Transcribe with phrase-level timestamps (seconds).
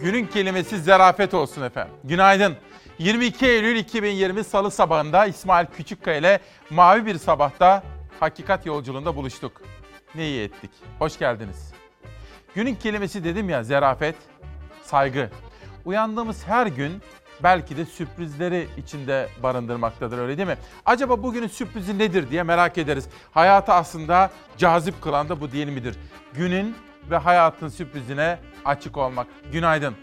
[0.00, 1.94] Günün kelimesi zerafet olsun efendim.
[2.04, 2.56] Günaydın.
[2.98, 6.40] 22 Eylül 2020 Salı sabahında İsmail Küçükkaya ile
[6.70, 7.82] Mavi Bir Sabah'ta
[8.20, 9.62] Hakikat Yolculuğunda buluştuk.
[10.14, 10.70] Ne iyi ettik.
[10.98, 11.72] Hoş geldiniz.
[12.54, 14.14] Günün kelimesi dedim ya zerafet,
[14.82, 15.30] saygı.
[15.84, 17.02] Uyandığımız her gün
[17.42, 20.58] belki de sürprizleri içinde barındırmaktadır öyle değil mi?
[20.86, 23.08] Acaba bugünün sürprizi nedir diye merak ederiz.
[23.30, 25.96] Hayatı aslında cazip kılan da bu değil midir?
[26.34, 26.74] Günün
[27.10, 29.26] ve hayatın sürprizine açık olmak.
[29.52, 29.94] Günaydın.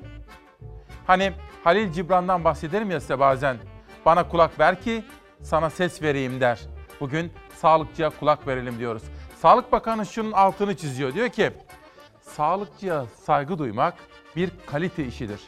[1.07, 1.33] Hani
[1.63, 3.57] Halil Cibran'dan bahsederim ya size bazen.
[4.05, 5.03] Bana kulak ver ki
[5.41, 6.59] sana ses vereyim der.
[6.99, 9.03] Bugün sağlıkçıya kulak verelim diyoruz.
[9.41, 11.13] Sağlık Bakanı şunun altını çiziyor.
[11.13, 11.51] Diyor ki
[12.21, 13.93] sağlıkçıya saygı duymak
[14.35, 15.39] bir kalite işidir.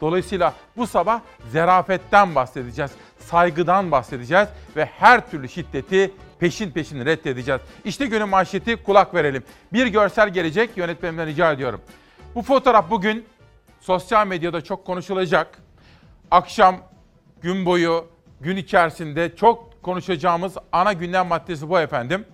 [0.00, 1.20] Dolayısıyla bu sabah
[1.52, 7.60] zerafetten bahsedeceğiz, saygıdan bahsedeceğiz ve her türlü şiddeti peşin peşin reddedeceğiz.
[7.84, 9.42] İşte günün manşeti kulak verelim.
[9.72, 11.80] Bir görsel gelecek yönetmenimden rica ediyorum.
[12.34, 13.26] Bu fotoğraf bugün
[13.80, 15.58] sosyal medyada çok konuşulacak.
[16.30, 16.76] Akşam,
[17.42, 18.06] gün boyu,
[18.40, 22.24] gün içerisinde çok konuşacağımız ana gündem maddesi bu efendim.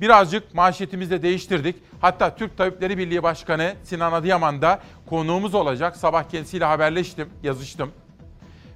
[0.00, 1.76] Birazcık manşetimizi de değiştirdik.
[2.00, 5.96] Hatta Türk Tabipleri Birliği Başkanı Sinan Adıyaman da konuğumuz olacak.
[5.96, 7.90] Sabah kendisiyle haberleştim, yazıştım.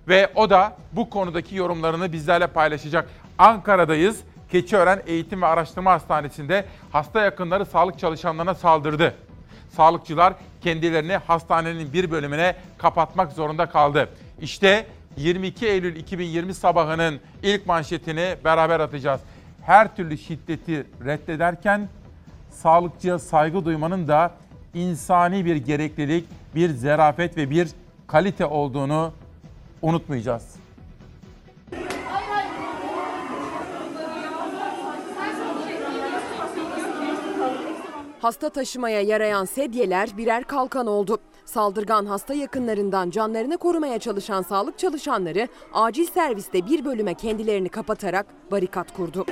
[0.09, 3.09] Ve o da bu konudaki yorumlarını bizlerle paylaşacak.
[3.39, 4.21] Ankara'dayız.
[4.51, 9.15] Keçiören Eğitim ve Araştırma Hastanesi'nde hasta yakınları sağlık çalışanlarına saldırdı.
[9.79, 14.09] Sağlıkçılar kendilerini hastanenin bir bölümüne kapatmak zorunda kaldı.
[14.41, 19.21] İşte 22 Eylül 2020 sabahının ilk manşetini beraber atacağız.
[19.63, 21.89] Her türlü şiddeti reddederken
[22.51, 24.31] sağlıkçıya saygı duymanın da
[24.75, 27.69] insani bir gereklilik, bir zerafet ve bir
[28.07, 29.13] kalite olduğunu
[29.83, 30.58] unutmayacağız.
[38.21, 41.19] Hasta taşımaya yarayan sedyeler birer kalkan oldu.
[41.45, 48.97] Saldırgan hasta yakınlarından canlarını korumaya çalışan sağlık çalışanları acil serviste bir bölüme kendilerini kapatarak barikat
[48.97, 49.27] kurdu.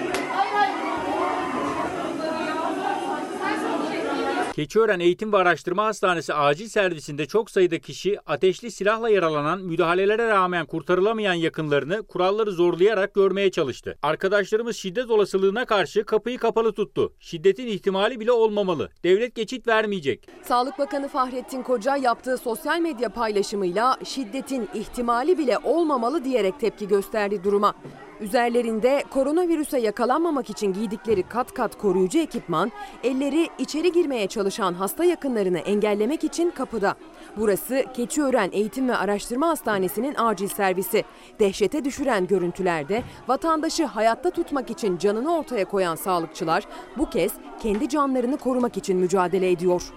[4.56, 10.66] Keçiören Eğitim ve Araştırma Hastanesi acil servisinde çok sayıda kişi ateşli silahla yaralanan, müdahalelere rağmen
[10.66, 13.98] kurtarılamayan yakınlarını kuralları zorlayarak görmeye çalıştı.
[14.02, 17.12] Arkadaşlarımız şiddet olasılığına karşı kapıyı kapalı tuttu.
[17.20, 18.90] Şiddetin ihtimali bile olmamalı.
[19.04, 20.28] Devlet geçit vermeyecek.
[20.42, 27.44] Sağlık Bakanı Fahrettin Koca yaptığı sosyal medya paylaşımıyla şiddetin ihtimali bile olmamalı diyerek tepki gösterdi
[27.44, 27.74] duruma.
[28.20, 32.72] Üzerlerinde koronavirüse yakalanmamak için giydikleri kat kat koruyucu ekipman,
[33.04, 36.94] elleri içeri girmeye çalışan hasta yakınlarını engellemek için kapıda.
[37.36, 41.04] Burası Keçiören Eğitim ve Araştırma Hastanesi'nin acil servisi.
[41.40, 46.64] Dehşete düşüren görüntülerde vatandaşı hayatta tutmak için canını ortaya koyan sağlıkçılar
[46.98, 49.92] bu kez kendi canlarını korumak için mücadele ediyor.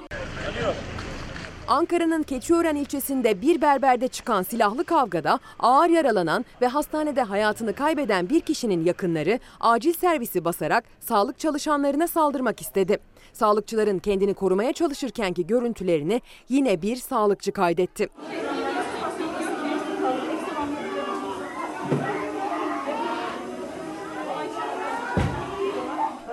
[1.70, 8.40] Ankara'nın Keçiören ilçesinde bir berberde çıkan silahlı kavgada ağır yaralanan ve hastanede hayatını kaybeden bir
[8.40, 12.98] kişinin yakınları acil servisi basarak sağlık çalışanlarına saldırmak istedi.
[13.34, 18.10] Sağlıkçıların kendini korumaya çalışırkenki görüntülerini yine bir sağlıkçı kaydetti.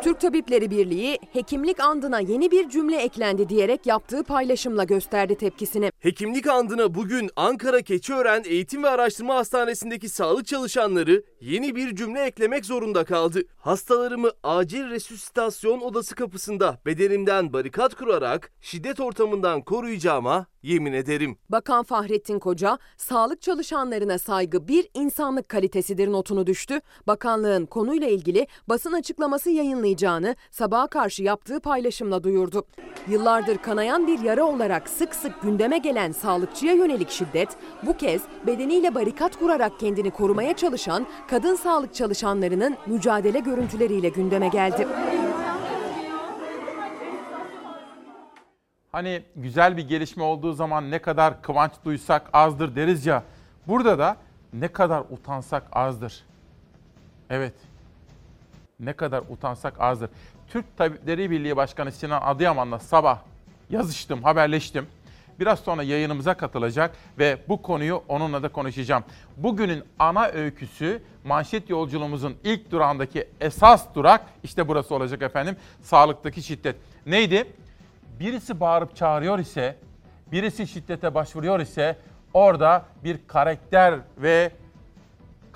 [0.06, 5.90] Türk Tabipleri Birliği hekimlik andına yeni bir cümle eklendi diyerek yaptığı paylaşımla gösterdi tepkisini.
[5.98, 12.64] Hekimlik andına bugün Ankara Keçiören Eğitim ve Araştırma Hastanesi'ndeki sağlık çalışanları yeni bir cümle eklemek
[12.64, 13.42] zorunda kaldı.
[13.56, 21.38] Hastalarımı acil resüsitasyon odası kapısında bedenimden barikat kurarak şiddet ortamından koruyacağıma yemin ederim.
[21.48, 26.80] Bakan Fahrettin Koca, sağlık çalışanlarına saygı bir insanlık kalitesidir notunu düştü.
[27.06, 29.50] Bakanlığın konuyla ilgili basın açıklaması
[30.02, 32.66] yayınlayacağını sabaha karşı yaptığı paylaşımla duyurdu.
[33.08, 37.48] Yıllardır kanayan bir yara olarak sık sık gündeme gelen sağlıkçıya yönelik şiddet,
[37.82, 44.86] bu kez bedeniyle barikat kurarak kendini korumaya çalışan kadın sağlık çalışanlarının mücadele görüntüleriyle gündeme geldi.
[48.92, 53.22] Hani güzel bir gelişme olduğu zaman ne kadar kıvanç duysak azdır deriz ya.
[53.66, 54.16] Burada da
[54.53, 56.24] ne kadar utansak azdır.
[57.30, 57.75] Evet.
[58.80, 60.10] Ne kadar utansak azdır.
[60.48, 63.18] Türk Tabipleri Birliği Başkanı Sinan Adıyaman'la sabah
[63.70, 64.86] yazıştım, haberleştim.
[65.40, 69.04] Biraz sonra yayınımıza katılacak ve bu konuyu onunla da konuşacağım.
[69.36, 75.56] Bugünün ana öyküsü manşet yolculuğumuzun ilk durağındaki esas durak işte burası olacak efendim.
[75.82, 76.76] Sağlıktaki şiddet.
[77.06, 77.46] Neydi?
[78.20, 79.76] birisi bağırıp çağırıyor ise,
[80.32, 81.96] birisi şiddete başvuruyor ise
[82.34, 84.50] orada bir karakter ve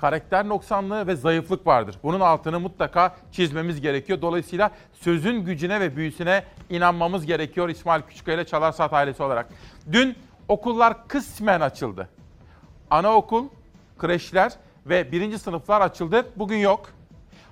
[0.01, 1.95] karakter noksanlığı ve zayıflık vardır.
[2.03, 4.21] Bunun altını mutlaka çizmemiz gerekiyor.
[4.21, 9.49] Dolayısıyla sözün gücüne ve büyüsüne inanmamız gerekiyor İsmail Küçükkaya ile Çalar Saat ailesi olarak.
[9.91, 10.15] Dün
[10.51, 12.09] Okullar kısmen açıldı.
[12.89, 13.45] Anaokul,
[13.97, 14.53] kreşler
[14.85, 16.25] ve birinci sınıflar açıldı.
[16.35, 16.89] Bugün yok.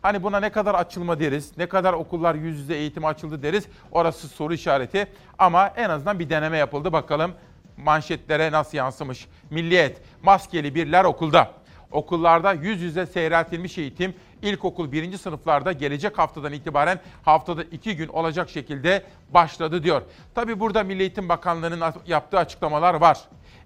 [0.02, 3.66] Hani buna ne kadar açılma deriz, ne kadar okullar yüz yüze eğitime açıldı deriz.
[3.92, 5.07] Orası soru işareti.
[5.38, 6.94] Ama en azından bir deneme yapıldı.
[6.94, 7.31] Bakalım
[7.78, 9.28] manşetlere nasıl yansımış.
[9.50, 11.52] Milliyet, maskeli birler okulda.
[11.92, 18.50] Okullarda yüz yüze seyreltilmiş eğitim ilkokul birinci sınıflarda gelecek haftadan itibaren haftada iki gün olacak
[18.50, 19.04] şekilde
[19.34, 20.02] başladı diyor.
[20.36, 23.20] Tabi burada Milli Eğitim Bakanlığı'nın yaptığı açıklamalar var.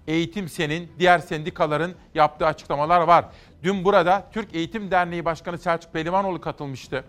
[0.06, 3.24] Eğitim Sen'in, diğer sendikaların yaptığı açıklamalar var.
[3.62, 7.04] Dün burada Türk Eğitim Derneği Başkanı Selçuk Pehlivanoğlu katılmıştı.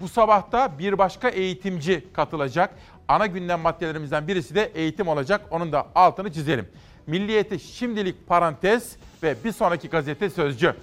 [0.00, 2.74] Bu sabahta bir başka eğitimci katılacak.
[3.08, 5.40] Ana gündem maddelerimizden birisi de eğitim olacak.
[5.50, 6.68] Onun da altını çizelim.
[7.06, 10.74] Milliyeti şimdilik parantez ve bir sonraki gazete Sözcü.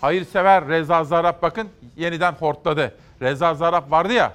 [0.00, 2.94] Hayırsever Reza Zarrab bakın yeniden hortladı.
[3.22, 4.32] Reza Zarrab vardı ya.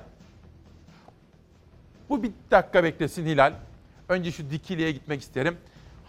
[2.10, 3.54] Bu bir dakika beklesin Hilal.
[4.10, 5.58] Önce şu Dikili'ye gitmek isterim.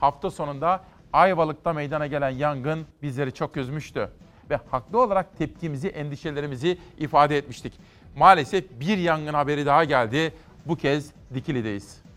[0.00, 4.08] Hafta sonunda Ayvalık'ta meydana gelen yangın bizleri çok üzmüştü.
[4.50, 7.72] Ve haklı olarak tepkimizi, endişelerimizi ifade etmiştik.
[8.16, 10.32] Maalesef bir yangın haberi daha geldi.
[10.66, 12.07] Bu kez Dikili'deyiz.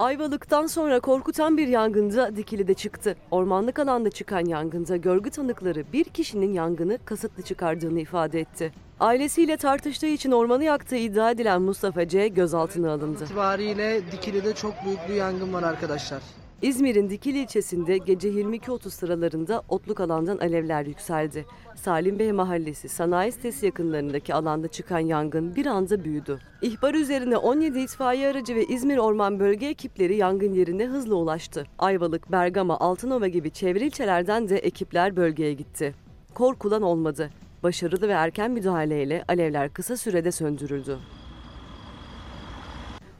[0.00, 3.16] Ayvalık'tan sonra korkutan bir yangında Dikili'de çıktı.
[3.30, 8.72] Ormanlık alanda çıkan yangında görgü tanıkları bir kişinin yangını kasıtlı çıkardığını ifade etti.
[9.00, 12.28] Ailesiyle tartıştığı için ormanı yaktığı iddia edilen Mustafa C.
[12.28, 13.24] gözaltına alındı.
[13.24, 16.22] itibariyle Dikili'de çok büyük bir yangın var arkadaşlar.
[16.62, 21.46] İzmir'in Dikili ilçesinde gece 22.30 sıralarında otluk alandan alevler yükseldi.
[21.76, 26.38] Salim Bey Mahallesi sanayi sitesi yakınlarındaki alanda çıkan yangın bir anda büyüdü.
[26.62, 31.66] İhbar üzerine 17 itfaiye aracı ve İzmir Orman Bölge ekipleri yangın yerine hızla ulaştı.
[31.78, 35.94] Ayvalık, Bergama, Altınova gibi çevre ilçelerden de ekipler bölgeye gitti.
[36.34, 37.30] Korkulan olmadı.
[37.62, 40.98] Başarılı ve erken müdahaleyle alevler kısa sürede söndürüldü.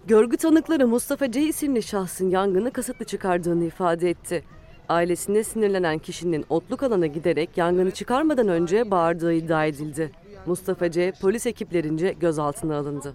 [0.07, 1.41] Görgü tanıkları Mustafa C.
[1.41, 4.45] isimli şahsın yangını kasıtlı çıkardığını ifade etti.
[4.89, 10.13] Ailesine sinirlenen kişinin otluk alana giderek yangını çıkarmadan önce bağırdığı iddia edildi.
[10.47, 11.13] Mustafa C.
[11.23, 13.15] polis ekiplerince gözaltına alındı.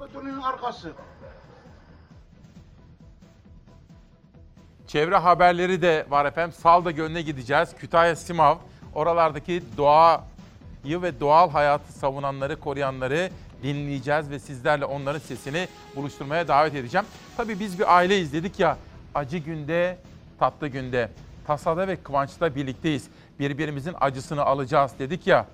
[4.87, 6.55] Çevre haberleri de var efendim.
[6.61, 7.69] Salda Gölü'ne gideceğiz.
[7.79, 8.55] Kütahya Simav.
[8.95, 10.21] Oralardaki doğayı
[11.01, 13.29] ve doğal hayatı savunanları, koruyanları
[13.65, 17.05] dinleyeceğiz ve sizlerle onların sesini buluşturmaya davet edeceğim.
[17.37, 18.77] Tabii biz bir aile izledik ya
[19.15, 19.97] acı günde,
[20.39, 21.09] tatlı günde,
[21.47, 23.07] tasada ve kıvançta birlikteyiz.
[23.39, 25.45] Birbirimizin acısını alacağız dedik ya.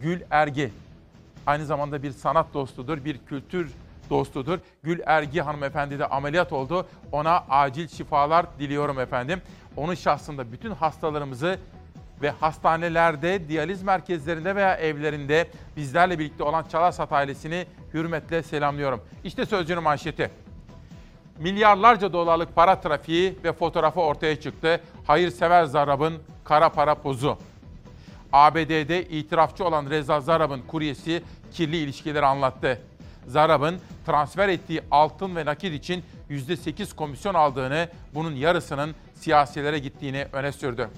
[0.00, 0.72] Gül Ergi
[1.46, 3.72] aynı zamanda bir sanat dostudur, bir kültür
[4.10, 4.58] dostudur.
[4.82, 6.86] Gül Ergi hanımefendi de ameliyat oldu.
[7.12, 9.42] Ona acil şifalar diliyorum efendim.
[9.76, 11.58] Onun şahsında bütün hastalarımızı
[12.22, 19.00] ve hastanelerde, diyaliz merkezlerinde veya evlerinde bizlerle birlikte olan Çalasat ailesini hürmetle selamlıyorum.
[19.24, 20.30] İşte sözcünün manşeti.
[21.38, 24.80] Milyarlarca dolarlık para trafiği ve fotoğrafı ortaya çıktı.
[25.06, 27.38] Hayırsever Zarab'ın kara para pozu.
[28.32, 31.22] ABD'de itirafçı olan Reza Zarab'ın kuryesi
[31.52, 32.80] kirli ilişkileri anlattı.
[33.26, 40.52] Zarab'ın transfer ettiği altın ve nakit için %8 komisyon aldığını, bunun yarısının siyasilere gittiğini öne
[40.52, 40.90] sürdü.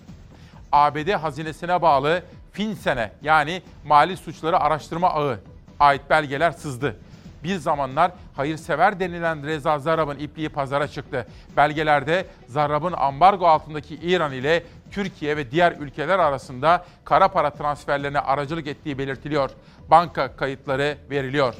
[0.72, 2.22] ABD hazinesine bağlı
[2.52, 5.38] FinSen'e yani Mali Suçları Araştırma Ağı
[5.80, 6.96] ait belgeler sızdı.
[7.44, 11.26] Bir zamanlar hayırsever denilen Reza Zarrab'ın ipliği pazara çıktı.
[11.56, 18.66] Belgelerde Zarrab'ın ambargo altındaki İran ile Türkiye ve diğer ülkeler arasında kara para transferlerine aracılık
[18.66, 19.50] ettiği belirtiliyor.
[19.90, 21.54] Banka kayıtları veriliyor.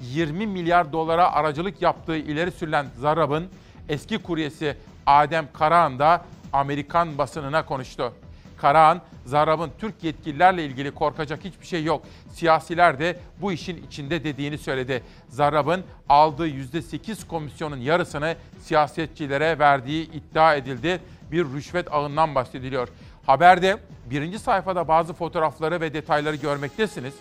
[0.00, 3.48] 20 milyar dolara aracılık yaptığı ileri sürülen Zarrab'ın
[3.88, 8.12] eski kuryesi Adem Karahan da Amerikan basınına konuştu.
[8.60, 12.02] Karahan, Zarrab'ın Türk yetkililerle ilgili korkacak hiçbir şey yok.
[12.32, 15.02] Siyasiler de bu işin içinde dediğini söyledi.
[15.28, 21.00] Zarrab'ın aldığı %8 komisyonun yarısını siyasetçilere verdiği iddia edildi.
[21.32, 22.88] Bir rüşvet ağından bahsediliyor.
[23.26, 23.78] Haberde
[24.10, 27.14] birinci sayfada bazı fotoğrafları ve detayları görmektesiniz.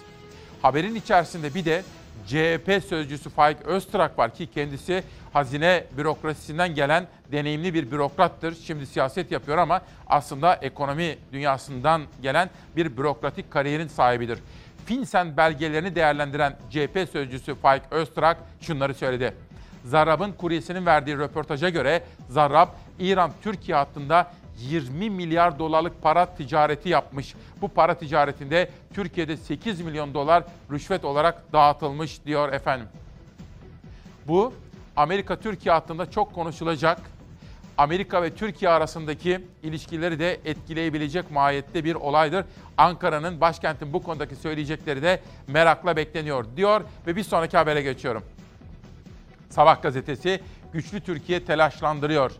[0.61, 1.83] Haberin içerisinde bir de
[2.27, 8.55] CHP sözcüsü Faik Öztrak var ki kendisi hazine bürokrasisinden gelen deneyimli bir bürokrattır.
[8.55, 14.39] Şimdi siyaset yapıyor ama aslında ekonomi dünyasından gelen bir bürokratik kariyerin sahibidir.
[14.85, 19.33] FinCEN belgelerini değerlendiren CHP sözcüsü Faik Öztrak şunları söyledi.
[19.85, 22.67] Zarrab'ın kuryesinin verdiği röportaja göre Zarrab,
[22.99, 27.35] İran-Türkiye hattında 20 milyar dolarlık para ticareti yapmış.
[27.61, 32.87] Bu para ticaretinde Türkiye'de 8 milyon dolar rüşvet olarak dağıtılmış diyor efendim.
[34.27, 34.53] Bu
[34.95, 36.99] Amerika-Türkiye hattında çok konuşulacak.
[37.77, 42.45] Amerika ve Türkiye arasındaki ilişkileri de etkileyebilecek mahiyette bir olaydır.
[42.77, 48.23] Ankara'nın başkentin bu konudaki söyleyecekleri de merakla bekleniyor diyor ve bir sonraki habere geçiyorum.
[49.49, 50.41] Sabah gazetesi
[50.73, 52.31] güçlü Türkiye telaşlandırıyor.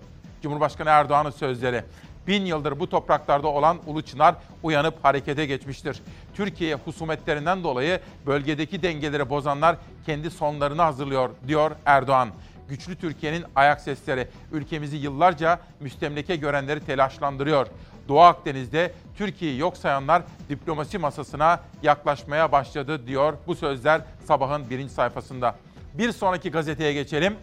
[0.41, 1.83] Cumhurbaşkanı Erdoğan'ın sözleri.
[2.27, 6.01] Bin yıldır bu topraklarda olan Ulu Çınar uyanıp harekete geçmiştir.
[6.33, 12.29] Türkiye husumetlerinden dolayı bölgedeki dengeleri bozanlar kendi sonlarını hazırlıyor diyor Erdoğan.
[12.69, 17.67] Güçlü Türkiye'nin ayak sesleri ülkemizi yıllarca müstemleke görenleri telaşlandırıyor.
[18.07, 25.55] Doğu Akdeniz'de Türkiye'yi yok sayanlar diplomasi masasına yaklaşmaya başladı diyor bu sözler sabahın birinci sayfasında.
[25.93, 27.35] Bir sonraki gazeteye geçelim.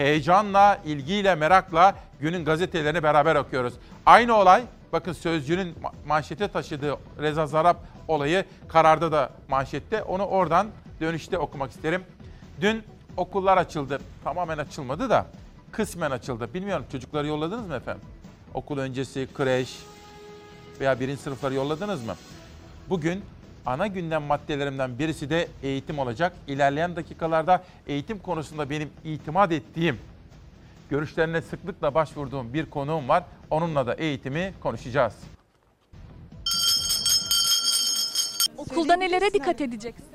[0.00, 3.74] Heyecanla, ilgiyle, merakla günün gazetelerini beraber okuyoruz.
[4.06, 7.76] Aynı olay bakın Sözcü'nün ma- manşete taşıdığı Reza Zarap
[8.08, 10.02] olayı kararda da manşette.
[10.02, 10.66] Onu oradan
[11.00, 12.04] dönüşte okumak isterim.
[12.60, 12.82] Dün
[13.16, 14.00] okullar açıldı.
[14.24, 15.26] Tamamen açılmadı da
[15.72, 16.54] kısmen açıldı.
[16.54, 18.02] Bilmiyorum çocukları yolladınız mı efendim?
[18.54, 19.78] Okul öncesi, kreş
[20.80, 22.14] veya birinci sınıfları yolladınız mı?
[22.88, 23.24] Bugün
[23.70, 26.32] ana gündem maddelerimden birisi de eğitim olacak.
[26.46, 29.98] İlerleyen dakikalarda eğitim konusunda benim itimat ettiğim,
[30.90, 33.24] görüşlerine sıklıkla başvurduğum bir konuğum var.
[33.50, 35.14] Onunla da eğitimi konuşacağız.
[38.56, 40.06] Okulda nelere dikkat edeceksin?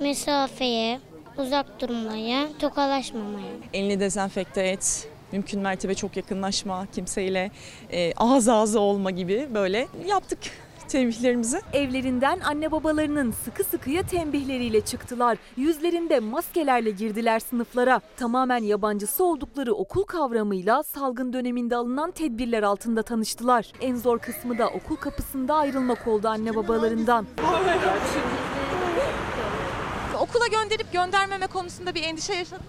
[0.00, 1.00] mesafeye,
[1.38, 3.52] uzak durmaya, tokalaşmamaya.
[3.72, 5.08] Elini dezenfekte et.
[5.32, 7.50] Mümkün mertebe çok yakınlaşma, kimseyle
[7.92, 10.38] e, ağız ağza olma gibi böyle yaptık
[10.88, 11.60] tembihlerimizi.
[11.72, 15.38] Evlerinden anne babalarının sıkı sıkıya tembihleriyle çıktılar.
[15.56, 18.00] Yüzlerinde maskelerle girdiler sınıflara.
[18.16, 23.72] Tamamen yabancısı oldukları okul kavramıyla salgın döneminde alınan tedbirler altında tanıştılar.
[23.80, 27.26] En zor kısmı da okul kapısında ayrılmak oldu anne babalarından.
[30.20, 32.66] Okula gönderip göndermeme konusunda bir endişe yaşadın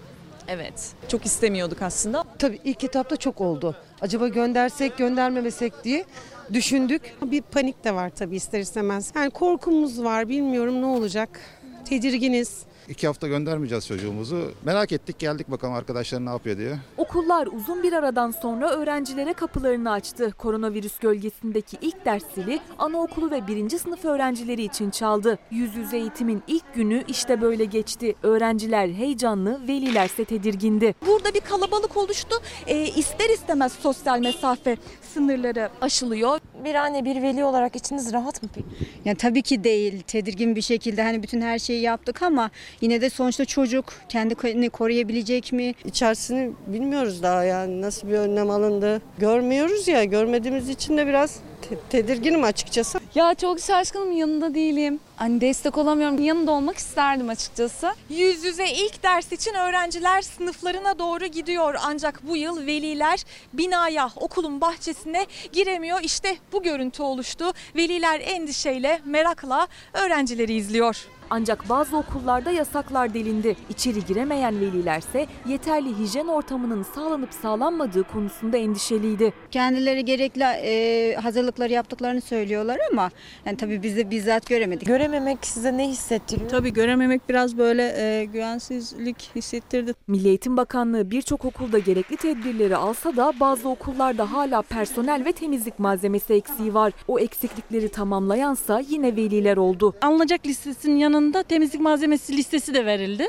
[0.48, 0.92] Evet.
[1.08, 2.24] Çok istemiyorduk aslında.
[2.38, 3.76] Tabii ilk etapta çok oldu.
[4.00, 6.04] Acaba göndersek göndermemesek diye
[6.52, 7.02] düşündük.
[7.22, 9.12] Bir panik de var tabii ister istemez.
[9.16, 11.40] Yani korkumuz var bilmiyorum ne olacak.
[11.84, 12.62] Tedirginiz.
[12.88, 14.52] İki hafta göndermeyeceğiz çocuğumuzu.
[14.64, 16.78] Merak ettik geldik bakalım arkadaşlar ne yapıyor diye.
[16.96, 20.32] Okullar uzun bir aradan sonra öğrencilere kapılarını açtı.
[20.38, 25.38] Koronavirüs gölgesindeki ilk ders zili anaokulu ve birinci sınıf öğrencileri için çaldı.
[25.50, 28.14] Yüz yüze eğitimin ilk günü işte böyle geçti.
[28.22, 30.94] Öğrenciler heyecanlı, velilerse tedirgindi.
[31.06, 32.36] Burada bir kalabalık oluştu.
[32.66, 34.76] E, ister istemez sosyal mesafe
[35.14, 36.40] sınırları aşılıyor.
[36.64, 38.66] Bir anne bir veli olarak içiniz rahat mı peki?
[39.04, 40.02] Yani tabii ki değil.
[40.02, 42.50] Tedirgin bir şekilde hani bütün her şeyi yaptık ama
[42.80, 45.74] yine de sonuçta çocuk kendini koruyabilecek mi?
[45.84, 49.02] İçerisini bilmiyoruz daha yani nasıl bir önlem alındı.
[49.18, 53.00] Görmüyoruz ya görmediğimiz için de biraz te- tedirginim açıkçası.
[53.14, 55.00] Ya çok şaşkınım yanında değilim.
[55.16, 56.24] Hani destek olamıyorum.
[56.24, 57.94] Yanında olmak isterdim açıkçası.
[58.10, 61.74] Yüz yüze ilk ders için öğrenciler sınıflarına doğru gidiyor.
[61.86, 66.00] Ancak bu yıl veliler binaya, okulun bahçesine giremiyor.
[66.02, 67.52] İşte bu görüntü oluştu.
[67.76, 71.06] Veliler endişeyle, merakla öğrencileri izliyor.
[71.30, 73.56] Ancak bazı okullarda yasaklar delindi.
[73.70, 79.32] İçeri giremeyen velilerse yeterli hijyen ortamının sağlanıp sağlanmadığı konusunda endişeliydi.
[79.50, 81.16] Kendileri gerekli e,
[81.54, 83.10] hazırlıkları yaptıklarını söylüyorlar ama
[83.46, 84.86] yani tabii biz de bizzat göremedik.
[84.86, 86.50] Görememek size ne hissettiriyor?
[86.50, 89.94] Tabii görememek biraz böyle e, güvensizlik hissettirdi.
[90.06, 95.78] Milli Eğitim Bakanlığı birçok okulda gerekli tedbirleri alsa da bazı okullarda hala personel ve temizlik
[95.78, 96.92] malzemesi eksiği var.
[97.08, 99.94] O eksiklikleri tamamlayansa yine veliler oldu.
[100.02, 103.26] Alınacak listesinin yanında temizlik malzemesi listesi de verildi.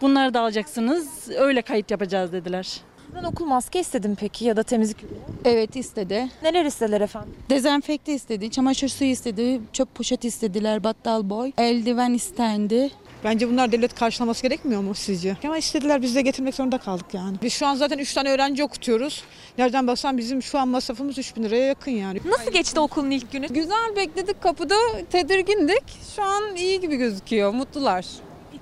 [0.00, 1.30] Bunları da alacaksınız.
[1.38, 2.80] Öyle kayıt yapacağız dediler.
[3.16, 4.96] Ben okul maske istedim peki ya da temizlik
[5.44, 6.28] Evet istedi.
[6.42, 7.34] Neler istediler efendim?
[7.50, 12.90] Dezenfekte istedi, çamaşır suyu istedi, çöp poşet istediler, battal boy, eldiven istendi.
[13.24, 15.36] Bence bunlar devlet karşılaması gerekmiyor mu sizce?
[15.44, 17.36] Ama istediler biz de getirmek zorunda kaldık yani.
[17.42, 19.24] Biz şu an zaten 3 tane öğrenci okutuyoruz.
[19.58, 22.20] Nereden baksan bizim şu an masrafımız 3 bin liraya yakın yani.
[22.24, 23.46] Nasıl geçti okulun ilk günü?
[23.46, 24.74] Güzel bekledik kapıda
[25.10, 25.84] tedirgindik.
[26.16, 28.06] Şu an iyi gibi gözüküyor mutlular.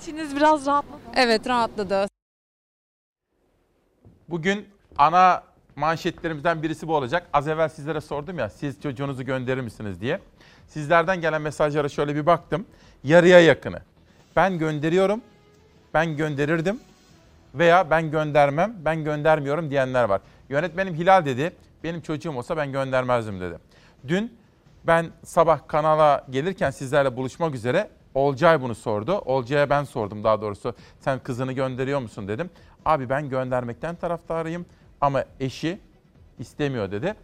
[0.02, 1.00] İçiniz biraz rahatladı.
[1.16, 2.13] Evet rahatladı.
[4.34, 5.42] Bugün ana
[5.76, 7.26] manşetlerimizden birisi bu olacak.
[7.32, 10.20] Az evvel sizlere sordum ya siz çocuğunuzu gönderir misiniz diye.
[10.68, 12.66] Sizlerden gelen mesajlara şöyle bir baktım.
[13.04, 13.80] Yarıya yakını.
[14.36, 15.20] Ben gönderiyorum,
[15.94, 16.80] ben gönderirdim
[17.54, 20.20] veya ben göndermem, ben göndermiyorum diyenler var.
[20.48, 21.52] Yönetmenim Hilal dedi,
[21.84, 23.58] benim çocuğum olsa ben göndermezdim dedi.
[24.08, 24.38] Dün
[24.86, 29.18] ben sabah kanala gelirken sizlerle buluşmak üzere Olcay bunu sordu.
[29.18, 30.74] Olcay'a ben sordum daha doğrusu.
[31.00, 32.50] Sen kızını gönderiyor musun dedim.
[32.84, 34.66] Abi ben göndermekten taraftarıyım
[35.00, 35.78] ama eşi
[36.38, 37.14] istemiyor dedi.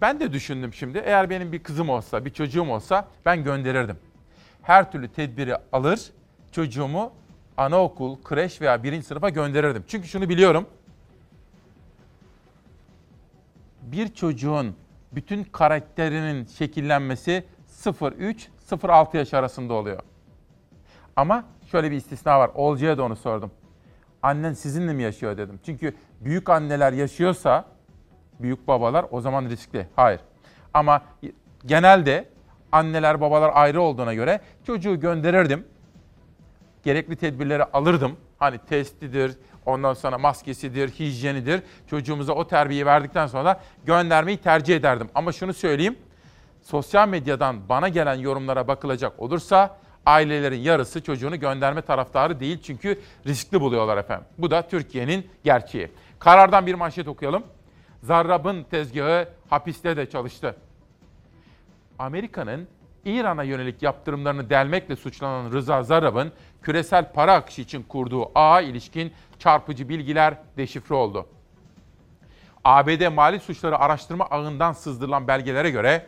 [0.00, 3.98] Ben de düşündüm şimdi eğer benim bir kızım olsa, bir çocuğum olsa ben gönderirdim.
[4.62, 6.10] Her türlü tedbiri alır,
[6.52, 7.12] çocuğumu
[7.56, 9.84] anaokul, kreş veya birinci sınıfa gönderirdim.
[9.88, 10.66] Çünkü şunu biliyorum.
[13.82, 14.76] Bir çocuğun
[15.12, 17.44] bütün karakterinin şekillenmesi
[17.84, 20.00] 0-3-0-6 yaş arasında oluyor.
[21.16, 22.50] Ama şöyle bir istisna var.
[22.54, 23.50] Olcay'a da onu sordum.
[24.22, 25.60] Annen sizinle mi yaşıyor dedim.
[25.66, 27.64] Çünkü büyük anneler yaşıyorsa
[28.40, 29.86] büyük babalar o zaman riskli.
[29.96, 30.20] Hayır.
[30.74, 31.02] Ama
[31.66, 32.28] genelde
[32.72, 35.66] anneler babalar ayrı olduğuna göre çocuğu gönderirdim.
[36.82, 38.16] Gerekli tedbirleri alırdım.
[38.38, 39.32] Hani testidir,
[39.66, 41.62] ondan sonra maskesidir, hijyenidir.
[41.86, 45.08] Çocuğumuza o terbiyeyi verdikten sonra göndermeyi tercih ederdim.
[45.14, 45.96] Ama şunu söyleyeyim.
[46.62, 52.62] Sosyal medyadan bana gelen yorumlara bakılacak olursa ailelerin yarısı çocuğunu gönderme taraftarı değil.
[52.62, 54.26] Çünkü riskli buluyorlar efendim.
[54.38, 55.88] Bu da Türkiye'nin gerçeği.
[56.18, 57.42] Karardan bir manşet okuyalım.
[58.02, 60.56] Zarrab'ın tezgahı hapiste de çalıştı.
[61.98, 62.68] Amerika'nın
[63.04, 66.32] İran'a yönelik yaptırımlarını delmekle suçlanan Rıza Zarrab'ın
[66.62, 71.26] küresel para akışı için kurduğu ağa ilişkin çarpıcı bilgiler deşifre oldu.
[72.64, 76.06] ABD Mali Suçları Araştırma Ağı'ndan sızdırılan belgelere göre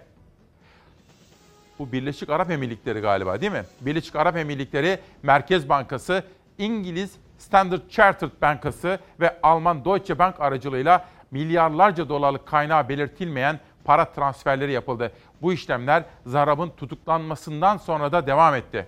[1.78, 3.64] bu Birleşik Arap Emirlikleri galiba değil mi?
[3.80, 6.24] Birleşik Arap Emirlikleri Merkez Bankası,
[6.58, 14.72] İngiliz Standard Chartered Bankası ve Alman Deutsche Bank aracılığıyla milyarlarca dolarlık kaynağı belirtilmeyen para transferleri
[14.72, 15.12] yapıldı.
[15.42, 18.86] Bu işlemler Zarab'ın tutuklanmasından sonra da devam etti.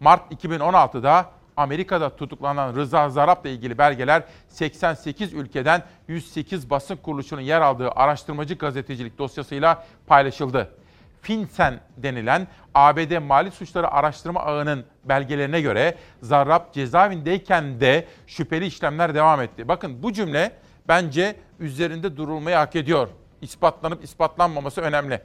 [0.00, 7.90] Mart 2016'da Amerika'da tutuklanan Rıza Zarap'la ilgili belgeler 88 ülkeden 108 basın kuruluşunun yer aldığı
[7.90, 10.77] araştırmacı gazetecilik dosyasıyla paylaşıldı.
[11.22, 19.40] FinCEN denilen ABD Mali Suçları Araştırma Ağı'nın belgelerine göre Zarrab cezaevindeyken de şüpheli işlemler devam
[19.40, 19.68] etti.
[19.68, 20.52] Bakın bu cümle
[20.88, 23.08] bence üzerinde durulmayı hak ediyor.
[23.40, 25.20] İspatlanıp ispatlanmaması önemli.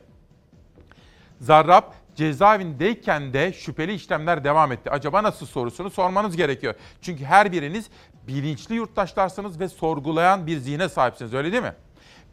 [1.39, 1.83] Zarrab
[2.15, 4.89] cezaevindeyken de şüpheli işlemler devam etti.
[4.91, 6.75] Acaba nasıl sorusunu sormanız gerekiyor.
[7.01, 7.89] Çünkü her biriniz
[8.27, 11.73] bilinçli yurttaşlarsınız ve sorgulayan bir zihne sahipsiniz öyle değil mi?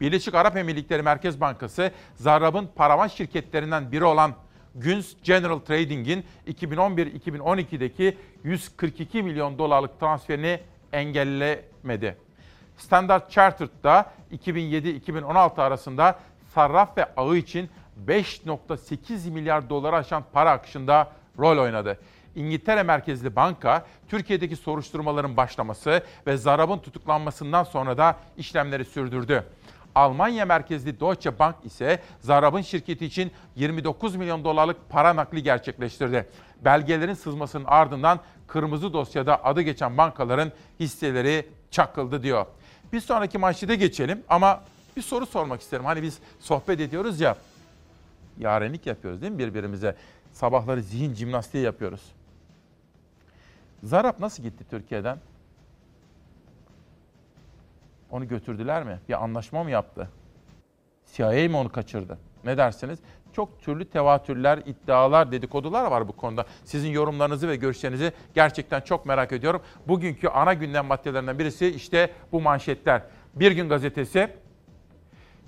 [0.01, 4.33] Birleşik Arap Emirlikleri Merkez Bankası Zarrab'ın paravan şirketlerinden biri olan
[4.75, 10.59] Güns General Trading'in 2011-2012'deki 142 milyon dolarlık transferini
[10.93, 12.17] engellemedi.
[12.77, 16.19] Standard Chartered'da 2007-2016 arasında
[16.53, 17.69] sarraf ve ağı için
[18.07, 21.99] 5.8 milyar doları aşan para akışında rol oynadı.
[22.35, 29.45] İngiltere merkezli banka Türkiye'deki soruşturmaların başlaması ve Zarab'ın tutuklanmasından sonra da işlemleri sürdürdü.
[29.95, 36.29] Almanya merkezli Deutsche Bank ise Zarab'ın şirketi için 29 milyon dolarlık para nakli gerçekleştirdi.
[36.65, 42.45] Belgelerin sızmasının ardından kırmızı dosyada adı geçen bankaların hisseleri çakıldı diyor.
[42.93, 44.61] Bir sonraki manşete geçelim ama
[44.97, 45.85] bir soru sormak isterim.
[45.85, 47.35] Hani biz sohbet ediyoruz ya,
[48.39, 49.95] yarenlik yapıyoruz değil mi birbirimize?
[50.33, 52.01] Sabahları zihin jimnastiği yapıyoruz.
[53.83, 55.17] Zarap nasıl gitti Türkiye'den?
[58.11, 58.99] Onu götürdüler mi?
[59.09, 60.09] Bir anlaşma mı yaptı?
[61.13, 62.17] CIA mi onu kaçırdı?
[62.45, 62.99] Ne dersiniz?
[63.33, 66.45] Çok türlü tevatürler, iddialar, dedikodular var bu konuda.
[66.65, 69.61] Sizin yorumlarınızı ve görüşlerinizi gerçekten çok merak ediyorum.
[69.87, 73.01] Bugünkü ana gündem maddelerinden birisi işte bu manşetler.
[73.35, 74.29] Bir gün gazetesi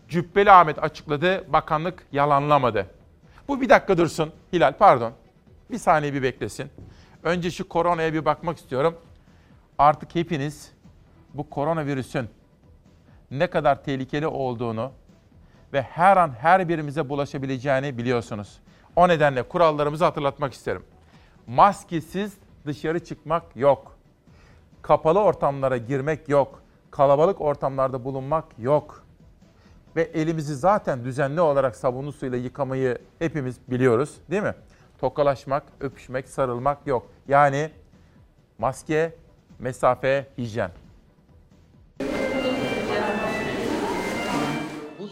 [0.10, 2.88] Cübbeli Ahmet açıkladı, bakanlık yalanlamadı.
[3.48, 4.32] Bu bir dakika dursun.
[4.54, 5.14] Hilal pardon.
[5.72, 6.70] Bir saniye bir beklesin.
[7.24, 8.98] Önce şu koronaya bir bakmak istiyorum.
[9.78, 10.72] Artık hepiniz
[11.34, 12.30] bu koronavirüsün
[13.34, 14.92] ne kadar tehlikeli olduğunu
[15.74, 18.60] ve her an her birimize bulaşabileceğini biliyorsunuz.
[18.96, 20.84] O nedenle kurallarımızı hatırlatmak isterim.
[21.48, 22.34] Maskesiz
[22.66, 23.98] dışarı çıkmak yok.
[24.82, 26.64] Kapalı ortamlara girmek yok.
[26.92, 29.04] Kalabalık ortamlarda bulunmak yok.
[29.96, 34.54] Ve elimizi zaten düzenli olarak sabunlu suyla yıkamayı hepimiz biliyoruz, değil mi?
[34.98, 37.08] Tokalaşmak, öpüşmek, sarılmak yok.
[37.28, 37.72] Yani
[38.58, 39.16] maske,
[39.60, 40.72] mesafe, hijyen.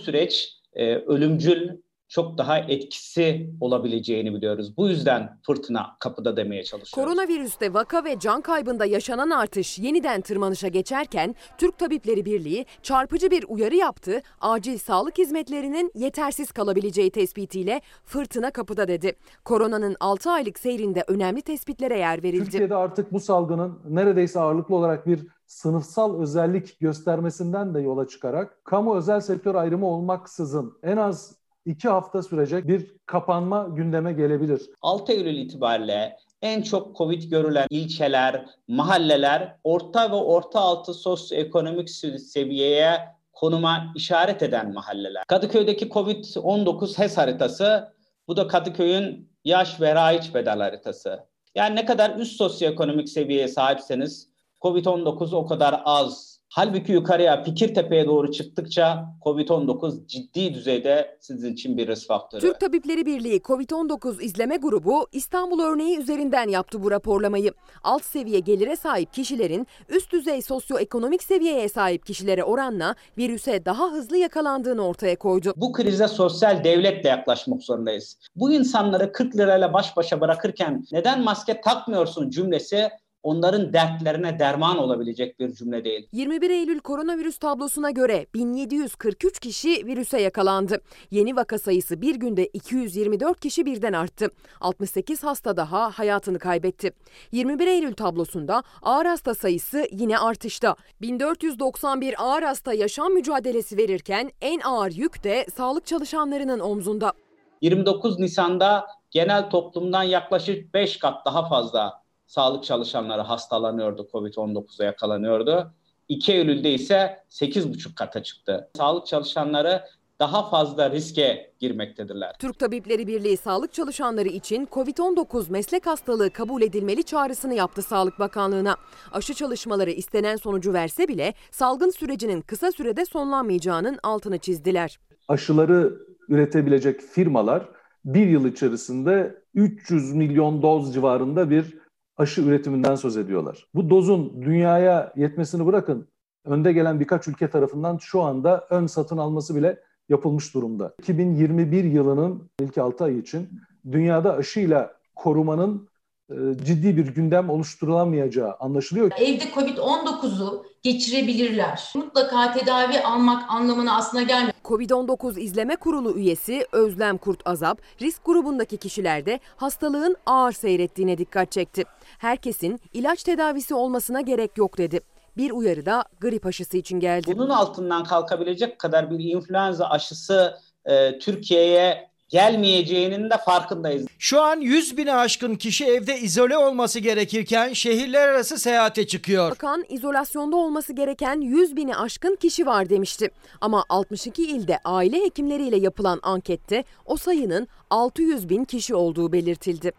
[0.01, 1.69] Süreç e, ölümcül
[2.11, 4.77] çok daha etkisi olabileceğini biliyoruz.
[4.77, 7.11] Bu yüzden fırtına kapıda demeye çalışıyoruz.
[7.11, 13.45] Koronavirüste vaka ve can kaybında yaşanan artış yeniden tırmanışa geçerken Türk Tabipleri Birliği çarpıcı bir
[13.47, 14.21] uyarı yaptı.
[14.41, 19.13] Acil sağlık hizmetlerinin yetersiz kalabileceği tespitiyle fırtına kapıda dedi.
[19.45, 22.43] Koronanın 6 aylık seyrinde önemli tespitlere yer verildi.
[22.43, 28.97] Türkiye'de artık bu salgının neredeyse ağırlıklı olarak bir sınıfsal özellik göstermesinden de yola çıkarak kamu
[28.97, 31.35] özel sektör ayrımı olmaksızın en az
[31.65, 34.61] iki hafta sürecek bir kapanma gündeme gelebilir.
[34.81, 42.99] 6 Eylül itibariyle en çok Covid görülen ilçeler, mahalleler orta ve orta altı sosyoekonomik seviyeye
[43.33, 45.23] konuma işaret eden mahalleler.
[45.27, 47.93] Kadıköy'deki Covid-19 HES haritası,
[48.27, 51.19] bu da Kadıköy'ün yaş ve raiç bedel haritası.
[51.55, 54.30] Yani ne kadar üst sosyoekonomik seviyeye sahipseniz
[54.61, 61.87] Covid-19 o kadar az Halbuki yukarıya Fikirtepe'ye doğru çıktıkça COVID-19 ciddi düzeyde sizin için bir
[61.87, 62.41] risk faktörü.
[62.41, 67.53] Türk Tabipleri Birliği COVID-19 izleme grubu İstanbul örneği üzerinden yaptı bu raporlamayı.
[67.83, 74.17] Alt seviye gelire sahip kişilerin üst düzey sosyoekonomik seviyeye sahip kişilere oranla virüse daha hızlı
[74.17, 75.53] yakalandığını ortaya koydu.
[75.55, 78.17] Bu krize sosyal devletle yaklaşmak zorundayız.
[78.35, 82.89] Bu insanları 40 lirayla baş başa bırakırken neden maske takmıyorsun cümlesi
[83.23, 86.07] onların dertlerine derman olabilecek bir cümle değil.
[86.11, 90.81] 21 Eylül koronavirüs tablosuna göre 1743 kişi virüse yakalandı.
[91.11, 94.27] Yeni vaka sayısı bir günde 224 kişi birden arttı.
[94.61, 96.91] 68 hasta daha hayatını kaybetti.
[97.31, 100.75] 21 Eylül tablosunda ağır hasta sayısı yine artışta.
[101.01, 107.13] 1491 ağır hasta yaşam mücadelesi verirken en ağır yük de sağlık çalışanlarının omzunda.
[107.61, 112.00] 29 Nisan'da genel toplumdan yaklaşık 5 kat daha fazla
[112.31, 115.73] sağlık çalışanları hastalanıyordu, Covid-19'a yakalanıyordu.
[116.07, 118.69] 2 Eylül'de ise 8,5 kata çıktı.
[118.77, 119.83] Sağlık çalışanları
[120.19, 122.35] daha fazla riske girmektedirler.
[122.39, 128.75] Türk Tabipleri Birliği sağlık çalışanları için COVID-19 meslek hastalığı kabul edilmeli çağrısını yaptı Sağlık Bakanlığı'na.
[129.11, 134.99] Aşı çalışmaları istenen sonucu verse bile salgın sürecinin kısa sürede sonlanmayacağının altını çizdiler.
[135.27, 135.93] Aşıları
[136.29, 137.69] üretebilecek firmalar
[138.05, 141.80] bir yıl içerisinde 300 milyon doz civarında bir
[142.17, 143.67] aşı üretiminden söz ediyorlar.
[143.73, 146.07] Bu dozun dünyaya yetmesini bırakın,
[146.45, 150.93] önde gelen birkaç ülke tarafından şu anda ön satın alması bile yapılmış durumda.
[150.99, 153.49] 2021 yılının ilk 6 ay için
[153.91, 155.89] dünyada aşıyla korumanın
[156.29, 159.11] e, ciddi bir gündem oluşturulamayacağı anlaşılıyor.
[159.17, 161.93] Evde Covid-19'u geçirebilirler.
[161.95, 164.53] Mutlaka tedavi almak anlamına aslında gelmiyor.
[164.63, 171.83] Covid-19 İzleme Kurulu üyesi Özlem Kurt Azap, risk grubundaki kişilerde hastalığın ağır seyrettiğine dikkat çekti.
[172.21, 174.99] Herkesin ilaç tedavisi olmasına gerek yok dedi.
[175.37, 177.33] Bir uyarı da grip aşısı için geldi.
[177.37, 184.07] Bunun altından kalkabilecek kadar bir influenza aşısı e, Türkiye'ye gelmeyeceğinin de farkındayız.
[184.19, 189.51] Şu an 100 bine aşkın kişi evde izole olması gerekirken şehirler arası seyahate çıkıyor.
[189.51, 193.31] Bakan izolasyonda olması gereken 100 bini aşkın kişi var demişti.
[193.61, 199.91] Ama 62 ilde aile hekimleriyle yapılan ankette o sayının 600 bin kişi olduğu belirtildi.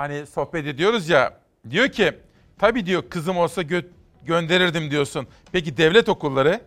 [0.00, 2.12] Hani sohbet ediyoruz ya diyor ki
[2.58, 3.86] tabii diyor kızım olsa gö-
[4.22, 5.26] gönderirdim diyorsun.
[5.52, 6.60] Peki devlet okulları?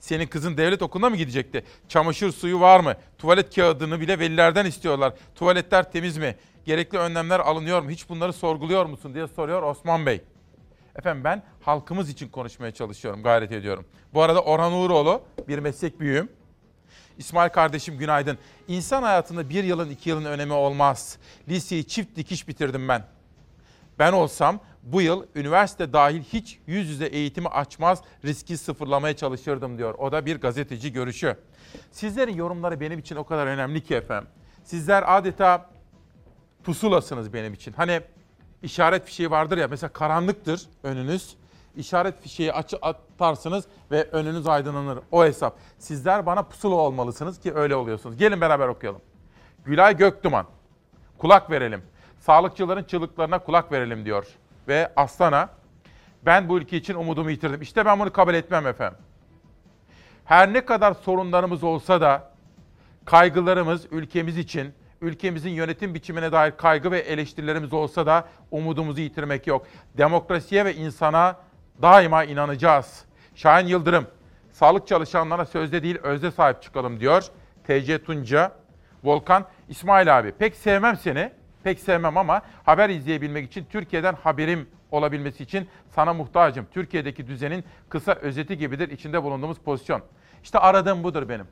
[0.00, 1.64] Senin kızın devlet okuluna mı gidecekti?
[1.88, 2.94] Çamaşır suyu var mı?
[3.18, 5.12] Tuvalet kağıdını bile velilerden istiyorlar.
[5.34, 6.36] Tuvaletler temiz mi?
[6.64, 7.90] Gerekli önlemler alınıyor mu?
[7.90, 10.20] Hiç bunları sorguluyor musun diye soruyor Osman Bey.
[10.96, 13.84] Efendim ben halkımız için konuşmaya çalışıyorum, gayret ediyorum.
[14.14, 16.28] Bu arada Orhan Uğuroğlu bir meslek büyüğüm.
[17.18, 18.38] İsmail kardeşim günaydın.
[18.68, 21.18] İnsan hayatında bir yılın iki yılın önemi olmaz.
[21.48, 23.04] Liseyi çift dikiş bitirdim ben.
[23.98, 29.94] Ben olsam bu yıl üniversite dahil hiç yüz yüze eğitimi açmaz, riski sıfırlamaya çalışırdım diyor.
[29.98, 31.36] O da bir gazeteci görüşü.
[31.92, 34.28] Sizlerin yorumları benim için o kadar önemli ki efendim.
[34.64, 35.70] Sizler adeta
[36.64, 37.72] pusulasınız benim için.
[37.72, 38.00] Hani
[38.62, 41.36] işaret fişeği vardır ya mesela karanlıktır önünüz.
[41.78, 44.98] İşaret fişeği aç atarsınız ve önünüz aydınlanır.
[45.12, 45.58] O hesap.
[45.78, 48.16] Sizler bana pusula olmalısınız ki öyle oluyorsunuz.
[48.16, 49.00] Gelin beraber okuyalım.
[49.64, 50.46] Gülay Göktuman.
[51.18, 51.82] Kulak verelim.
[52.20, 54.26] Sağlıkçıların çığlıklarına kulak verelim diyor.
[54.68, 55.48] Ve Aslan'a
[56.22, 57.62] ben bu ülke için umudumu yitirdim.
[57.62, 58.98] İşte ben bunu kabul etmem efendim.
[60.24, 62.30] Her ne kadar sorunlarımız olsa da
[63.04, 69.66] kaygılarımız ülkemiz için, ülkemizin yönetim biçimine dair kaygı ve eleştirilerimiz olsa da umudumuzu yitirmek yok.
[69.96, 71.36] Demokrasiye ve insana
[71.82, 73.04] daima inanacağız.
[73.34, 74.06] Şahin Yıldırım,
[74.52, 77.24] sağlık çalışanlarına sözde değil özde sahip çıkalım diyor.
[77.64, 78.52] TC Tunca,
[79.04, 81.32] Volkan, İsmail abi pek sevmem seni,
[81.64, 86.66] pek sevmem ama haber izleyebilmek için Türkiye'den haberim olabilmesi için sana muhtacım.
[86.70, 90.02] Türkiye'deki düzenin kısa özeti gibidir içinde bulunduğumuz pozisyon.
[90.42, 91.46] İşte aradığım budur benim.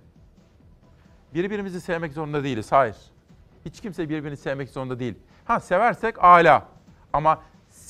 [1.35, 2.97] Birbirimizi sevmek zorunda değiliz, hayır.
[3.65, 5.15] Hiç kimse birbirini sevmek zorunda değil.
[5.45, 6.67] Ha seversek ala
[7.13, 7.41] ama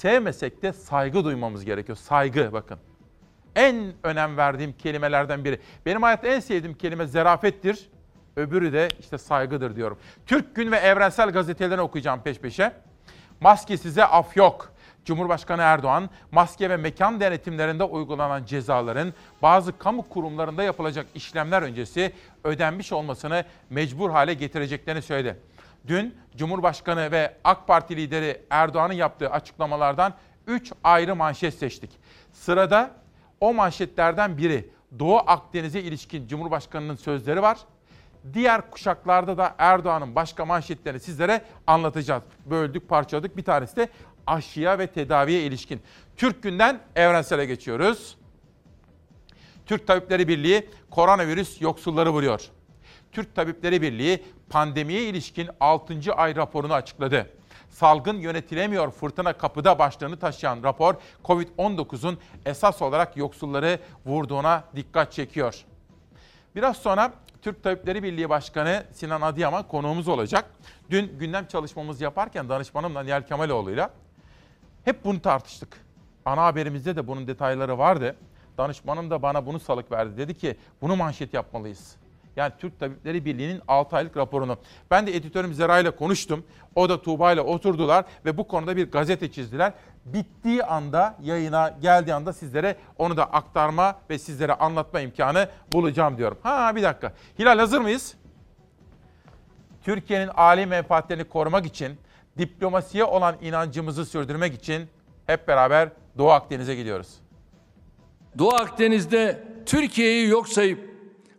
[0.07, 1.99] sevmesek de saygı duymamız gerekiyor.
[1.99, 2.79] Saygı bakın.
[3.57, 5.61] En önem verdiğim kelimelerden biri.
[5.87, 7.89] Benim hayatta en sevdiğim kelime zerafettir.
[8.37, 9.99] Öbürü de işte saygıdır diyorum.
[10.27, 12.73] Türk Gün ve Evrensel Gazetelerini okuyacağım peş peşe.
[13.41, 14.73] Maske size af yok.
[15.05, 22.13] Cumhurbaşkanı Erdoğan, maske ve mekan denetimlerinde uygulanan cezaların bazı kamu kurumlarında yapılacak işlemler öncesi
[22.45, 25.37] ödenmiş olmasını mecbur hale getireceklerini söyledi.
[25.87, 30.15] Dün Cumhurbaşkanı ve AK Parti lideri Erdoğan'ın yaptığı açıklamalardan
[30.47, 31.91] 3 ayrı manşet seçtik.
[32.33, 32.91] Sırada
[33.41, 37.59] o manşetlerden biri Doğu Akdeniz'e ilişkin Cumhurbaşkanı'nın sözleri var.
[38.33, 42.23] Diğer kuşaklarda da Erdoğan'ın başka manşetlerini sizlere anlatacağız.
[42.47, 43.37] Böldük, parçaladık.
[43.37, 43.89] Bir tanesi de
[44.27, 45.83] aşıya ve tedaviye ilişkin.
[46.17, 48.17] Türk günden evrensele geçiyoruz.
[49.67, 52.51] Türk Tabipleri Birliği koronavirüs yoksulları vuruyor.
[53.17, 56.13] Türk Tabipleri Birliği pandemiye ilişkin 6.
[56.17, 57.31] ay raporunu açıkladı.
[57.71, 65.65] Salgın yönetilemiyor fırtına kapıda başlığını taşıyan rapor COVID-19'un esas olarak yoksulları vurduğuna dikkat çekiyor.
[66.55, 70.51] Biraz sonra Türk Tabipleri Birliği Başkanı Sinan Adıyaman konuğumuz olacak.
[70.91, 73.91] Dün gündem çalışmamızı yaparken danışmanımla Nihal Kemaloğlu'yla
[74.85, 75.81] hep bunu tartıştık.
[76.25, 78.17] Ana haberimizde de bunun detayları vardı.
[78.59, 80.17] Danışmanım da bana bunu salık verdi.
[80.17, 81.97] Dedi ki bunu manşet yapmalıyız.
[82.37, 84.57] Yani Türk Tabipleri Birliği'nin 6 aylık raporunu.
[84.91, 86.45] Ben de editörüm Zera ile konuştum.
[86.75, 89.73] O da Tuğba ile oturdular ve bu konuda bir gazete çizdiler.
[90.05, 96.39] Bittiği anda, yayına geldiği anda sizlere onu da aktarma ve sizlere anlatma imkanı bulacağım diyorum.
[96.43, 97.13] Ha bir dakika.
[97.39, 98.15] Hilal hazır mıyız?
[99.85, 101.97] Türkiye'nin âli menfaatlerini korumak için,
[102.39, 104.89] diplomasiye olan inancımızı sürdürmek için
[105.27, 107.09] hep beraber Doğu Akdeniz'e gidiyoruz.
[108.39, 110.96] Doğu Akdeniz'de Türkiye'yi yok sayıp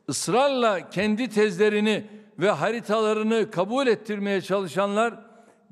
[0.09, 2.05] ısrarla kendi tezlerini
[2.39, 5.13] ve haritalarını kabul ettirmeye çalışanlar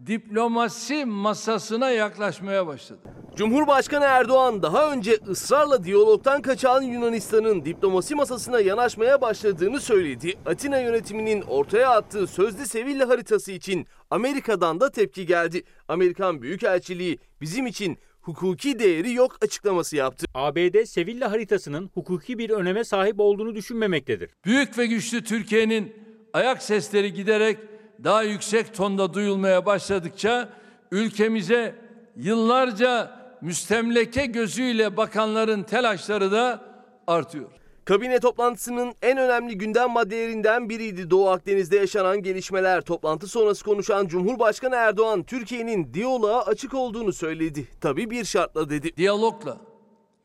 [0.05, 2.99] diplomasi masasına yaklaşmaya başladı.
[3.35, 10.33] Cumhurbaşkanı Erdoğan daha önce ısrarla diyalogtan kaçan Yunanistan'ın diplomasi masasına yanaşmaya başladığını söyledi.
[10.45, 15.63] Atina yönetiminin ortaya attığı sözlü Sevilla haritası için Amerika'dan da tepki geldi.
[15.87, 20.25] Amerikan Büyükelçiliği bizim için hukuki değeri yok açıklaması yaptı.
[20.33, 24.29] ABD Sevilla haritasının hukuki bir öneme sahip olduğunu düşünmemektedir.
[24.45, 25.93] Büyük ve güçlü Türkiye'nin
[26.33, 27.57] ayak sesleri giderek
[28.03, 30.49] daha yüksek tonda duyulmaya başladıkça
[30.91, 31.75] ülkemize
[32.15, 36.61] yıllarca müstemleke gözüyle bakanların telaşları da
[37.07, 37.49] artıyor.
[37.85, 42.81] Kabine toplantısının en önemli gündem maddelerinden biriydi Doğu Akdeniz'de yaşanan gelişmeler.
[42.81, 47.67] Toplantı sonrası konuşan Cumhurbaşkanı Erdoğan Türkiye'nin diyaloğa açık olduğunu söyledi.
[47.81, 48.97] Tabii bir şartla dedi.
[48.97, 49.57] Diyalogla,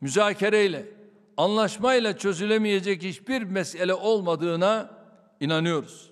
[0.01, 0.85] müzakereyle,
[1.37, 4.89] anlaşmayla çözülemeyecek hiçbir mesele olmadığına
[5.39, 6.11] inanıyoruz.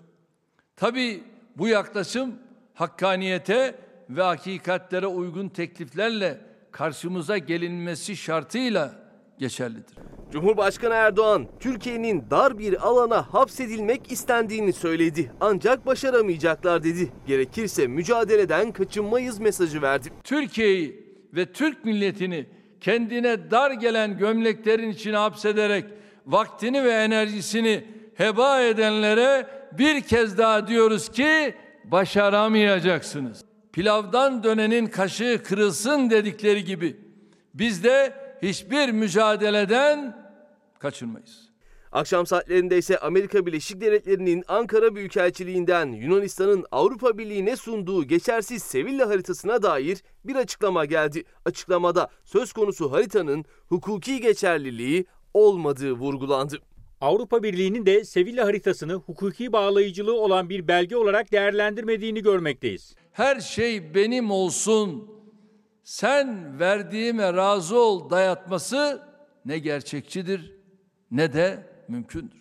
[0.76, 1.24] Tabii
[1.58, 2.36] bu yaklaşım
[2.74, 3.76] hakkaniyete
[4.10, 8.94] ve hakikatlere uygun tekliflerle karşımıza gelinmesi şartıyla
[9.40, 9.99] geçerlidir.
[10.32, 15.32] Cumhurbaşkanı Erdoğan, Türkiye'nin dar bir alana hapsedilmek istendiğini söyledi.
[15.42, 17.12] Ancak başaramayacaklar dedi.
[17.28, 20.10] Gerekirse mücadeleden kaçınmayız mesajı verdi.
[20.24, 22.46] Türkiye'yi ve Türk milletini
[22.82, 25.86] kendine dar gelen gömleklerin içine hapsederek
[26.26, 27.84] vaktini ve enerjisini
[28.16, 33.42] heba edenlere bir kez daha diyoruz ki başaramayacaksınız.
[33.74, 36.98] Pilavdan dönenin kaşığı kırılsın dedikleri gibi
[37.54, 40.19] biz de hiçbir mücadeleden
[40.80, 41.50] kaçınmayız.
[41.92, 49.62] Akşam saatlerinde ise Amerika Birleşik Devletleri'nin Ankara Büyükelçiliğinden Yunanistan'ın Avrupa Birliği'ne sunduğu geçersiz Sevilla haritasına
[49.62, 51.24] dair bir açıklama geldi.
[51.46, 56.58] Açıklamada söz konusu haritanın hukuki geçerliliği olmadığı vurgulandı.
[57.02, 62.96] Avrupa Birliği'nin de Sevilla haritasını hukuki bağlayıcılığı olan bir belge olarak değerlendirmediğini görmekteyiz.
[63.12, 65.12] Her şey benim olsun,
[65.84, 69.02] sen verdiğime razı ol dayatması
[69.46, 70.59] ne gerçekçidir
[71.12, 72.40] ne de mümkündür.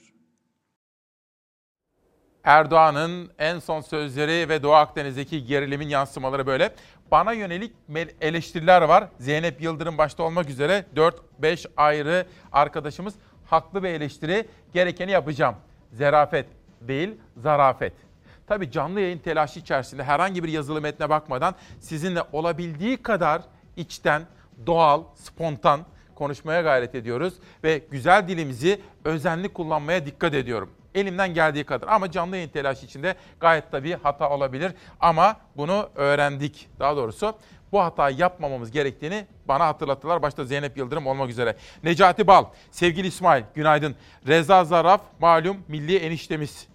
[2.44, 6.74] Erdoğan'ın en son sözleri ve Doğu Akdeniz'deki gerilimin yansımaları böyle.
[7.10, 7.72] Bana yönelik
[8.20, 9.08] eleştiriler var.
[9.18, 10.84] Zeynep Yıldırım başta olmak üzere
[11.42, 15.56] 4-5 ayrı arkadaşımız haklı bir eleştiri gerekeni yapacağım.
[15.92, 16.46] Zerafet
[16.80, 17.92] değil, zarafet.
[18.46, 23.42] Tabii canlı yayın telaşı içerisinde herhangi bir yazılı metne bakmadan sizinle olabildiği kadar
[23.76, 24.22] içten,
[24.66, 25.80] doğal, spontan
[26.18, 30.70] konuşmaya gayret ediyoruz ve güzel dilimizi özenli kullanmaya dikkat ediyorum.
[30.94, 36.68] Elimden geldiği kadar ama canlı yayın telaşı içinde gayet tabii hata olabilir ama bunu öğrendik.
[36.80, 37.34] Daha doğrusu
[37.72, 40.22] bu hatayı yapmamamız gerektiğini bana hatırlattılar.
[40.22, 41.56] Başta Zeynep Yıldırım olmak üzere.
[41.84, 43.96] Necati Bal, sevgili İsmail günaydın.
[44.26, 46.68] Reza Zaraf malum milli eniştemiz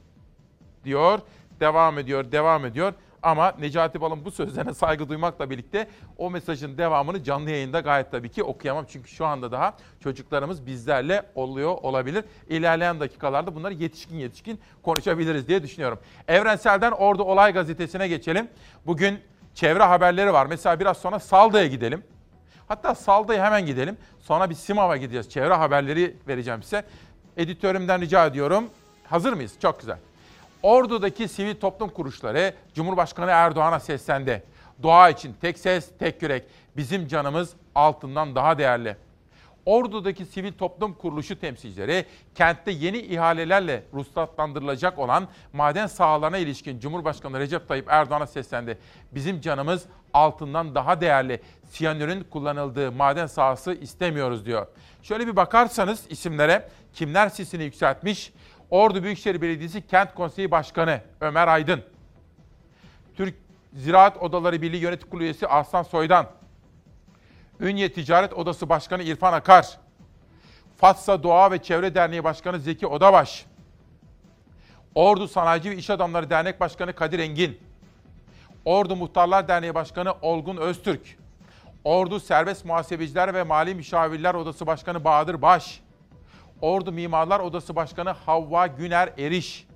[0.86, 1.19] diyor.
[1.60, 2.93] Devam ediyor, devam ediyor.
[3.23, 8.29] Ama Necati Bal'ın bu sözlerine saygı duymakla birlikte o mesajın devamını canlı yayında gayet tabii
[8.29, 8.86] ki okuyamam.
[8.89, 12.25] Çünkü şu anda daha çocuklarımız bizlerle oluyor olabilir.
[12.49, 15.99] İlerleyen dakikalarda bunları yetişkin yetişkin konuşabiliriz diye düşünüyorum.
[16.27, 18.47] Evrensel'den Ordu Olay Gazetesi'ne geçelim.
[18.86, 19.19] Bugün
[19.53, 20.45] çevre haberleri var.
[20.45, 22.03] Mesela biraz sonra Salda'ya gidelim.
[22.67, 23.97] Hatta Salda'ya hemen gidelim.
[24.19, 25.29] Sonra bir Simav'a gideceğiz.
[25.29, 26.86] Çevre haberleri vereceğim size.
[27.38, 28.69] Editörümden rica ediyorum.
[29.03, 29.53] Hazır mıyız?
[29.62, 29.97] Çok güzel.
[30.63, 34.43] Ordu'daki sivil toplum kuruluşları Cumhurbaşkanı Erdoğan'a seslendi.
[34.84, 36.43] Doğa için tek ses, tek yürek.
[36.78, 38.97] Bizim canımız altından daha değerli.
[39.65, 47.67] Ordu'daki sivil toplum kuruluşu temsilcileri kentte yeni ihalelerle ruhsatlandırılacak olan maden sahalarına ilişkin Cumhurbaşkanı Recep
[47.67, 48.78] Tayyip Erdoğan'a seslendi.
[49.12, 54.67] Bizim canımız altından daha değerli siyanürün kullanıldığı maden sahası istemiyoruz diyor.
[55.04, 58.34] Şöyle bir bakarsanız isimlere kimler sesini yükseltmiş?
[58.69, 61.84] Ordu Büyükşehir Belediyesi Kent Konseyi Başkanı Ömer Aydın,
[63.17, 63.36] Türk
[63.73, 66.28] Ziraat Odaları Birliği Yönetim Kurulu üyesi Aslan Soydan,
[67.60, 69.78] Ünye Ticaret Odası Başkanı İrfan Akar,
[70.78, 73.45] Fatsa Doğa ve Çevre Derneği Başkanı Zeki Odabaş,
[74.95, 77.60] Ordu Sanayici ve İş Adamları Dernek Başkanı Kadir Engin,
[78.65, 81.17] Ordu Muhtarlar Derneği Başkanı Olgun Öztürk,
[81.84, 85.82] Ordu Serbest Muhasebeciler ve Mali Müşavirler Odası Başkanı Bahadır Baş,
[86.63, 89.67] Ordu Mimarlar Odası Başkanı Havva Güner Eriş,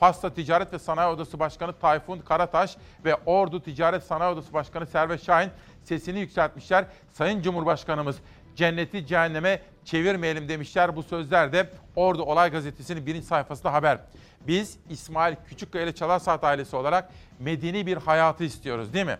[0.00, 5.24] Fasla Ticaret ve Sanayi Odası Başkanı Tayfun Karataş ve Ordu Ticaret Sanayi Odası Başkanı Servet
[5.24, 5.50] Şahin
[5.84, 6.84] sesini yükseltmişler.
[7.12, 8.16] Sayın Cumhurbaşkanımız
[8.56, 10.96] cenneti cehenneme çevirmeyelim demişler.
[10.96, 13.98] Bu sözler de Ordu Olay Gazetesi'nin birinci sayfasında haber.
[14.46, 19.18] Biz İsmail Küçükkaya ile Çalar ailesi olarak medeni bir hayatı istiyoruz değil mi?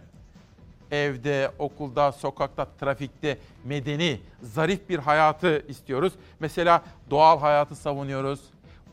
[0.93, 6.13] Evde, okulda, sokakta, trafikte medeni, zarif bir hayatı istiyoruz.
[6.41, 8.41] Mesela doğal hayatı savunuyoruz.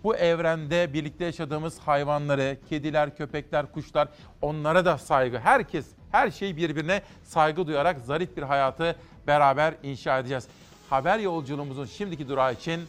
[0.03, 4.07] Bu evrende birlikte yaşadığımız hayvanları, kediler, köpekler, kuşlar
[4.41, 5.39] onlara da saygı.
[5.39, 8.95] Herkes, her şey birbirine saygı duyarak zarif bir hayatı
[9.27, 10.47] beraber inşa edeceğiz.
[10.89, 12.81] Haber yolculuğumuzun şimdiki durağı için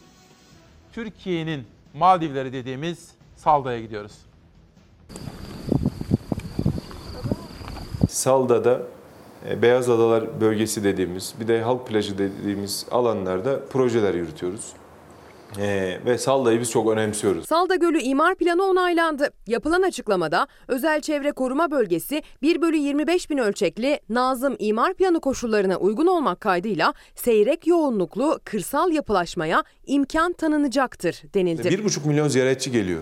[0.93, 4.13] Türkiye'nin Maldivleri dediğimiz Salda'ya gidiyoruz.
[8.09, 8.81] Salda'da
[9.61, 14.73] Beyaz Adalar bölgesi dediğimiz, bir de halk plajı dediğimiz alanlarda projeler yürütüyoruz.
[15.59, 17.45] Ee, ve Salda'yı biz çok önemsiyoruz.
[17.45, 19.29] Salda Gölü imar planı onaylandı.
[19.47, 25.77] Yapılan açıklamada özel çevre koruma bölgesi 1 bölü 25 bin ölçekli Nazım imar planı koşullarına
[25.77, 31.67] uygun olmak kaydıyla seyrek yoğunluklu kırsal yapılaşmaya imkan tanınacaktır denildi.
[31.67, 33.01] 1,5 milyon ziyaretçi geliyor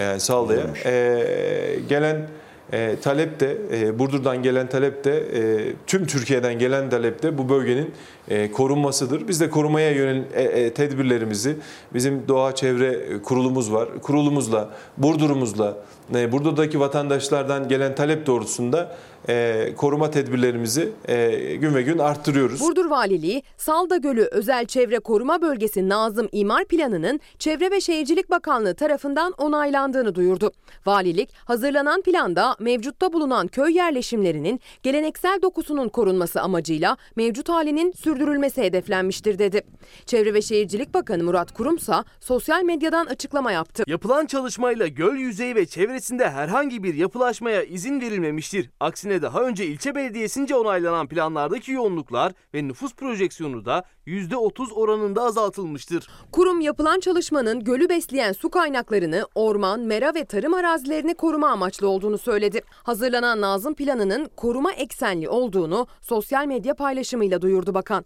[0.00, 0.66] yani Salda'ya.
[0.84, 2.28] Ee, gelen
[2.72, 7.48] e, talep de, e, Burdur'dan gelen talep de, e, tüm Türkiye'den gelen talep de bu
[7.48, 7.90] bölgenin
[8.28, 9.28] e, korunmasıdır.
[9.28, 11.56] Biz de korumaya yönelik e, e, tedbirlerimizi,
[11.94, 13.88] bizim doğa çevre kurulumuz var.
[14.02, 15.76] Kurulumuzla, Burdur'umuzla,
[16.14, 18.96] e, Burdur'daki vatandaşlardan gelen talep doğrultusunda
[19.28, 22.60] e, koruma tedbirlerimizi e, gün ve gün arttırıyoruz.
[22.60, 28.74] Burdur Valiliği, Salda Gölü Özel Çevre Koruma Bölgesi Nazım İmar Planı'nın Çevre ve Şehircilik Bakanlığı
[28.74, 30.52] tarafından onaylandığını duyurdu.
[30.86, 39.38] Valilik, hazırlanan planda mevcutta bulunan köy yerleşimlerinin geleneksel dokusunun korunması amacıyla mevcut halinin sürdürülmesi hedeflenmiştir
[39.38, 39.62] dedi.
[40.06, 43.84] Çevre ve Şehircilik Bakanı Murat Kurumsa sosyal medyadan açıklama yaptı.
[43.86, 48.70] Yapılan çalışmayla göl yüzeyi ve çevresinde herhangi bir yapılaşmaya izin verilmemiştir.
[48.80, 56.08] Aksine daha önce ilçe belediyesince onaylanan planlardaki yoğunluklar ve nüfus projeksiyonu da %30 oranında azaltılmıştır.
[56.32, 62.18] Kurum yapılan çalışmanın gölü besleyen su kaynaklarını, orman, mera ve tarım arazilerini koruma amaçlı olduğunu
[62.18, 62.60] söyledi.
[62.70, 68.04] Hazırlanan Nazım Planı'nın koruma eksenli olduğunu sosyal medya paylaşımıyla duyurdu bakan.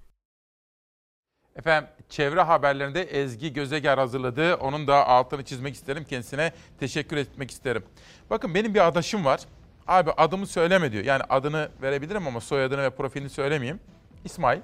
[1.57, 4.55] Efendim çevre haberlerinde Ezgi Gözeger hazırladı.
[4.55, 6.05] Onun da altını çizmek isterim.
[6.05, 7.83] Kendisine teşekkür etmek isterim.
[8.31, 9.41] Bakın benim bir adaşım var.
[9.91, 11.05] Abi adımı söyleme diyor.
[11.05, 13.81] Yani adını verebilirim ama soyadını ve profilini söylemeyeyim.
[14.25, 14.61] İsmail.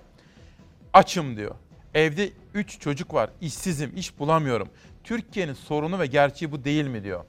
[0.93, 1.55] Açım diyor.
[1.95, 3.31] Evde 3 çocuk var.
[3.41, 4.69] İşsizim, iş bulamıyorum.
[5.05, 7.25] Türkiye'nin sorunu ve gerçeği bu değil mi diyor.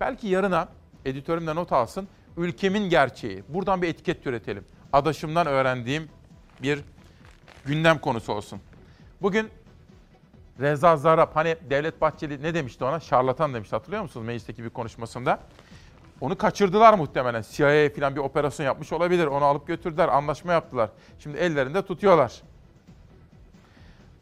[0.00, 0.68] Belki yarına
[1.04, 2.08] editörüm de not alsın.
[2.36, 3.44] Ülkemin gerçeği.
[3.48, 4.64] Buradan bir etiket üretelim.
[4.92, 6.08] Adaşımdan öğrendiğim
[6.62, 6.80] bir
[7.64, 8.60] gündem konusu olsun.
[9.22, 9.48] Bugün
[10.60, 13.00] Reza Zarrab hani Devlet Bahçeli ne demişti ona?
[13.00, 15.40] Şarlatan demişti hatırlıyor musunuz meclisteki bir konuşmasında?
[16.22, 17.44] Onu kaçırdılar muhtemelen.
[17.50, 19.26] CIA falan bir operasyon yapmış olabilir.
[19.26, 20.90] Onu alıp götürdüler, anlaşma yaptılar.
[21.18, 22.42] Şimdi ellerinde tutuyorlar.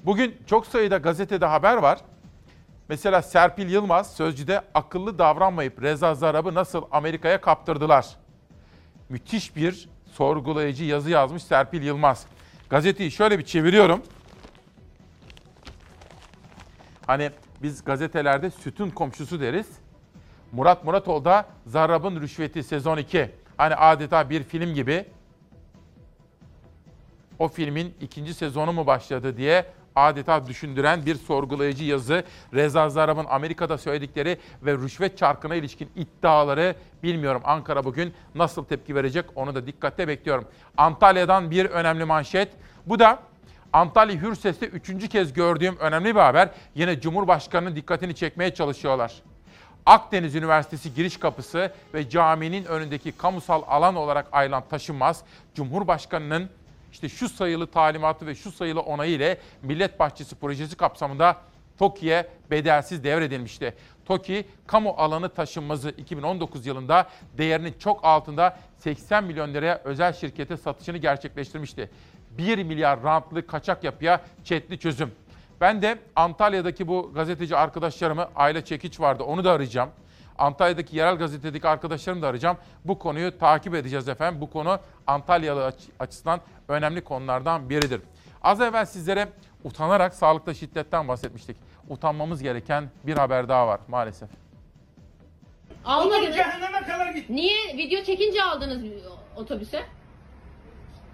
[0.04, 2.00] Bugün çok sayıda gazetede haber var.
[2.88, 8.06] Mesela Serpil Yılmaz Sözcü'de akıllı davranmayıp Reza Zarrab'ı nasıl Amerika'ya kaptırdılar?
[9.08, 12.26] Müthiş bir sorgulayıcı yazı yazmış Serpil Yılmaz.
[12.70, 14.02] Gazeteyi şöyle bir çeviriyorum.
[17.06, 17.30] Hani
[17.62, 19.66] biz gazetelerde sütun komşusu deriz.
[20.52, 23.30] Murat Muratoğlu da Zarrab'ın Rüşveti sezon 2.
[23.56, 25.04] Hani adeta bir film gibi.
[27.38, 32.24] O filmin ikinci sezonu mu başladı diye adeta düşündüren bir sorgulayıcı yazı.
[32.54, 37.42] Reza Zarrab'ın Amerika'da söyledikleri ve rüşvet çarkına ilişkin iddiaları bilmiyorum.
[37.44, 40.44] Ankara bugün nasıl tepki verecek onu da dikkatle bekliyorum.
[40.76, 42.48] Antalya'dan bir önemli manşet.
[42.86, 43.18] Bu da
[43.72, 46.50] Antalya Hürses'te üçüncü kez gördüğüm önemli bir haber.
[46.74, 49.22] Yine Cumhurbaşkanı'nın dikkatini çekmeye çalışıyorlar.
[49.86, 55.22] Akdeniz Üniversitesi giriş kapısı ve caminin önündeki kamusal alan olarak ayrılan taşınmaz,
[55.54, 56.50] Cumhurbaşkanı'nın
[56.92, 61.36] İşte şu sayılı talimatı ve şu sayılı onayı ile Millet Bahçesi projesi kapsamında
[61.78, 63.74] TOKİ'ye bedelsiz devredilmişti.
[64.04, 67.08] TOKİ, kamu alanı taşınmazı 2019 yılında
[67.38, 71.90] değerinin çok altında 80 milyon liraya özel şirkete satışını gerçekleştirmişti.
[72.30, 75.12] 1 milyar rantlı kaçak yapıya çetli çözüm.
[75.60, 79.90] Ben de Antalya'daki bu gazeteci arkadaşlarımı, Aile Çekiç vardı onu da arayacağım.
[80.38, 82.56] Antalya'daki yerel gazetedeki arkadaşlarımı da arayacağım.
[82.84, 84.40] Bu konuyu takip edeceğiz efendim.
[84.40, 88.00] Bu konu Antalyalı aç- açısından önemli konulardan biridir.
[88.42, 89.28] Az evvel sizlere
[89.64, 91.56] utanarak sağlıkta şiddetten bahsetmiştik.
[91.88, 94.28] Utanmamız gereken bir haber daha var maalesef.
[95.84, 96.36] Almadınız.
[97.28, 98.82] Niye video çekince aldınız
[99.36, 99.82] otobüse?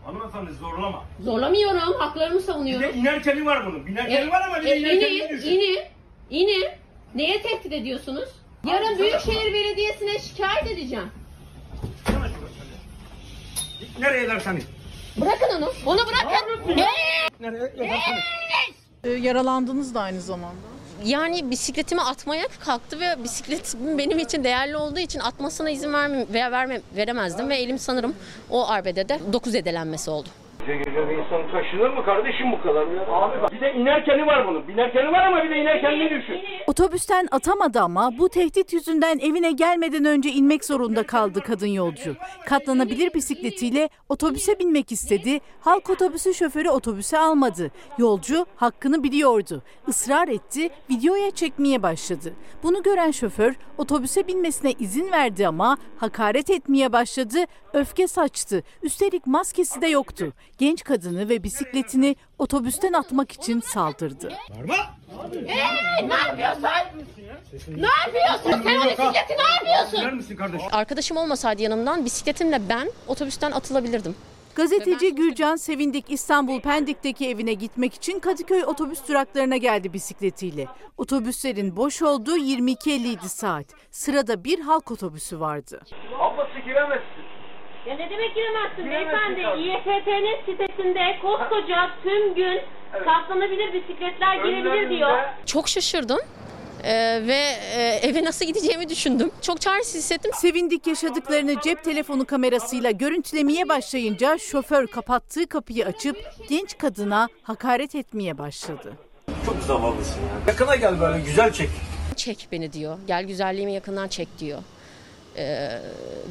[0.07, 1.05] Hanımefendi zorlama.
[1.21, 1.95] Zorlamıyorum.
[1.99, 2.89] Haklarımı savunuyorum.
[2.89, 3.87] Bir de inerkeni var bunun.
[3.87, 5.49] Binerkeni var ama bir de e, inerkenini inin, düşün.
[5.51, 5.79] inin,
[6.31, 6.69] inin.
[7.15, 8.29] Neye tehdit ediyorsunuz?
[8.65, 11.11] Yarın Büyükşehir Belediyesi'ne şikayet edeceğim.
[14.01, 14.63] Nereye dersen.
[15.17, 15.73] Bırakın onu.
[15.87, 16.77] Onu bırakın.
[17.41, 18.17] Nereye edersen
[19.05, 19.25] it.
[19.25, 20.76] Yaralandınız da aynı zamanda.
[21.05, 26.53] Yani bisikletimi atmaya kalktı ve bisikletim benim için değerli olduğu için atmasına izin vermem, veya
[26.53, 28.15] vermem, veremezdim ve elim sanırım
[28.51, 30.29] o arbedede 9 edelenmesi oldu.
[30.97, 33.07] Bir insan taşınır mı kardeşim bu kadar ya?
[33.13, 34.69] Abi bir de inerkeni var bunun.
[34.69, 36.41] Binerkeni var ama bir de inerkenini düşün.
[36.67, 42.17] Otobüsten atamadı ama bu tehdit yüzünden evine gelmeden önce inmek zorunda kaldı kadın yolcu.
[42.47, 45.41] Katlanabilir bisikletiyle otobüse binmek istedi.
[45.61, 47.71] Halk otobüsü şoförü otobüse almadı.
[47.99, 49.63] Yolcu hakkını biliyordu.
[49.89, 52.33] Israr etti, videoya çekmeye başladı.
[52.63, 57.39] Bunu gören şoför otobüse binmesine izin verdi ama hakaret etmeye başladı,
[57.73, 58.63] öfke saçtı.
[58.83, 60.33] Üstelik maskesi de yoktu.
[60.59, 64.29] Genç kadını ve bisikletini otobüsten atmak için saldırdı.
[65.47, 66.63] Hey, ne yapıyorsun?
[67.77, 68.63] Ne yapıyorsun?
[68.65, 70.69] Sen o bisikleti ne yapıyorsun?
[70.73, 74.15] Arkadaşım olmasaydı yanımdan bisikletimle ben otobüsten atılabilirdim.
[74.55, 80.67] Gazeteci Gülcan Sevindik İstanbul Pendik'teki evine gitmek için Kadıköy otobüs duraklarına geldi bisikletiyle.
[80.99, 83.67] Otobüslerin boş olduğu 22.50 saat.
[83.91, 85.81] Sırada bir halk otobüsü vardı.
[86.19, 87.06] Ablası giremezsin.
[87.89, 89.43] Ya ne demek giremezsin Giremezsin beyefendi?
[89.43, 89.63] tabii.
[89.63, 92.61] İETT'nin sitesinde koskoca tüm gün
[93.05, 95.19] katlanabilir bisikletler girebilir Önlerinde- diyor.
[95.47, 96.19] Çok şaşırdım.
[96.85, 97.41] Ee, ve
[97.77, 99.31] e, eve nasıl gideceğimi düşündüm.
[99.43, 100.31] Çok çaresiz hissettim.
[100.35, 106.17] Sevindik yaşadıklarını cep telefonu kamerasıyla görüntülemeye başlayınca şoför kapattığı kapıyı açıp
[106.49, 108.93] genç kadına hakaret etmeye başladı.
[109.47, 110.29] Çok zavallısın ya.
[110.53, 111.69] Yakına gel böyle güzel çek.
[112.17, 112.99] Çek beni diyor.
[113.07, 114.59] Gel güzelliğimi yakından çek diyor.
[115.37, 115.81] Ee,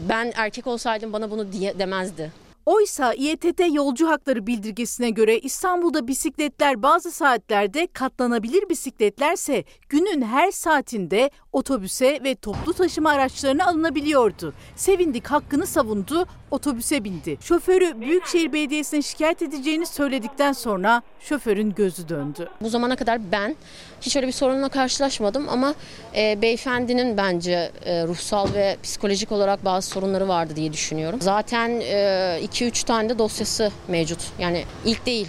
[0.09, 2.31] ben erkek olsaydım bana bunu diye, demezdi.
[2.65, 11.29] Oysa İETT yolcu hakları bildirgesine göre İstanbul'da bisikletler bazı saatlerde katlanabilir bisikletlerse günün her saatinde
[11.55, 14.53] otobüse ve toplu taşıma araçlarına alınabiliyordu.
[14.75, 17.37] Sevindik hakkını savundu, otobüse bindi.
[17.41, 22.49] Şoförü Büyükşehir Belediyesi'ne şikayet edeceğini söyledikten sonra şoförün gözü döndü.
[22.61, 23.55] Bu zamana kadar ben
[24.01, 25.73] hiç öyle bir sorunla karşılaşmadım ama
[26.15, 31.21] e, beyefendinin bence e, ruhsal ve psikolojik olarak bazı sorunları vardı diye düşünüyorum.
[31.21, 34.19] Zaten 2-3 tane de dosyası mevcut.
[34.39, 35.27] Yani ilk değil.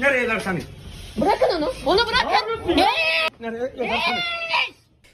[0.00, 0.66] Nereye dersen it.
[1.16, 1.72] Bırakın onu.
[1.86, 2.76] Onu bırakın.
[3.40, 4.36] Nereye edersen it.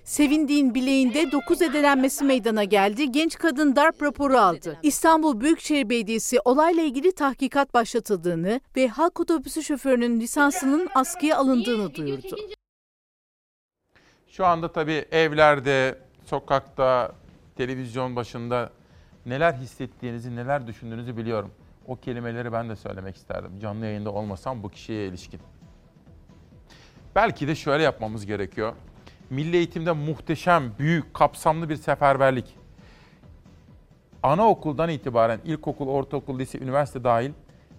[0.04, 3.12] Sevindiğin bileğinde 9 edelenmesi meydana geldi.
[3.12, 4.78] Genç kadın darp raporu aldı.
[4.82, 12.36] İstanbul Büyükşehir Belediyesi olayla ilgili tahkikat başlatıldığını ve halk otobüsü şoförünün lisansının askıya alındığını duyurdu.
[14.28, 17.12] Şu anda tabii evlerde, sokakta,
[17.56, 18.70] televizyon başında
[19.26, 21.50] neler hissettiğinizi, neler düşündüğünüzü biliyorum.
[21.86, 23.60] O kelimeleri ben de söylemek isterdim.
[23.60, 25.40] Canlı yayında olmasam bu kişiye ilişkin.
[27.14, 28.74] Belki de şöyle yapmamız gerekiyor.
[29.32, 32.56] Milli eğitimde muhteşem, büyük, kapsamlı bir seferberlik.
[34.22, 37.30] Anaokuldan itibaren ilkokul, ortaokul, lise, üniversite dahil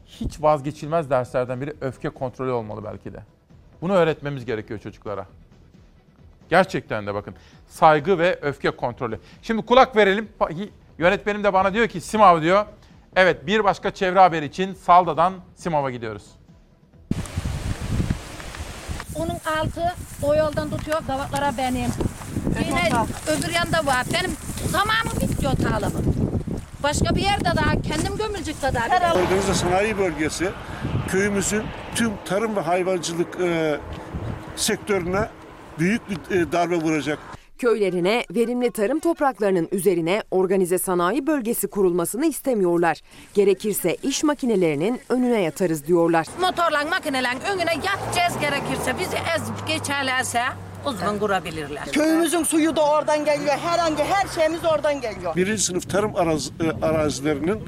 [0.05, 3.23] hiç vazgeçilmez derslerden biri öfke kontrolü olmalı belki de.
[3.81, 5.25] Bunu öğretmemiz gerekiyor çocuklara.
[6.49, 7.35] Gerçekten de bakın
[7.67, 9.19] saygı ve öfke kontrolü.
[9.41, 10.29] Şimdi kulak verelim.
[10.97, 12.65] Yönetmenim de bana diyor ki Simav diyor.
[13.15, 16.25] Evet bir başka çevre haberi için Salda'dan Simav'a gidiyoruz.
[19.15, 19.93] Onun altı
[20.23, 21.89] o yoldan tutuyor davatlara benim.
[22.67, 22.89] Yine
[23.27, 24.05] öbür yanda var.
[24.13, 24.31] Benim
[24.71, 26.15] tamamı bitiyor tarlamın.
[26.83, 29.13] Başka bir yerde daha kendim gömülecekte daha.
[29.13, 30.49] Organize sanayi bölgesi
[31.07, 31.63] köyümüzün
[31.95, 33.79] tüm tarım ve hayvancılık e,
[34.55, 35.29] sektörüne
[35.79, 37.19] büyük bir e, darbe vuracak.
[37.67, 42.97] Köylerine verimli tarım topraklarının üzerine organize sanayi bölgesi kurulmasını istemiyorlar.
[43.33, 46.27] Gerekirse iş makinelerinin önüne yatarız diyorlar.
[46.41, 50.41] Motorla makinelerin önüne yatacağız gerekirse bizi ezip geçerlerse
[50.85, 51.85] o zaman kurabilirler.
[51.91, 53.57] Köyümüzün suyu da oradan geliyor.
[53.57, 55.35] Herhangi her şeyimiz oradan geliyor.
[55.35, 56.51] Birinci sınıf tarım araz-
[56.81, 57.59] e, arazilerinin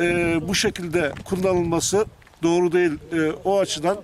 [0.00, 2.06] e, bu şekilde kullanılması
[2.42, 2.92] doğru değil.
[3.12, 3.96] E, o açıdan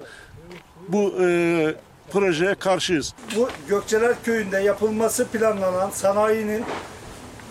[0.88, 1.74] bu e,
[2.12, 3.14] projeye karşıyız.
[3.36, 6.64] Bu Gökçeler Köyü'nde yapılması planlanan sanayinin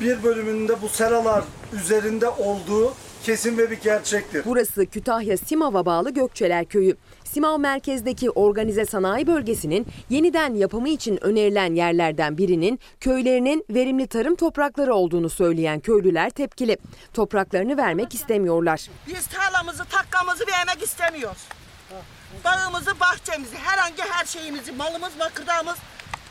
[0.01, 1.43] bir bölümünde bu seralar
[1.73, 2.93] üzerinde olduğu
[3.23, 4.43] kesin ve bir gerçektir.
[4.45, 6.95] Burası Kütahya Simav'a bağlı Gökçeler Köyü.
[7.23, 14.93] Simav merkezdeki organize sanayi bölgesinin yeniden yapımı için önerilen yerlerden birinin köylerinin verimli tarım toprakları
[14.93, 16.77] olduğunu söyleyen köylüler tepkili.
[17.13, 18.89] Topraklarını vermek istemiyorlar.
[19.07, 21.47] Biz tarlamızı, takkamızı vermek istemiyoruz.
[22.45, 25.75] Bağımızı, bahçemizi, herhangi her şeyimizi, malımız, bakırdağımız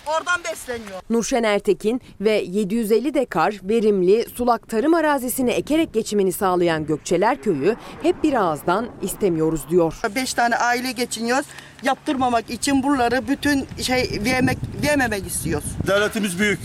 [0.07, 1.01] oradan besleniyor.
[1.11, 8.23] Nurşen Ertekin ve 750 dekar verimli sulak tarım arazisini ekerek geçimini sağlayan Gökçeler Köyü hep
[8.23, 9.95] bir ağızdan istemiyoruz diyor.
[10.15, 11.47] Beş tane aile geçiniyoruz.
[11.83, 15.69] Yaptırmamak için buraları bütün şey vermek, vermemek istiyoruz.
[15.87, 16.61] Devletimiz büyük.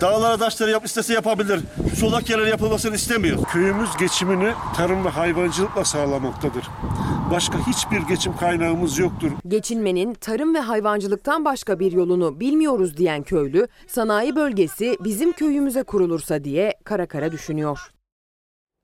[0.00, 1.60] Dağlara taşları yap istese yapabilir.
[1.96, 3.44] Sulak yerler yapılmasını istemiyor.
[3.44, 6.64] Köyümüz geçimini tarım ve hayvancılıkla sağlamaktadır.
[7.30, 9.30] Başka hiçbir geçim kaynağımız yoktur.
[9.48, 16.44] Geçinmenin tarım ve hayvancılıktan başka bir yolunu bilmiyoruz diyen köylü, sanayi bölgesi bizim köyümüze kurulursa
[16.44, 17.78] diye kara kara düşünüyor.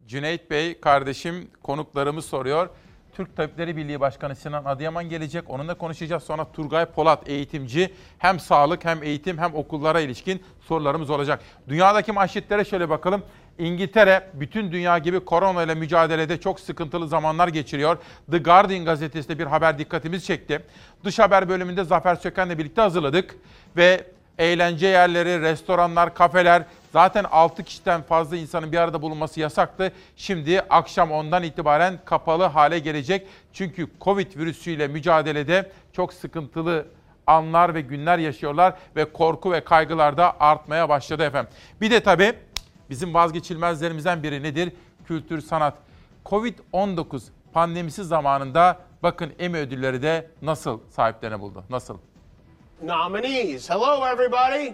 [0.07, 2.69] Cüneyt Bey kardeşim konuklarımız soruyor.
[3.15, 5.51] Türk Tabipleri Birliği Başkanı Sinan Adıyaman gelecek.
[5.51, 6.23] Onunla konuşacağız.
[6.23, 7.95] Sonra Turgay Polat eğitimci.
[8.19, 11.41] Hem sağlık hem eğitim hem okullara ilişkin sorularımız olacak.
[11.69, 13.23] Dünyadaki manşetlere şöyle bakalım.
[13.59, 17.99] İngiltere bütün dünya gibi korona ile mücadelede çok sıkıntılı zamanlar geçiriyor.
[18.31, 20.65] The Guardian gazetesinde bir haber dikkatimizi çekti.
[21.05, 23.37] Dış haber bölümünde Zafer Söken'le birlikte hazırladık
[23.77, 29.93] ve eğlence yerleri, restoranlar, kafeler zaten 6 kişiden fazla insanın bir arada bulunması yasaktı.
[30.17, 33.27] Şimdi akşam ondan itibaren kapalı hale gelecek.
[33.53, 36.87] Çünkü Covid virüsüyle mücadelede çok sıkıntılı
[37.27, 41.53] anlar ve günler yaşıyorlar ve korku ve kaygılar da artmaya başladı efendim.
[41.81, 42.33] Bir de tabii
[42.91, 44.73] bizim vazgeçilmezlerimizden biri nedir?
[45.07, 45.75] Kültür, sanat.
[46.25, 47.23] Covid-19
[47.53, 51.65] pandemisi zamanında bakın Emmy ödülleri de nasıl sahiplerine buldu?
[51.71, 51.99] Nasıl?
[52.87, 53.71] Nominees.
[53.71, 54.73] Hello, everybody.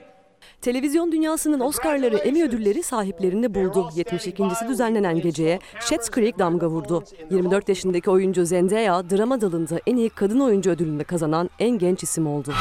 [0.60, 3.88] Televizyon dünyasının Oscar'ları Emmy ödülleri sahiplerini buldu.
[3.96, 7.04] 72.si düzenlenen geceye Schitt's Creek damga vurdu.
[7.30, 12.26] 24 yaşındaki oyuncu Zendaya drama dalında en iyi kadın oyuncu ödülünü kazanan en genç isim
[12.26, 12.52] oldu.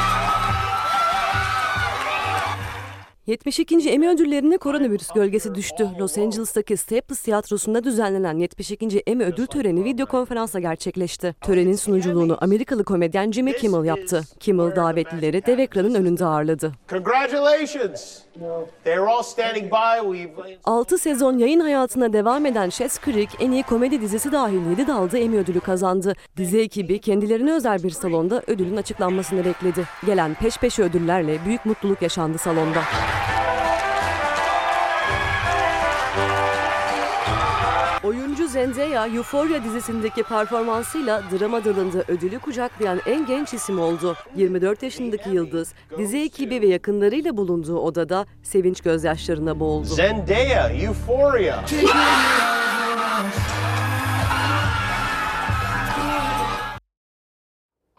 [3.26, 3.90] 72.
[3.90, 5.88] Emmy ödüllerine koronavirüs gölgesi düştü.
[5.98, 9.02] Los Angeles'taki Staples Tiyatrosu'nda düzenlenen 72.
[9.06, 11.34] Emmy ödül töreni video konferansla gerçekleşti.
[11.40, 14.22] Törenin sunuculuğunu Amerikalı komedyen Jimmy Kimmel yaptı.
[14.40, 16.72] Kimmel davetlileri dev ekranın önünde ağırladı.
[16.88, 18.18] Congratulations.
[18.84, 20.16] They're all standing by.
[20.16, 24.86] We've 6 sezon yayın hayatına devam eden Schitt's Creek en iyi komedi dizisi dahil 7
[24.86, 26.14] dalda Emmy ödülü kazandı.
[26.36, 29.84] Dizi ekibi kendilerine özel bir salonda ödülün açıklanmasını bekledi.
[30.06, 32.80] Gelen peş peşe ödüllerle büyük mutluluk yaşandı salonda.
[38.04, 44.16] Oyuncu Zendaya, Euphoria dizisindeki performansıyla drama dalında ödülü kucaklayan en genç isim oldu.
[44.36, 49.86] 24 yaşındaki yıldız, dizi ekibi ve yakınlarıyla bulunduğu odada sevinç gözyaşlarına boğuldu.
[49.86, 51.64] Zendaya, Euphoria.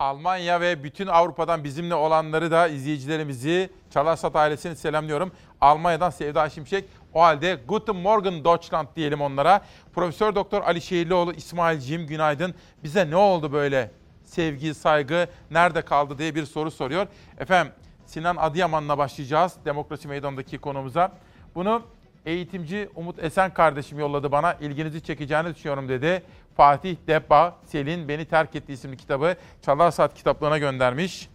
[0.01, 5.31] Almanya ve bütün Avrupa'dan bizimle olanları da izleyicilerimizi Çalarsat ailesini selamlıyorum.
[5.61, 6.85] Almanya'dan Sevda Şimşek.
[7.13, 9.61] O halde Guten Morgen Deutschland diyelim onlara.
[9.93, 12.55] Profesör Doktor Ali Şehirlioğlu, İsmailciğim günaydın.
[12.83, 13.91] Bize ne oldu böyle?
[14.25, 17.07] Sevgi, saygı nerede kaldı diye bir soru soruyor.
[17.37, 17.73] Efendim
[18.05, 21.11] Sinan Adıyaman'la başlayacağız Demokrasi Meydanı'ndaki konumuza.
[21.55, 21.81] Bunu
[22.25, 24.53] eğitimci Umut Esen kardeşim yolladı bana.
[24.53, 26.23] İlginizi çekeceğini düşünüyorum dedi.
[26.57, 31.29] Fatih Debba, Selin Beni Terk Etti isimli kitabı Çalar Saat kitaplığına göndermiş.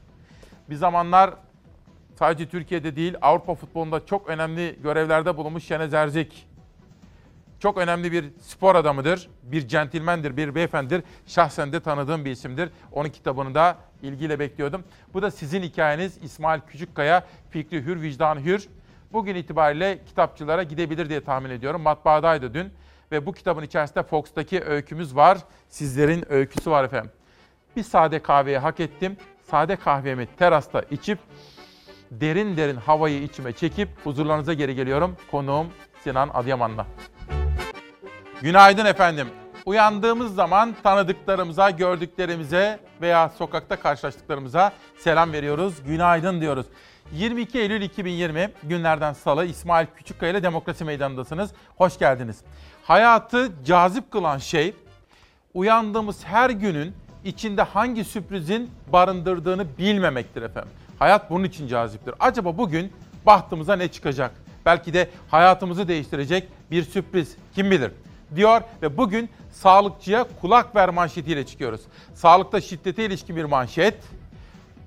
[0.71, 1.35] Bir zamanlar
[2.19, 6.47] sadece Türkiye'de değil Avrupa futbolunda çok önemli görevlerde bulunmuş Şenez Erzik.
[7.61, 11.03] Çok önemli bir spor adamıdır, bir centilmendir, bir beyefendidir.
[11.27, 12.71] Şahsen de tanıdığım bir isimdir.
[12.93, 14.85] Onun kitabını da ilgiyle bekliyordum.
[15.15, 18.69] Bu da sizin hikayeniz İsmail Küçükkaya, Fikri Hür, Vicdan Hür.
[19.13, 21.83] Bugün itibariyle kitapçılara gidebilir diye tahmin ediyorum.
[21.83, 22.73] Matbaadaydı dün
[23.13, 25.39] ve bu kitabın içerisinde Fox'taki öykümüz var.
[25.69, 27.11] Sizlerin öyküsü var efendim.
[27.77, 29.17] Bir sade kahveyi hak ettim.
[29.51, 31.19] Sade kahvemi terasta içip
[32.11, 35.17] derin derin havayı içime çekip huzurlarınıza geri geliyorum.
[35.31, 35.67] Konuğum
[36.05, 36.87] Sinan Adıyaman'la.
[38.43, 39.29] Günaydın efendim.
[39.67, 45.75] Uyandığımız zaman tanıdıklarımıza, gördüklerimize veya sokakta karşılaştıklarımıza selam veriyoruz.
[45.87, 46.67] Günaydın diyoruz.
[47.13, 51.51] 22 Eylül 2020 günlerden salı İsmail Küçükkaya ile Demokrasi Meydanı'ndasınız.
[51.77, 52.41] Hoş geldiniz.
[52.83, 54.75] Hayatı cazip kılan şey
[55.55, 56.95] uyandığımız her günün
[57.25, 60.71] içinde hangi sürprizin barındırdığını bilmemektir efendim.
[60.99, 62.15] Hayat bunun için caziptir.
[62.21, 62.93] Acaba bugün
[63.27, 64.31] bahtımıza ne çıkacak?
[64.67, 67.37] Belki de hayatımızı değiştirecek bir sürpriz.
[67.55, 67.93] Kim bilir?
[68.35, 71.81] diyor ve bugün sağlıkçıya kulak ver manşetiyle çıkıyoruz.
[72.15, 73.95] Sağlıkta şiddete ilişkin bir manşet.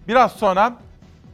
[0.07, 0.76] Biraz sonra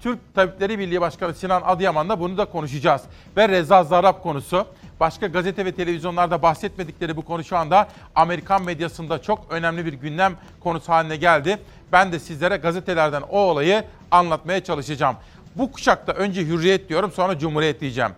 [0.02, 3.02] Türk Tabipleri Birliği Başkanı Sinan Adıyaman'la bunu da konuşacağız.
[3.38, 4.66] Ve Reza Zarrab konusu.
[5.00, 10.34] Başka gazete ve televizyonlarda bahsetmedikleri bu konu şu anda Amerikan medyasında çok önemli bir gündem
[10.60, 11.60] konusu haline geldi.
[11.92, 15.16] Ben de sizlere gazetelerden o olayı anlatmaya çalışacağım.
[15.56, 18.12] Bu kuşakta önce hürriyet diyorum sonra cumhuriyet diyeceğim.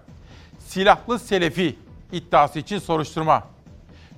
[0.60, 1.76] Silahlı Selefi
[2.12, 3.44] iddiası için soruşturma.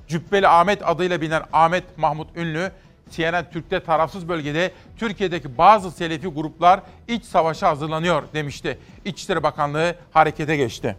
[0.08, 2.72] Cübbeli Ahmet adıyla bilinen Ahmet Mahmut Ünlü,
[3.12, 8.80] CNN Türk'te tarafsız bölgede Türkiye'deki bazı Selefi gruplar iç savaşa hazırlanıyor demişti.
[9.06, 10.98] İçişleri Bakanlığı harekete geçti.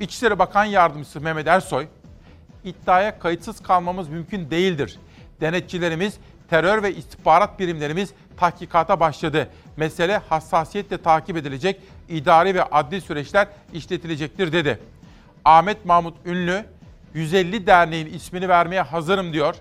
[0.00, 1.86] İçişleri Bakan Yardımcısı Mehmet Ersoy,
[2.64, 4.98] iddiaya kayıtsız kalmamız mümkün değildir.
[5.40, 6.18] Denetçilerimiz,
[6.50, 9.48] terör ve istihbarat birimlerimiz tahkikata başladı.
[9.76, 14.78] Mesele hassasiyetle takip edilecek, idari ve adli süreçler işletilecektir dedi.
[15.44, 16.64] Ahmet Mahmut Ünlü,
[17.14, 19.54] 150 derneğin ismini vermeye hazırım diyor.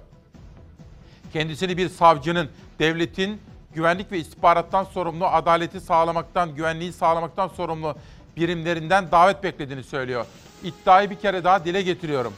[1.34, 3.42] Kendisini bir savcının, devletin
[3.74, 7.96] güvenlik ve istihbarattan sorumlu, adaleti sağlamaktan, güvenliği sağlamaktan sorumlu
[8.38, 10.26] birimlerinden davet beklediğini söylüyor.
[10.64, 12.34] İddiayı bir kere daha dile getiriyorum.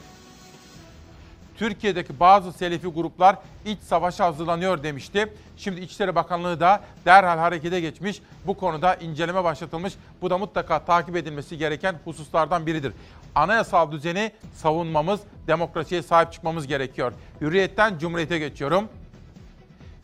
[1.58, 3.36] Türkiye'deki bazı Selefi gruplar
[3.66, 5.34] iç savaşa hazırlanıyor demişti.
[5.58, 8.22] Şimdi İçişleri Bakanlığı da derhal harekete geçmiş.
[8.48, 9.94] Bu konuda inceleme başlatılmış.
[10.22, 12.94] Bu da mutlaka takip edilmesi gereken hususlardan biridir.
[13.36, 17.14] Anayasal düzeni savunmamız, demokrasiye sahip çıkmamız gerekiyor.
[17.42, 18.90] Hürriyetten Cumhuriyet'e geçiyorum.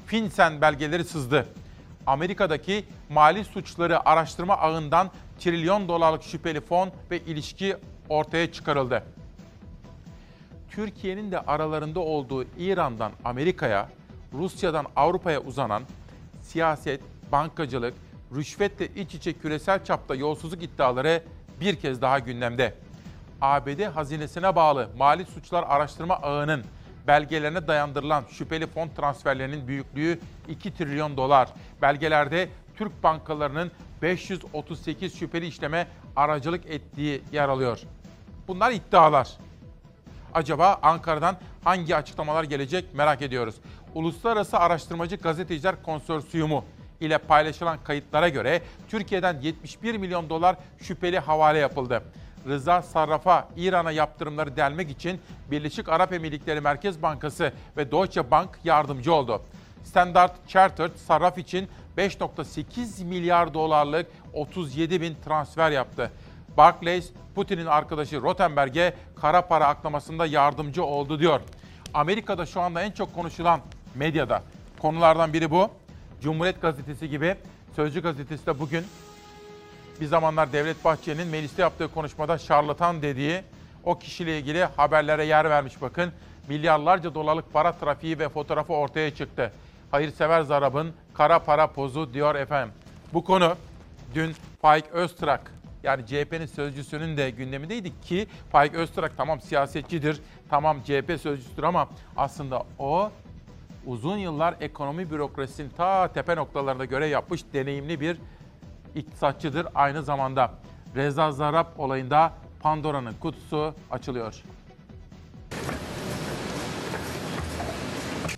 [0.06, 1.46] FinCEN belgeleri sızdı.
[2.08, 7.76] Amerika'daki mali suçları araştırma ağından trilyon dolarlık şüpheli fon ve ilişki
[8.10, 9.04] ortaya çıkarıldı.
[10.72, 13.90] Türkiye'nin de aralarında olduğu İran'dan Amerika'ya,
[14.34, 15.84] Rusya'dan Avrupa'ya uzanan
[16.42, 17.02] siyaset,
[17.32, 17.94] bankacılık,
[18.36, 21.24] rüşvetle iç içe küresel çapta yolsuzluk iddiaları
[21.62, 22.74] bir kez daha gündemde.
[23.42, 26.64] ABD hazinesine bağlı Mali Suçlar Araştırma Ağı'nın
[27.08, 31.50] belgelerine dayandırılan şüpheli fon transferlerinin büyüklüğü 2 trilyon dolar.
[31.82, 33.72] Belgelerde Türk bankalarının
[34.02, 37.80] 538 şüpheli işleme aracılık ettiği yer alıyor.
[38.48, 39.30] Bunlar iddialar.
[40.34, 43.56] Acaba Ankara'dan hangi açıklamalar gelecek merak ediyoruz.
[43.96, 46.66] Uluslararası Araştırmacı Gazeteciler Konsorsiyumu
[47.02, 52.04] ile paylaşılan kayıtlara göre Türkiye'den 71 milyon dolar şüpheli havale yapıldı.
[52.48, 55.22] Rıza Sarraf'a İran'a yaptırımları delmek için
[55.52, 59.42] Birleşik Arap Emirlikleri Merkez Bankası ve Deutsche Bank yardımcı oldu.
[59.84, 66.12] Standard Chartered Sarraf için 5.8 milyar dolarlık 37 bin transfer yaptı.
[66.58, 71.40] Barclays, Putin'in arkadaşı Rottenberg'e kara para aklamasında yardımcı oldu diyor.
[71.94, 73.60] Amerika'da şu anda en çok konuşulan
[73.96, 74.44] medyada
[74.80, 75.70] konulardan biri bu.
[76.22, 77.36] Cumhuriyet Gazetesi gibi
[77.76, 78.86] Sözcü Gazetesi de bugün
[80.02, 83.44] bir zamanlar Devlet Bahçeli'nin mecliste yaptığı konuşmada şarlatan dediği
[83.84, 86.12] o kişiyle ilgili haberlere yer vermiş bakın.
[86.48, 89.52] Milyarlarca dolarlık para trafiği ve fotoğrafı ortaya çıktı.
[89.92, 92.74] Hayırsever Zarab'ın kara para pozu diyor efendim.
[93.14, 93.56] Bu konu
[94.16, 101.20] dün Faik Öztrak yani CHP'nin sözcüsünün de gündemindeydi ki Faik Öztrak tamam siyasetçidir, tamam CHP
[101.22, 103.12] sözcüsüdür ama aslında o
[103.86, 108.18] uzun yıllar ekonomi bürokrasisinin ta tepe noktalarında görev yapmış deneyimli bir
[108.96, 110.52] iktisatçıdır aynı zamanda.
[110.96, 114.34] Reza Zarrab olayında Pandora'nın kutusu açılıyor.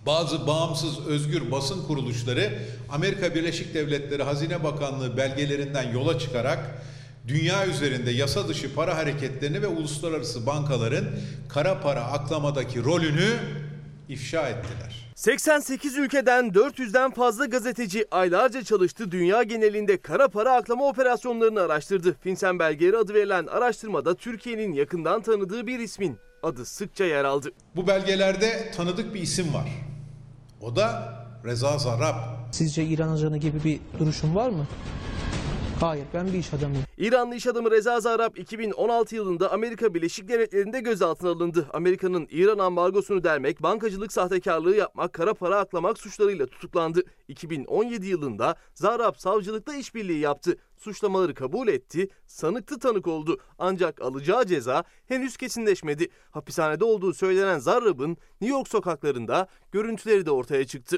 [0.05, 2.59] Bazı bağımsız özgür basın kuruluşları
[2.91, 6.83] Amerika Birleşik Devletleri Hazine Bakanlığı belgelerinden yola çıkarak
[7.27, 11.05] dünya üzerinde yasa dışı para hareketlerini ve uluslararası bankaların
[11.49, 13.37] kara para aklamadaki rolünü
[14.09, 15.10] ifşa ettiler.
[15.21, 19.11] 88 ülkeden 400'den fazla gazeteci aylarca çalıştı.
[19.11, 22.15] Dünya genelinde kara para aklama operasyonlarını araştırdı.
[22.21, 27.51] FinCEN belgeleri adı verilen araştırmada Türkiye'nin yakından tanıdığı bir ismin adı sıkça yer aldı.
[27.75, 29.69] Bu belgelerde tanıdık bir isim var.
[30.61, 31.13] O da
[31.45, 32.15] Reza Zarrab.
[32.51, 34.67] Sizce İran ajanı gibi bir duruşum var mı?
[35.81, 36.83] Hayır ben bir iş adamıyım.
[36.97, 41.67] İranlı iş adamı Reza Zarrab 2016 yılında Amerika Birleşik Devletleri'nde gözaltına alındı.
[41.73, 47.01] Amerika'nın İran ambargosunu delmek, bankacılık sahtekarlığı yapmak, kara para aklamak suçlarıyla tutuklandı.
[47.27, 50.57] 2017 yılında Zarrab savcılıkta işbirliği yaptı.
[50.77, 53.39] Suçlamaları kabul etti, sanıktı tanık oldu.
[53.59, 56.09] Ancak alacağı ceza henüz kesinleşmedi.
[56.31, 60.97] Hapishanede olduğu söylenen Zarrab'ın New York sokaklarında görüntüleri de ortaya çıktı.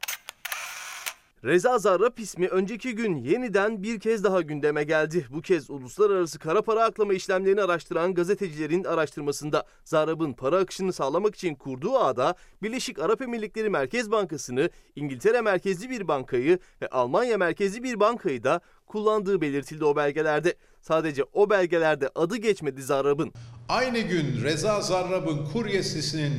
[1.44, 5.26] Reza Zarrab ismi önceki gün yeniden bir kez daha gündeme geldi.
[5.30, 11.56] Bu kez uluslararası kara para aklama işlemlerini araştıran gazetecilerin araştırmasında Zarrab'ın para akışını sağlamak için
[11.56, 18.00] kurduğu ağda Birleşik Arap Emirlikleri Merkez Bankası'nı, İngiltere merkezli bir bankayı ve Almanya merkezli bir
[18.00, 20.56] bankayı da kullandığı belirtildi o belgelerde.
[20.82, 23.32] Sadece o belgelerde adı geçmedi Zarrab'ın.
[23.70, 26.34] Aynı gün Reza Zarrab'ın kuryesinin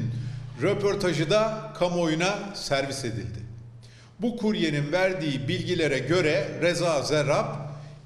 [0.62, 3.43] röportajı da kamuoyuna servis edildi.
[4.20, 7.46] Bu kuryenin verdiği bilgilere göre Reza Zarrab,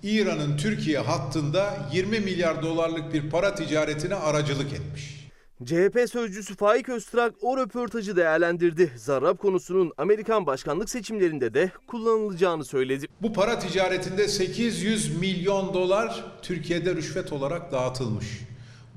[0.03, 5.29] İran'ın Türkiye hattında 20 milyar dolarlık bir para ticaretine aracılık etmiş.
[5.65, 8.93] CHP sözcüsü Faik Öztürk o röportajı değerlendirdi.
[8.97, 13.07] Zarrab konusunun Amerikan başkanlık seçimlerinde de kullanılacağını söyledi.
[13.23, 18.27] Bu para ticaretinde 800 milyon dolar Türkiye'de rüşvet olarak dağıtılmış.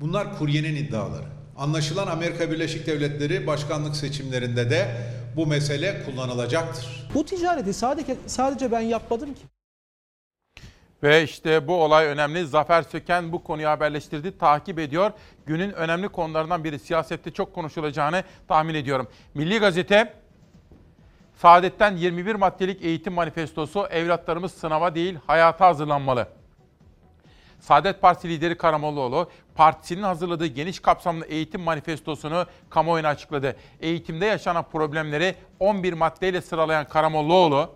[0.00, 1.26] Bunlar kuryenin iddiaları.
[1.56, 4.96] Anlaşılan Amerika Birleşik Devletleri başkanlık seçimlerinde de
[5.36, 7.08] bu mesele kullanılacaktır.
[7.14, 9.42] Bu ticareti sadece sadece ben yapmadım ki.
[11.02, 12.46] Ve işte bu olay önemli.
[12.46, 15.10] Zafer Söken bu konuyu haberleştirdi, takip ediyor.
[15.46, 19.08] Günün önemli konularından biri siyasette çok konuşulacağını tahmin ediyorum.
[19.34, 20.14] Milli Gazete
[21.36, 26.28] Saadet'ten 21 maddelik eğitim manifestosu evlatlarımız sınava değil hayata hazırlanmalı.
[27.62, 33.56] Saadet Partisi lideri Karamollaoğlu, partisinin hazırladığı geniş kapsamlı eğitim manifestosunu kamuoyuna açıkladı.
[33.80, 37.70] Eğitimde yaşanan problemleri 11 maddeyle sıralayan Karamollaoğlu,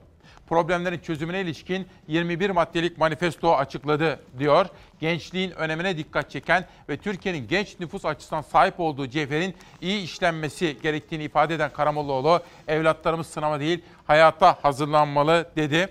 [0.49, 4.67] problemlerin çözümüne ilişkin 21 maddelik manifesto açıkladı diyor.
[5.01, 11.25] Gençliğin önemine dikkat çeken ve Türkiye'nin genç nüfus açısından sahip olduğu cevherin iyi işlenmesi gerektiğini
[11.25, 15.89] ifade eden Karamollaoğlu, evlatlarımız sınava değil hayata hazırlanmalı dedi.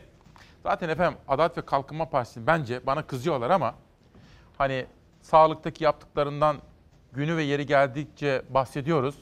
[0.64, 3.76] Zaten efendim Adalet ve Kalkınma Partisi bence bana kızıyorlar ama
[4.58, 4.86] hani
[5.22, 6.58] sağlıktaki yaptıklarından
[7.14, 9.16] günü ve yeri geldikçe bahsediyoruz.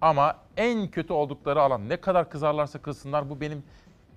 [0.00, 3.64] Ama en kötü oldukları alan ne kadar kızarlarsa kızsınlar bu benim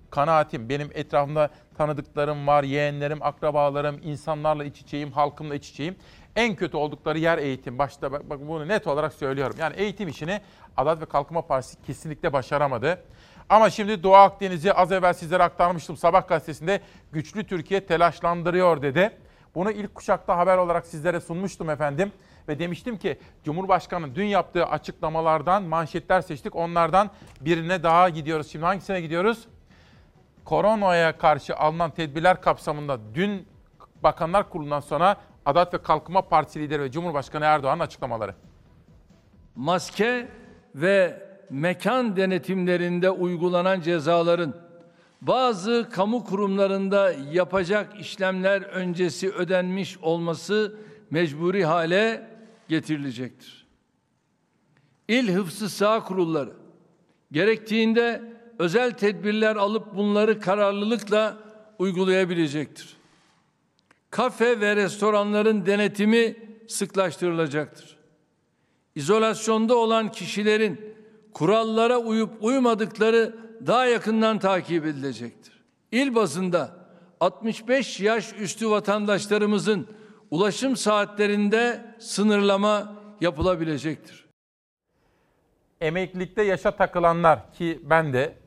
[0.09, 0.69] kanaatim.
[0.69, 5.95] Benim etrafımda tanıdıklarım var, yeğenlerim, akrabalarım, insanlarla iç içeyim, halkımla iç içeyim.
[6.35, 7.79] En kötü oldukları yer eğitim.
[7.79, 9.55] Başta bak, bak bunu net olarak söylüyorum.
[9.59, 10.41] Yani eğitim işini
[10.77, 12.99] Adalet ve Kalkınma Partisi kesinlikle başaramadı.
[13.49, 15.97] Ama şimdi Doğu Akdeniz'i az evvel sizlere aktarmıştım.
[15.97, 16.81] Sabah gazetesinde
[17.11, 19.11] güçlü Türkiye telaşlandırıyor dedi.
[19.55, 22.11] Bunu ilk kuşakta haber olarak sizlere sunmuştum efendim.
[22.47, 26.55] Ve demiştim ki Cumhurbaşkanı dün yaptığı açıklamalardan manşetler seçtik.
[26.55, 27.09] Onlardan
[27.41, 28.51] birine daha gidiyoruz.
[28.51, 29.47] Şimdi hangisine gidiyoruz?
[30.45, 33.47] Koronaya karşı alınan tedbirler kapsamında dün
[34.03, 38.35] Bakanlar Kurulu'ndan sonra Adalet ve Kalkınma Partisi lideri ve Cumhurbaşkanı Erdoğan'ın açıklamaları.
[39.55, 40.27] Maske
[40.75, 44.55] ve mekan denetimlerinde uygulanan cezaların
[45.27, 50.75] bazı kamu kurumlarında yapacak işlemler öncesi ödenmiş olması
[51.11, 52.27] mecburi hale
[52.69, 53.67] getirilecektir.
[55.07, 56.53] İl Hıfzı Sağ Kurulları
[57.31, 58.23] gerektiğinde
[58.59, 61.37] özel tedbirler alıp bunları kararlılıkla
[61.79, 62.97] uygulayabilecektir.
[64.09, 66.35] Kafe ve restoranların denetimi
[66.67, 67.97] sıklaştırılacaktır.
[68.95, 70.92] İzolasyonda olan kişilerin
[71.33, 73.35] kurallara uyup uymadıkları
[73.67, 75.63] daha yakından takip edilecektir.
[75.91, 76.75] İl bazında
[77.19, 79.87] 65 yaş üstü vatandaşlarımızın
[80.31, 84.25] ulaşım saatlerinde sınırlama yapılabilecektir.
[85.81, 88.37] Emeklilikte yaşa takılanlar ki ben de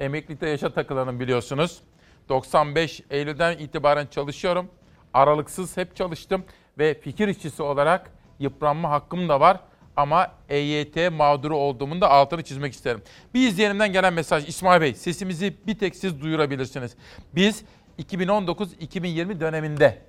[0.00, 1.82] emeklilikte yaşa takılanım biliyorsunuz.
[2.28, 4.70] 95 Eylül'den itibaren çalışıyorum.
[5.14, 6.44] Aralıksız hep çalıştım
[6.78, 9.60] ve fikir işçisi olarak yıpranma hakkım da var.
[9.96, 13.02] Ama EYT mağduru olduğumun da altını çizmek isterim.
[13.34, 16.96] Bir izleyenimden gelen mesaj İsmail Bey sesimizi bir tek siz duyurabilirsiniz.
[17.34, 17.64] Biz
[17.98, 20.02] 2019-2020 döneminde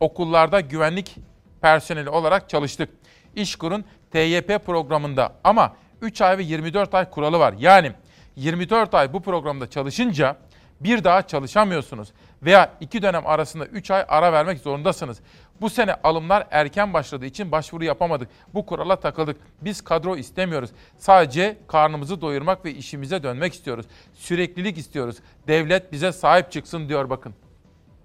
[0.00, 1.16] okullarda güvenlik
[1.60, 2.88] personeli olarak çalıştık.
[3.36, 7.54] İşkur'un TYP programında ama 3 ay ve 24 ay kuralı var.
[7.58, 7.92] Yani
[8.36, 10.36] 24 ay bu programda çalışınca
[10.80, 12.12] bir daha çalışamıyorsunuz
[12.44, 15.20] veya iki dönem arasında 3 ay ara vermek zorundasınız.
[15.60, 18.28] Bu sene alımlar erken başladığı için başvuru yapamadık.
[18.54, 19.36] Bu kurala takıldık.
[19.60, 20.70] Biz kadro istemiyoruz.
[20.98, 23.86] Sadece karnımızı doyurmak ve işimize dönmek istiyoruz.
[24.14, 25.16] Süreklilik istiyoruz.
[25.46, 27.34] Devlet bize sahip çıksın diyor bakın.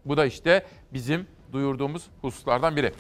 [0.06, 2.94] Bu da işte bizim duyurduğumuz hususlardan biri.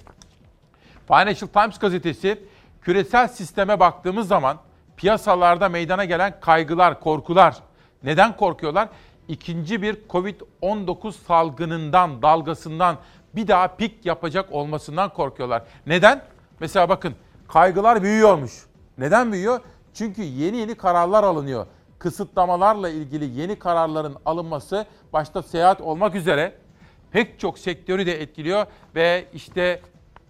[1.07, 2.43] Financial Times gazetesi
[2.81, 4.59] küresel sisteme baktığımız zaman
[4.97, 7.55] piyasalarda meydana gelen kaygılar, korkular.
[8.03, 8.89] Neden korkuyorlar?
[9.29, 12.97] İkinci bir Covid-19 salgınından, dalgasından
[13.35, 15.63] bir daha pik yapacak olmasından korkuyorlar.
[15.87, 16.23] Neden?
[16.59, 17.15] Mesela bakın
[17.47, 18.51] kaygılar büyüyormuş.
[18.97, 19.59] Neden büyüyor?
[19.93, 21.65] Çünkü yeni yeni kararlar alınıyor.
[21.99, 26.53] Kısıtlamalarla ilgili yeni kararların alınması başta seyahat olmak üzere
[27.11, 28.65] pek çok sektörü de etkiliyor
[28.95, 29.81] ve işte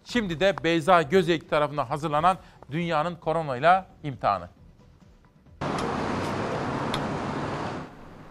[0.03, 2.37] şimdi de Beyza Gözeyik tarafından hazırlanan
[2.71, 4.49] dünyanın koronayla imtihanı.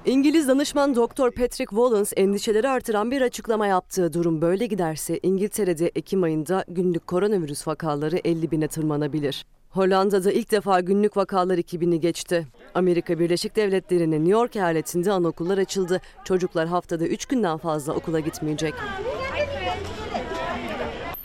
[0.09, 4.13] İngiliz danışman Doktor Patrick Wallace endişeleri artıran bir açıklama yaptı.
[4.13, 9.47] Durum böyle giderse İngiltere'de Ekim ayında günlük koronavirüs vakaları 50 bine tırmanabilir.
[9.71, 12.47] Hollanda'da ilk defa günlük vakalar 2000'i geçti.
[12.75, 16.01] Amerika Birleşik Devletleri'nin New York eyaletinde anaokullar açıldı.
[16.25, 18.75] Çocuklar haftada 3 günden fazla okula gitmeyecek.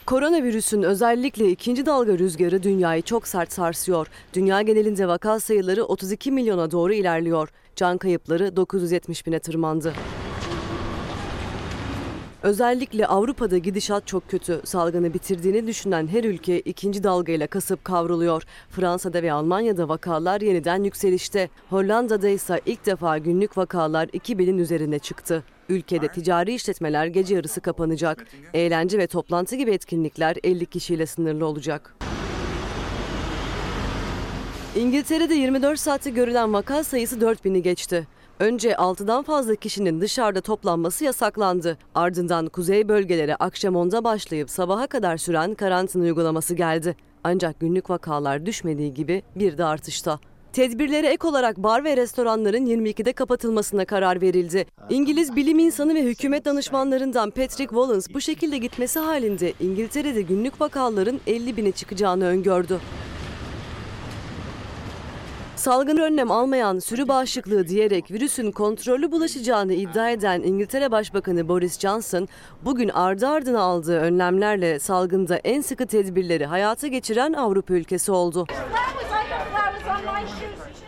[0.05, 4.07] Koronavirüsün özellikle ikinci dalga rüzgarı dünyayı çok sert sarsıyor.
[4.33, 7.49] Dünya genelinde vaka sayıları 32 milyona doğru ilerliyor.
[7.75, 9.93] Can kayıpları 970 bine tırmandı.
[12.43, 14.61] Özellikle Avrupa'da gidişat çok kötü.
[14.63, 18.43] Salgını bitirdiğini düşünen her ülke ikinci dalgayla kasıp kavruluyor.
[18.69, 21.49] Fransa'da ve Almanya'da vakalar yeniden yükselişte.
[21.69, 25.43] Hollanda'da ise ilk defa günlük vakalar 2000'in üzerine çıktı.
[25.69, 28.25] Ülkede ticari işletmeler gece yarısı kapanacak.
[28.53, 31.95] Eğlence ve toplantı gibi etkinlikler 50 kişiyle sınırlı olacak.
[34.75, 38.07] İngiltere'de 24 saatte görülen vaka sayısı 4000'i geçti.
[38.39, 41.77] Önce 6'dan fazla kişinin dışarıda toplanması yasaklandı.
[41.95, 46.95] Ardından kuzey bölgelere akşam 10'da başlayıp sabaha kadar süren karantina uygulaması geldi.
[47.23, 50.19] Ancak günlük vakalar düşmediği gibi bir de artışta.
[50.53, 54.65] Tedbirlere ek olarak bar ve restoranların 22'de kapatılmasına karar verildi.
[54.89, 61.19] İngiliz bilim insanı ve hükümet danışmanlarından Patrick Wallace bu şekilde gitmesi halinde İngiltere'de günlük vakaların
[61.27, 62.79] 50 bine çıkacağını öngördü.
[65.63, 72.27] Salgın önlem almayan sürü bağışıklığı diyerek virüsün kontrollü bulaşacağını iddia eden İngiltere Başbakanı Boris Johnson,
[72.61, 78.47] bugün ardı ardına aldığı önlemlerle salgında en sıkı tedbirleri hayata geçiren Avrupa ülkesi oldu.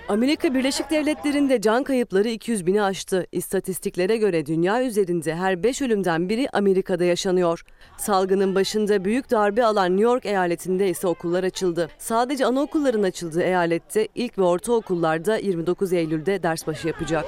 [0.09, 3.27] Amerika Birleşik Devletleri'nde can kayıpları 200 bini aştı.
[3.31, 7.65] İstatistiklere göre dünya üzerinde her 5 ölümden biri Amerika'da yaşanıyor.
[7.97, 11.89] Salgının başında büyük darbe alan New York eyaletinde ise okullar açıldı.
[11.97, 17.25] Sadece anaokulların açıldığı eyalette ilk ve ortaokullarda 29 Eylül'de ders başı yapacak.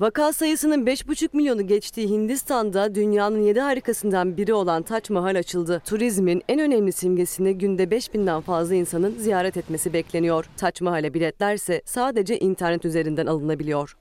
[0.00, 5.82] Vaka sayısının 5,5 milyonu geçtiği Hindistan'da dünyanın 7 harikasından biri olan Taç Mahal açıldı.
[5.86, 10.44] Turizmin en önemli simgesini günde 5000'den fazla insanın ziyaret etmesi bekleniyor.
[10.56, 13.96] Taç Mahal'e biletlerse sadece internet üzerinden alınabiliyor.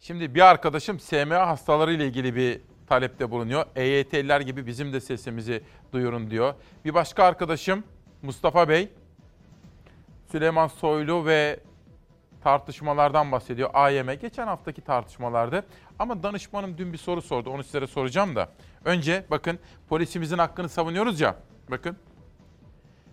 [0.00, 3.64] Şimdi bir arkadaşım SMA hastaları ile ilgili bir talepte bulunuyor.
[3.76, 6.54] EYT'liler gibi bizim de sesimizi duyurun diyor.
[6.84, 7.84] Bir başka arkadaşım
[8.22, 8.88] Mustafa Bey,
[10.32, 11.60] Süleyman Soylu ve
[12.42, 13.70] tartışmalardan bahsediyor.
[13.74, 15.66] AYM geçen haftaki tartışmalardı.
[15.98, 17.50] Ama danışmanım dün bir soru sordu.
[17.50, 18.48] Onu sizlere soracağım da.
[18.84, 21.36] Önce bakın polisimizin hakkını savunuyoruz ya.
[21.70, 21.96] Bakın.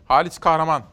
[0.07, 0.83] Halis Kahraman.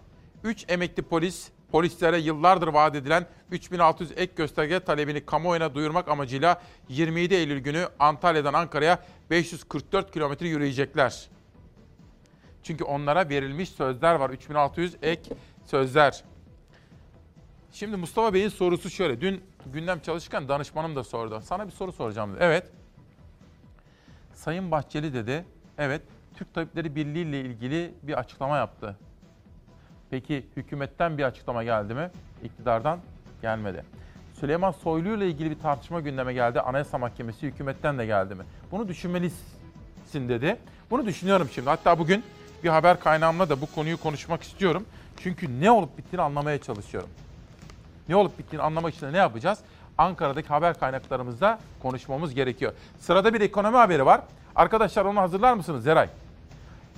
[0.45, 7.35] 3 emekli polis polislere yıllardır vaat edilen 3600 ek gösterge talebini kamuoyuna duyurmak amacıyla 27
[7.35, 8.99] Eylül günü Antalya'dan Ankara'ya
[9.31, 11.29] 544 kilometre yürüyecekler.
[12.63, 14.31] Çünkü onlara verilmiş sözler var.
[14.31, 15.35] 3600 ek
[15.67, 16.25] sözler.
[17.79, 19.21] Şimdi Mustafa Bey'in sorusu şöyle.
[19.21, 21.41] Dün gündem çalışırken danışmanım da sordu.
[21.45, 22.39] Sana bir soru soracağım dedi.
[22.41, 22.67] Evet.
[24.35, 25.45] Sayın Bahçeli dedi.
[25.79, 26.03] Evet.
[26.37, 28.97] Türk Tabipleri Birliği ile ilgili bir açıklama yaptı.
[30.11, 32.11] Peki hükümetten bir açıklama geldi mi?
[32.43, 33.01] İktidardan
[33.43, 33.85] gelmedi.
[34.41, 36.61] Süleyman Soylu ile ilgili bir tartışma gündeme geldi.
[36.61, 38.45] Anayasa Mahkemesi hükümetten de geldi mi?
[38.71, 40.57] Bunu düşünmelisin dedi.
[40.91, 41.69] Bunu düşünüyorum şimdi.
[41.69, 42.25] Hatta bugün
[42.65, 44.87] bir haber kaynağımla da bu konuyu konuşmak istiyorum.
[45.17, 47.11] Çünkü ne olup bittiğini anlamaya çalışıyorum.
[48.09, 49.59] Ne olup bittiğini anlamak için de ne yapacağız?
[49.99, 52.73] Ankara'daki haber kaynaklarımızda konuşmamız gerekiyor.
[52.99, 54.21] Sırada bir ekonomi haberi var.
[54.57, 56.09] Arkadaşlar onu hazırlar mısınız Zeray?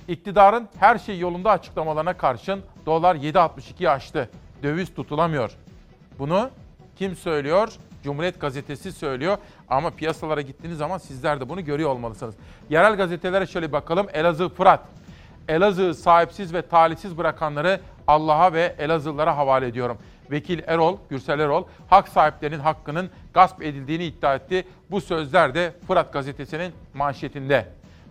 [0.07, 4.29] İktidarın her şey yolunda açıklamalarına karşın dolar 7.62'yi aştı.
[4.63, 5.51] Döviz tutulamıyor.
[6.19, 6.49] Bunu
[6.95, 7.69] kim söylüyor?
[8.03, 9.37] Cumhuriyet Gazetesi söylüyor
[9.69, 12.35] ama piyasalara gittiğiniz zaman sizler de bunu görüyor olmalısınız.
[12.69, 14.07] Yerel gazetelere şöyle bakalım.
[14.13, 14.79] Elazığ Fırat.
[15.47, 19.97] Elazığ sahipsiz ve talihsiz bırakanları Allah'a ve Elazığlılara havale ediyorum.
[20.31, 24.67] Vekil Erol, Gürsel Erol, hak sahiplerinin hakkının gasp edildiğini iddia etti.
[24.91, 27.67] Bu sözler de Fırat gazetesinin manşetinde.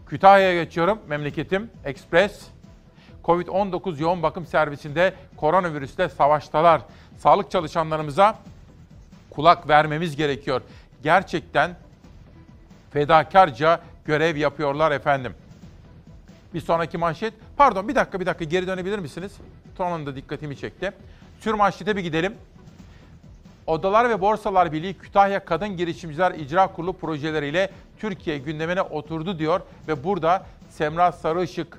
[0.07, 0.99] Kütahya'ya geçiyorum.
[1.09, 2.47] Memleketim Express.
[3.25, 6.81] Covid-19 yoğun bakım servisinde koronavirüsle savaştalar.
[7.19, 8.39] Sağlık çalışanlarımıza
[9.31, 10.63] kulak vermemiz gerekiyor.
[11.03, 11.77] Gerçekten
[12.91, 15.35] fedakarca görev yapıyorlar efendim.
[16.55, 17.35] Bir sonraki manşet.
[17.57, 19.33] Pardon bir dakika bir dakika geri dönebilir misiniz?
[19.77, 20.93] Tonun da dikkatimi çekti.
[21.41, 22.35] Sür manşete bir gidelim.
[23.67, 30.05] Odalar ve Borsalar Birliği Kütahya Kadın Girişimciler İcra Kurulu projeleriyle Türkiye gündemine oturdu diyor ve
[30.05, 31.79] burada Semra Sarıışık,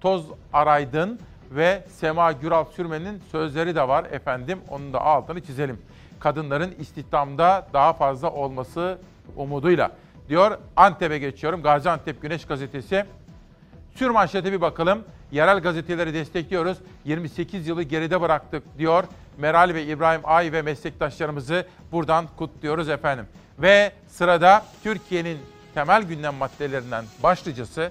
[0.00, 4.58] Toz Araydın ve Sema Güral Sürmen'in sözleri de var efendim.
[4.68, 5.82] Onun da altını çizelim.
[6.20, 8.98] Kadınların istihdamda daha fazla olması
[9.36, 9.90] umuduyla
[10.28, 10.58] diyor.
[10.76, 11.62] Antep'e geçiyorum.
[11.62, 13.04] Gaziantep Güneş Gazetesi
[13.94, 15.04] Sür manşete bir bakalım.
[15.32, 16.78] Yerel gazeteleri destekliyoruz.
[17.04, 19.04] 28 yılı geride bıraktık diyor.
[19.38, 23.26] Meral ve İbrahim Ay ve meslektaşlarımızı buradan kutluyoruz efendim.
[23.58, 25.38] Ve sırada Türkiye'nin
[25.74, 27.90] temel gündem maddelerinden başlıcası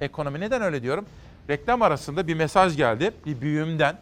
[0.00, 0.40] ekonomi.
[0.40, 1.06] Neden öyle diyorum?
[1.48, 3.10] Reklam arasında bir mesaj geldi.
[3.26, 3.96] Bir büyüğümden,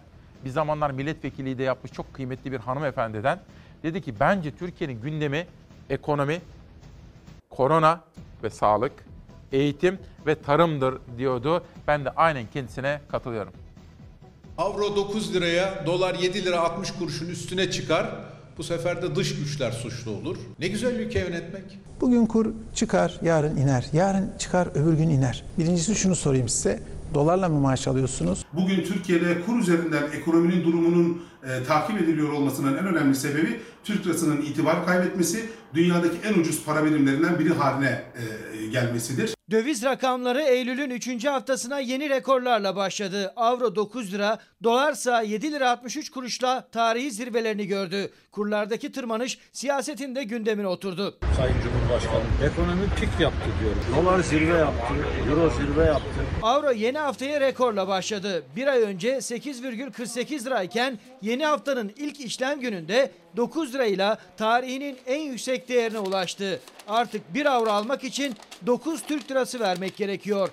[0.44, 3.40] bir zamanlar milletvekiliği de yapmış çok kıymetli bir hanımefendiden.
[3.82, 5.46] Dedi ki bence Türkiye'nin gündemi
[5.90, 6.40] ekonomi,
[7.50, 8.00] korona
[8.42, 9.07] ve sağlık,
[9.52, 11.62] eğitim ve tarımdır diyordu.
[11.86, 13.52] Ben de aynen kendisine katılıyorum.
[14.58, 18.06] Avro 9 liraya, dolar 7 lira 60 kuruşun üstüne çıkar.
[18.58, 20.36] Bu sefer de dış güçler suçlu olur.
[20.58, 21.78] Ne güzel ülke yönetmek.
[22.00, 23.86] Bugün kur çıkar, yarın iner.
[23.92, 25.44] Yarın çıkar, öbür gün iner.
[25.58, 26.82] Birincisi şunu sorayım size.
[27.14, 28.44] Dolarla mı maaş alıyorsunuz?
[28.52, 34.42] Bugün Türkiye'de kur üzerinden ekonominin durumunun e, takip ediliyor olmasının en önemli sebebi Türk lirasının
[34.42, 38.02] itibar kaybetmesi, dünyadaki en ucuz para birimlerinden biri haline
[38.62, 39.34] e, gelmesidir.
[39.50, 41.24] Döviz rakamları Eylül'ün 3.
[41.24, 43.32] haftasına yeni rekorlarla başladı.
[43.36, 48.10] Avro 9 lira, dolarsa 7 lira 63 kuruşla tarihi zirvelerini gördü.
[48.32, 51.18] Kurlardaki tırmanış siyasetin de gündemine oturdu.
[51.36, 53.78] Sayın Cumhurbaşkanım ekonomi pik yaptı diyorum.
[53.96, 54.94] Dolar zirve yaptı,
[55.30, 56.20] euro zirve yaptı.
[56.42, 58.42] Avro yeni haftaya rekorla başladı.
[58.56, 65.68] Bir ay önce 8,48 lirayken yeni haftanın ilk işlem gününde 9 lirayla tarihinin en yüksek
[65.68, 66.60] değerine ulaştı.
[66.88, 68.34] Artık 1 avro almak için
[68.66, 70.50] 9 Türk lirası vermek gerekiyor.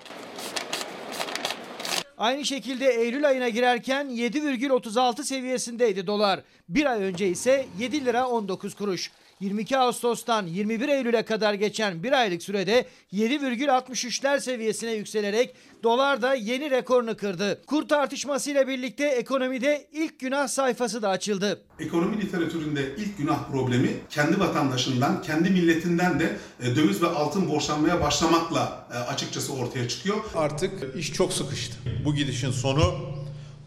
[2.18, 6.40] Aynı şekilde Eylül ayına girerken 7,36 seviyesindeydi dolar.
[6.68, 9.10] Bir ay önce ise 7 lira 19 kuruş.
[9.40, 16.70] 22 Ağustos'tan 21 Eylül'e kadar geçen bir aylık sürede 7,63'ler seviyesine yükselerek dolar da yeni
[16.70, 17.62] rekorunu kırdı.
[17.66, 21.62] Kur tartışmasıyla birlikte ekonomide ilk günah sayfası da açıldı.
[21.80, 28.00] Ekonomi literatüründe ilk günah problemi kendi vatandaşından, kendi milletinden de e, döviz ve altın borçlanmaya
[28.00, 30.16] başlamakla e, açıkçası ortaya çıkıyor.
[30.34, 31.76] Artık iş çok sıkıştı.
[32.04, 32.94] Bu gidişin sonu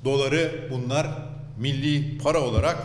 [0.05, 1.07] doları bunlar
[1.57, 2.78] milli para olarak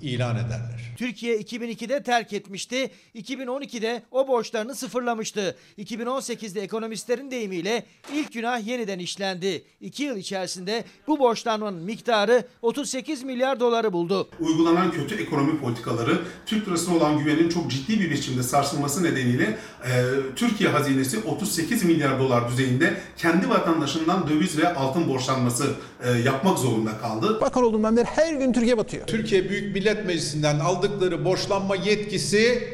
[0.00, 0.89] ilan ederler.
[1.00, 2.90] Türkiye 2002'de terk etmişti.
[3.14, 5.56] 2012'de o borçlarını sıfırlamıştı.
[5.78, 7.84] 2018'de ekonomistlerin deyimiyle
[8.14, 9.64] ilk günah yeniden işlendi.
[9.80, 14.28] 2 yıl içerisinde bu borçlanmanın miktarı 38 milyar doları buldu.
[14.40, 19.90] Uygulanan kötü ekonomi politikaları Türk lirasına olan güvenin çok ciddi bir biçimde sarsılması nedeniyle e,
[20.36, 25.74] Türkiye hazinesi 38 milyar dolar düzeyinde kendi vatandaşından döviz ve altın borçlanması
[26.04, 27.40] e, yapmak zorunda kaldı.
[27.40, 29.06] Bakan olduğumdan beri her gün Türkiye batıyor.
[29.06, 30.58] Türkiye Büyük Millet Meclisi'nden
[30.90, 32.68] aldıkları borçlanma yetkisi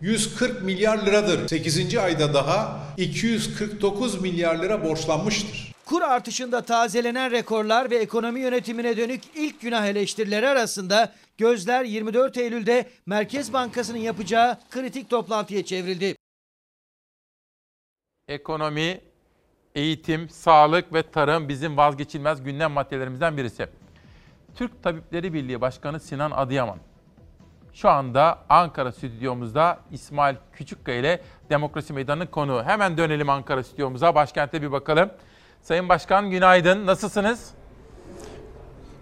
[0.00, 1.48] 140 milyar liradır.
[1.48, 1.96] 8.
[1.96, 5.72] ayda daha 249 milyar lira borçlanmıştır.
[5.86, 12.90] Kur artışında tazelenen rekorlar ve ekonomi yönetimine dönük ilk günah eleştirileri arasında gözler 24 Eylül'de
[13.06, 16.16] Merkez Bankası'nın yapacağı kritik toplantıya çevrildi.
[18.28, 19.00] Ekonomi,
[19.74, 23.66] eğitim, sağlık ve tarım bizim vazgeçilmez gündem maddelerimizden birisi.
[24.54, 26.78] Türk Tabipleri Birliği Başkanı Sinan Adıyaman
[27.74, 32.62] şu anda Ankara stüdyomuzda İsmail Küçükkaya ile Demokrasi Meydanı'nın konuğu.
[32.62, 35.10] Hemen dönelim Ankara stüdyomuza, başkente bir bakalım.
[35.62, 37.50] Sayın Başkan günaydın, nasılsınız?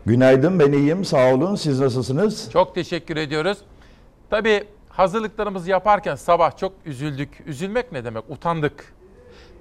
[0.06, 1.04] Günaydın, ben iyiyim.
[1.04, 1.54] Sağ olun.
[1.54, 2.50] Siz nasılsınız?
[2.52, 3.58] Çok teşekkür ediyoruz.
[4.30, 7.42] Tabii hazırlıklarımızı yaparken sabah çok üzüldük.
[7.46, 8.24] Üzülmek ne demek?
[8.30, 8.94] Utandık.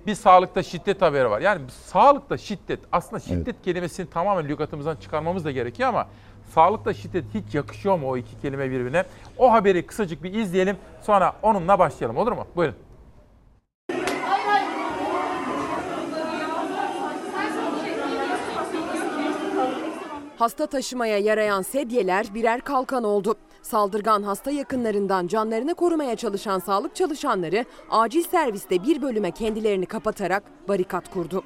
[0.07, 1.41] Bir sağlıkta şiddet haberi var.
[1.41, 3.65] Yani sağlıkta şiddet, aslında şiddet evet.
[3.65, 6.07] kelimesini tamamen lügatımızdan çıkarmamız da gerekiyor ama
[6.53, 9.03] sağlıkla şiddet hiç yakışıyor mu o iki kelime birbirine?
[9.37, 12.47] O haberi kısacık bir izleyelim sonra onunla başlayalım olur mu?
[12.55, 12.75] Buyurun.
[20.37, 23.35] Hasta taşımaya yarayan sedyeler birer kalkan oldu.
[23.61, 31.13] Saldırgan hasta yakınlarından canlarını korumaya çalışan sağlık çalışanları acil serviste bir bölüme kendilerini kapatarak barikat
[31.13, 31.43] kurdu.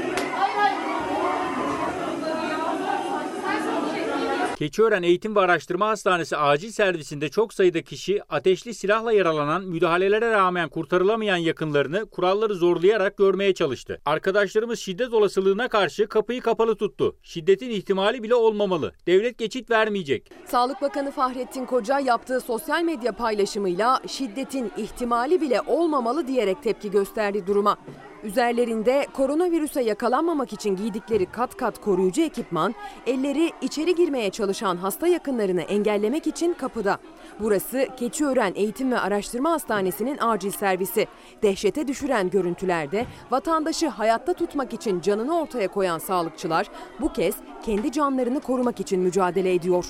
[4.61, 10.69] Keçiören Eğitim ve Araştırma Hastanesi acil servisinde çok sayıda kişi ateşli silahla yaralanan, müdahalelere rağmen
[10.69, 14.01] kurtarılamayan yakınlarını kuralları zorlayarak görmeye çalıştı.
[14.05, 17.15] Arkadaşlarımız şiddet olasılığına karşı kapıyı kapalı tuttu.
[17.23, 18.93] Şiddetin ihtimali bile olmamalı.
[19.07, 20.31] Devlet geçit vermeyecek.
[20.45, 27.47] Sağlık Bakanı Fahrettin Koca yaptığı sosyal medya paylaşımıyla şiddetin ihtimali bile olmamalı diyerek tepki gösterdi
[27.47, 27.77] duruma.
[28.23, 32.75] Üzerlerinde koronavirüse yakalanmamak için giydikleri kat kat koruyucu ekipman,
[33.07, 36.97] elleri içeri girmeye çalışan hasta yakınlarını engellemek için kapıda.
[37.39, 41.07] Burası Keçiören Eğitim ve Araştırma Hastanesi'nin acil servisi.
[41.43, 46.67] Dehşete düşüren görüntülerde vatandaşı hayatta tutmak için canını ortaya koyan sağlıkçılar
[46.99, 49.85] bu kez kendi canlarını korumak için mücadele ediyor.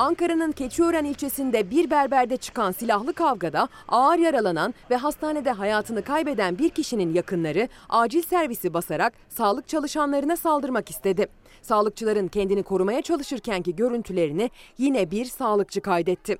[0.00, 6.70] Ankara'nın Keçiören ilçesinde bir berberde çıkan silahlı kavgada ağır yaralanan ve hastanede hayatını kaybeden bir
[6.70, 11.26] kişinin yakınları acil servisi basarak sağlık çalışanlarına saldırmak istedi.
[11.62, 16.36] Sağlıkçıların kendini korumaya çalışırkenki görüntülerini yine bir sağlıkçı kaydetti.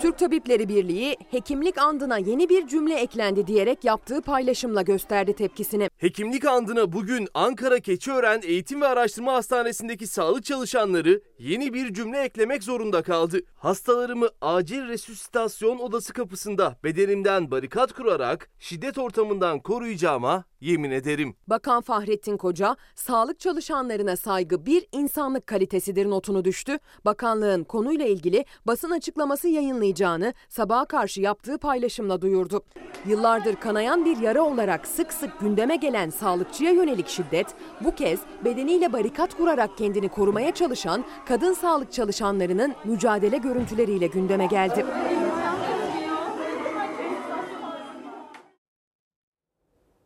[0.00, 5.90] Türk Tabipleri Birliği hekimlik andına yeni bir cümle eklendi diyerek yaptığı paylaşımla gösterdi tepkisini.
[5.96, 12.62] Hekimlik andına bugün Ankara Keçiören Eğitim ve Araştırma Hastanesi'ndeki sağlık çalışanları yeni bir cümle eklemek
[12.62, 13.40] zorunda kaldı.
[13.54, 21.34] Hastalarımı acil resüsitasyon odası kapısında bedenimden barikat kurarak şiddet ortamından koruyacağıma yemin ederim.
[21.46, 26.78] Bakan Fahrettin Koca, sağlık çalışanlarına saygı bir insanlık kalitesidir notunu düştü.
[27.04, 29.48] Bakanlığın konuyla ilgili basın açıklaması
[30.00, 32.62] yayınlayacağını sabaha karşı yaptığı paylaşımla duyurdu.
[33.06, 37.46] Yıllardır kanayan bir yara olarak sık sık gündeme gelen sağlıkçıya yönelik şiddet,
[37.80, 44.86] bu kez bedeniyle barikat kurarak kendini korumaya çalışan kadın sağlık çalışanlarının mücadele görüntüleriyle gündeme geldi.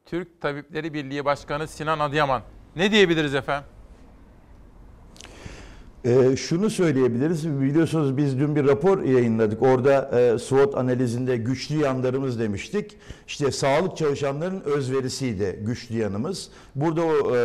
[0.07, 2.43] Türk Tabipleri Birliği Başkanı Sinan Adıyaman.
[2.77, 3.80] Ne diyebiliriz efendim?
[6.05, 7.61] Ee, şunu söyleyebiliriz.
[7.61, 9.63] Biliyorsunuz biz dün bir rapor yayınladık.
[9.63, 12.97] Orada e, SWOT analizinde güçlü yanlarımız demiştik.
[13.27, 16.51] İşte sağlık çalışanlarının özverisiydi güçlü yanımız.
[16.75, 17.41] Burada o e, e,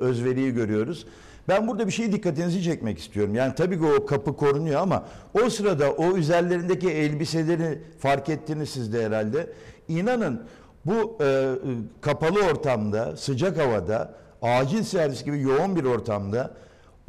[0.00, 1.06] özveriyi görüyoruz.
[1.48, 3.34] Ben burada bir şeyi dikkatinizi çekmek istiyorum.
[3.34, 5.04] Yani tabii ki o kapı korunuyor ama
[5.44, 9.52] o sırada o üzerlerindeki elbiseleri fark ettiniz siz de herhalde.
[9.88, 10.42] İnanın
[10.86, 11.54] bu e,
[12.00, 16.54] kapalı ortamda, sıcak havada, acil servis gibi yoğun bir ortamda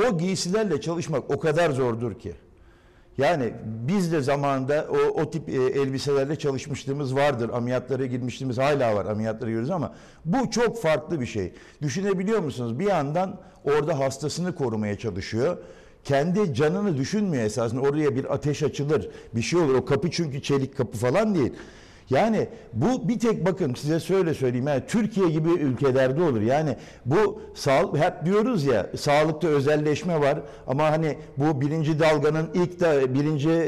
[0.02, 2.34] o giysilerle çalışmak o kadar zordur ki.
[3.18, 7.50] Yani biz de zamanında o, o tip e, elbiselerle çalışmışlığımız vardır.
[7.54, 9.06] Ameliyatlara girmişliğimiz hala var.
[9.06, 9.94] Ameliyatlara giriyoruz ama
[10.26, 11.54] bu çok farklı bir şey.
[11.82, 12.80] Düşünebiliyor musunuz?
[12.80, 15.58] Bir yandan orada hastasını korumaya çalışıyor.
[16.04, 17.82] Kendi canını düşünmüyor esasında.
[17.82, 19.76] Oraya bir ateş açılır, bir şey olur.
[19.76, 21.54] O kapı çünkü çelik kapı falan değil.
[22.14, 24.68] Yani bu bir tek bakın size söyle söyleyeyim.
[24.68, 26.42] Yani Türkiye gibi ülkelerde olur.
[26.42, 32.80] Yani bu sağlık hep diyoruz ya sağlıkta özelleşme var ama hani bu birinci dalganın ilk
[32.80, 33.68] da birinci e,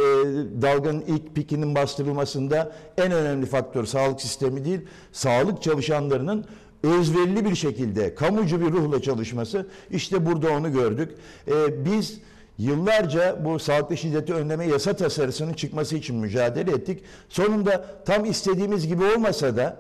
[0.62, 4.82] dalganın ilk pikinin bastırılmasında en önemli faktör sağlık sistemi değil.
[5.12, 6.46] Sağlık çalışanlarının
[6.84, 11.12] özverili bir şekilde kamucu bir ruhla çalışması işte burada onu gördük.
[11.48, 12.20] E, biz
[12.58, 17.04] Yıllarca bu sağlıklı şiddeti önleme yasa tasarısının çıkması için mücadele ettik.
[17.30, 19.78] Sonunda tam istediğimiz gibi olmasa da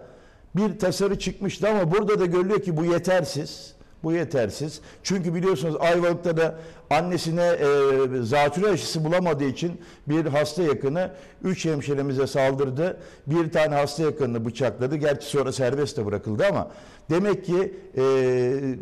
[0.55, 3.74] bir tasarı çıkmıştı ama burada da görülüyor ki bu yetersiz.
[4.05, 4.81] Bu yetersiz.
[5.03, 6.55] Çünkü biliyorsunuz Ayvalık'ta da
[6.89, 7.67] annesine e,
[8.21, 11.11] zatürre aşısı bulamadığı için bir hasta yakını
[11.43, 12.97] üç hemşiremize saldırdı.
[13.27, 14.95] Bir tane hasta yakınını bıçakladı.
[14.95, 16.67] Gerçi sonra serbest de bırakıldı ama
[17.09, 18.03] demek ki e,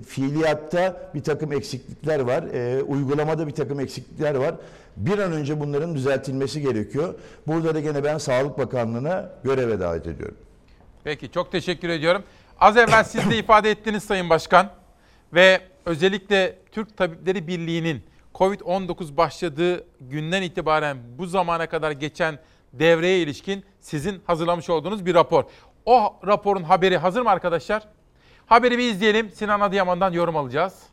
[0.07, 2.43] fiiliyatta bir takım eksiklikler var.
[2.43, 4.55] E, uygulamada bir takım eksiklikler var.
[4.97, 7.13] Bir an önce bunların düzeltilmesi gerekiyor.
[7.47, 10.37] Burada da gene ben Sağlık Bakanlığı'na göreve davet ediyorum.
[11.03, 12.23] Peki çok teşekkür ediyorum.
[12.59, 14.82] Az evvel siz de ifade ettiniz Sayın Başkan
[15.33, 18.01] ve özellikle Türk Tabipleri Birliği'nin
[18.35, 22.39] Covid-19 başladığı günden itibaren bu zamana kadar geçen
[22.73, 25.43] devreye ilişkin sizin hazırlamış olduğunuz bir rapor.
[25.85, 27.83] O raporun haberi hazır mı arkadaşlar?
[28.45, 29.29] Haberi bir izleyelim.
[29.29, 30.83] Sinan Adıyaman'dan yorum alacağız.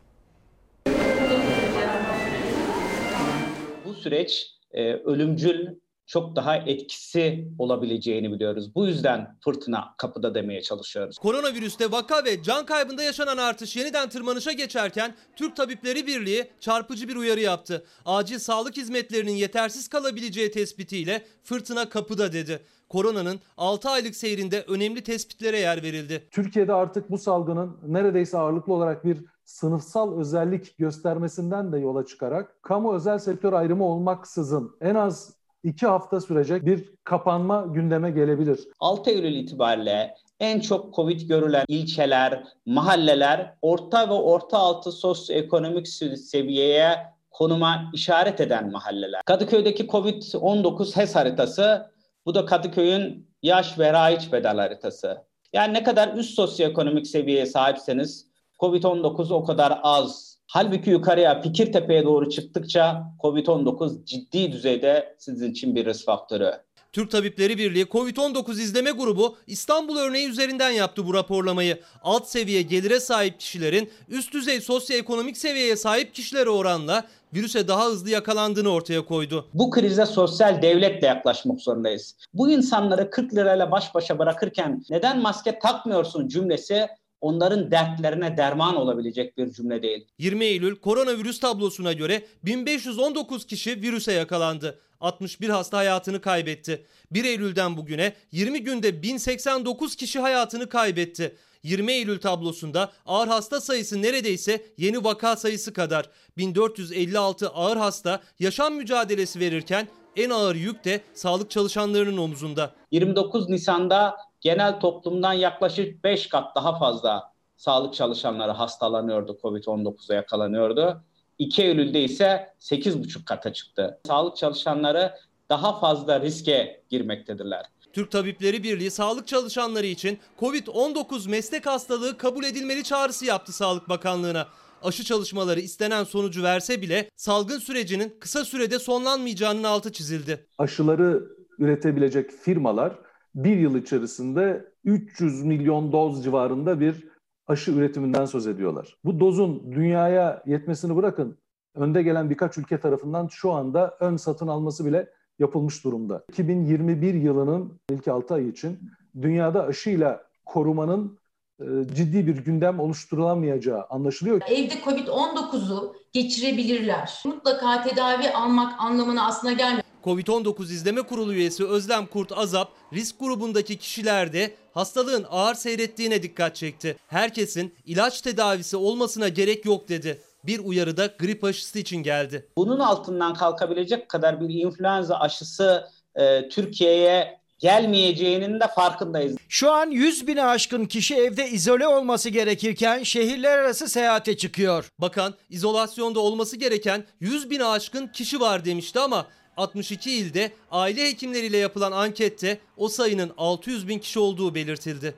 [3.85, 5.67] Bu süreç e, ölümcül
[6.05, 8.75] çok daha etkisi olabileceğini biliyoruz.
[8.75, 11.17] Bu yüzden fırtına kapıda demeye çalışıyoruz.
[11.17, 17.15] Koronavirüste vaka ve can kaybında yaşanan artış yeniden tırmanışa geçerken Türk Tabipleri Birliği çarpıcı bir
[17.15, 17.85] uyarı yaptı.
[18.05, 22.59] Acil sağlık hizmetlerinin yetersiz kalabileceği tespitiyle fırtına kapıda dedi.
[22.89, 26.27] Koronanın 6 aylık seyrinde önemli tespitlere yer verildi.
[26.31, 32.95] Türkiye'de artık bu salgının neredeyse ağırlıklı olarak bir sınıfsal özellik göstermesinden de yola çıkarak kamu
[32.95, 38.59] özel sektör ayrımı olmaksızın en az iki hafta sürecek bir kapanma gündeme gelebilir.
[38.79, 45.87] 6 Eylül itibariyle en çok Covid görülen ilçeler, mahalleler orta ve orta altı sosyoekonomik
[46.17, 46.95] seviyeye
[47.31, 49.21] konuma işaret eden mahalleler.
[49.25, 51.91] Kadıköy'deki Covid-19 HES haritası,
[52.25, 55.17] bu da Kadıköy'ün yaş ve raiç bedel haritası.
[55.53, 58.27] Yani ne kadar üst sosyoekonomik seviyeye sahipseniz
[58.59, 65.85] Covid-19 o kadar az Halbuki yukarıya Fikirtepe'ye doğru çıktıkça COVID-19 ciddi düzeyde sizin için bir
[65.85, 66.51] risk faktörü.
[66.93, 71.81] Türk Tabipleri Birliği Covid-19 izleme grubu İstanbul örneği üzerinden yaptı bu raporlamayı.
[72.03, 77.03] Alt seviye gelire sahip kişilerin üst düzey sosyoekonomik seviyeye sahip kişilere oranla
[77.33, 79.49] virüse daha hızlı yakalandığını ortaya koydu.
[79.53, 82.15] Bu krize sosyal devletle yaklaşmak zorundayız.
[82.33, 86.87] Bu insanları 40 lirayla baş başa bırakırken neden maske takmıyorsun cümlesi
[87.21, 90.07] onların dertlerine derman olabilecek bir cümle değil.
[90.19, 94.79] 20 Eylül koronavirüs tablosuna göre 1519 kişi virüse yakalandı.
[95.01, 96.85] 61 hasta hayatını kaybetti.
[97.11, 101.35] 1 Eylül'den bugüne 20 günde 1089 kişi hayatını kaybetti.
[101.63, 106.09] 20 Eylül tablosunda ağır hasta sayısı neredeyse yeni vaka sayısı kadar.
[106.37, 112.71] 1456 ağır hasta yaşam mücadelesi verirken en ağır yük de sağlık çalışanlarının omuzunda.
[112.91, 121.03] 29 Nisan'da genel toplumdan yaklaşık 5 kat daha fazla sağlık çalışanları hastalanıyordu, Covid-19'a yakalanıyordu.
[121.39, 123.99] 2 Eylül'de ise 8,5 kata çıktı.
[124.07, 125.13] Sağlık çalışanları
[125.49, 127.65] daha fazla riske girmektedirler.
[127.93, 134.47] Türk Tabipleri Birliği sağlık çalışanları için Covid-19 meslek hastalığı kabul edilmeli çağrısı yaptı Sağlık Bakanlığı'na.
[134.83, 140.45] Aşı çalışmaları istenen sonucu verse bile salgın sürecinin kısa sürede sonlanmayacağının altı çizildi.
[140.57, 141.23] Aşıları
[141.59, 142.95] üretebilecek firmalar
[143.35, 147.07] bir yıl içerisinde 300 milyon doz civarında bir
[147.47, 148.97] aşı üretiminden söz ediyorlar.
[149.03, 151.37] Bu dozun dünyaya yetmesini bırakın
[151.75, 155.09] önde gelen birkaç ülke tarafından şu anda ön satın alması bile
[155.39, 156.23] yapılmış durumda.
[156.29, 158.79] 2021 yılının ilk 6 ay için
[159.21, 161.19] dünyada aşıyla korumanın
[161.59, 164.41] e, ciddi bir gündem oluşturulamayacağı anlaşılıyor.
[164.47, 167.23] Evde Covid-19'u geçirebilirler.
[167.25, 169.90] Mutlaka tedavi almak anlamına aslında gelmiyor.
[170.03, 176.97] Covid-19 İzleme Kurulu üyesi Özlem Kurt Azap, risk grubundaki kişilerde hastalığın ağır seyrettiğine dikkat çekti.
[177.07, 180.21] Herkesin ilaç tedavisi olmasına gerek yok dedi.
[180.43, 182.47] Bir uyarı da grip aşısı için geldi.
[182.57, 189.37] Bunun altından kalkabilecek kadar bir influenza aşısı e, Türkiye'ye gelmeyeceğinin de farkındayız.
[189.49, 194.89] Şu an 100 bine aşkın kişi evde izole olması gerekirken şehirler arası seyahate çıkıyor.
[194.99, 199.27] Bakan izolasyonda olması gereken 100 bine aşkın kişi var demişti ama
[199.61, 205.15] 62 ilde aile hekimleriyle yapılan ankette o sayının 600 bin kişi olduğu belirtildi.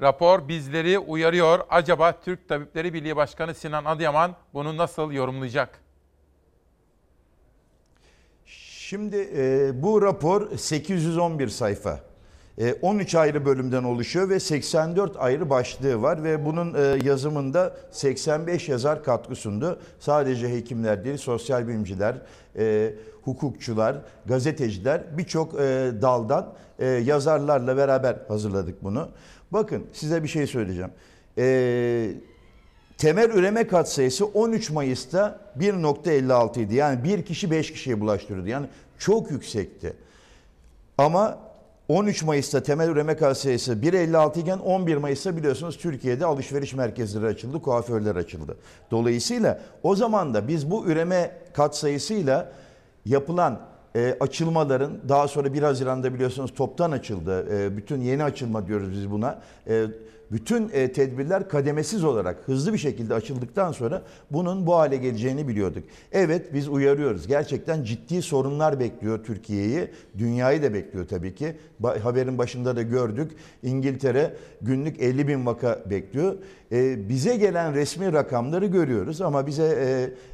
[0.00, 1.60] Rapor bizleri uyarıyor.
[1.70, 5.80] Acaba Türk Tabipleri Birliği Başkanı Sinan Adıyaman bunu nasıl yorumlayacak?
[8.46, 12.07] Şimdi e, bu rapor 811 sayfa.
[12.58, 18.68] E, 13 ayrı bölümden oluşuyor ve 84 ayrı başlığı var ve bunun e, yazımında 85
[18.68, 19.80] yazar katkı sundu.
[20.00, 22.16] Sadece hekimler değil, sosyal bilimciler,
[22.56, 29.08] e, hukukçular, gazeteciler birçok e, daldan e, yazarlarla beraber hazırladık bunu.
[29.50, 30.90] Bakın size bir şey söyleyeceğim.
[31.38, 32.10] E,
[32.98, 36.74] temel üreme katsayısı 13 Mayıs'ta 1.56 idi.
[36.74, 38.48] Yani bir kişi 5 kişiye bulaştırıyordu.
[38.48, 38.66] Yani
[38.98, 39.92] çok yüksekti.
[40.98, 41.47] Ama
[41.88, 48.16] 13 Mayıs'ta temel üreme katsayısı 1.56 iken 11 Mayıs'ta biliyorsunuz Türkiye'de alışveriş merkezleri açıldı, kuaförler
[48.16, 48.56] açıldı.
[48.90, 52.52] Dolayısıyla o zaman da biz bu üreme katsayısıyla
[53.04, 53.60] yapılan
[53.96, 57.46] e, açılmaların daha sonra 1 Haziran'da biliyorsunuz toptan açıldı.
[57.54, 59.40] E, bütün yeni açılma diyoruz biz buna.
[59.68, 59.86] E,
[60.32, 65.84] bütün e, tedbirler kademesiz olarak hızlı bir şekilde açıldıktan sonra bunun bu hale geleceğini biliyorduk.
[66.12, 67.26] Evet biz uyarıyoruz.
[67.26, 69.90] Gerçekten ciddi sorunlar bekliyor Türkiye'yi.
[70.18, 71.56] Dünyayı da bekliyor tabii ki.
[71.82, 73.32] Ba- haberin başında da gördük.
[73.62, 76.34] İngiltere günlük 50 bin vaka bekliyor.
[76.72, 79.64] E, bize gelen resmi rakamları görüyoruz ama bize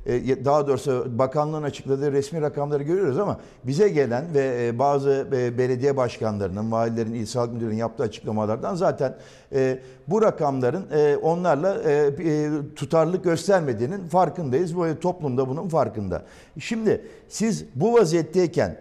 [0.06, 5.28] e, e, daha doğrusu bakanlığın açıkladığı resmi rakamları görüyoruz ama bize gelen ve e, bazı
[5.32, 9.16] e, belediye başkanlarının, valilerin, il sağlık müdürünün yaptığı açıklamalardan zaten
[9.52, 9.78] e,
[10.08, 14.76] bu rakamların e, onlarla e, e, tutarlılık göstermediğinin farkındayız.
[14.76, 16.22] Bu toplumda bunun farkında.
[16.58, 18.76] Şimdi siz bu vaziyetteyken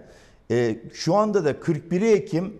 [0.52, 2.54] e, şu anda da 41 Ekim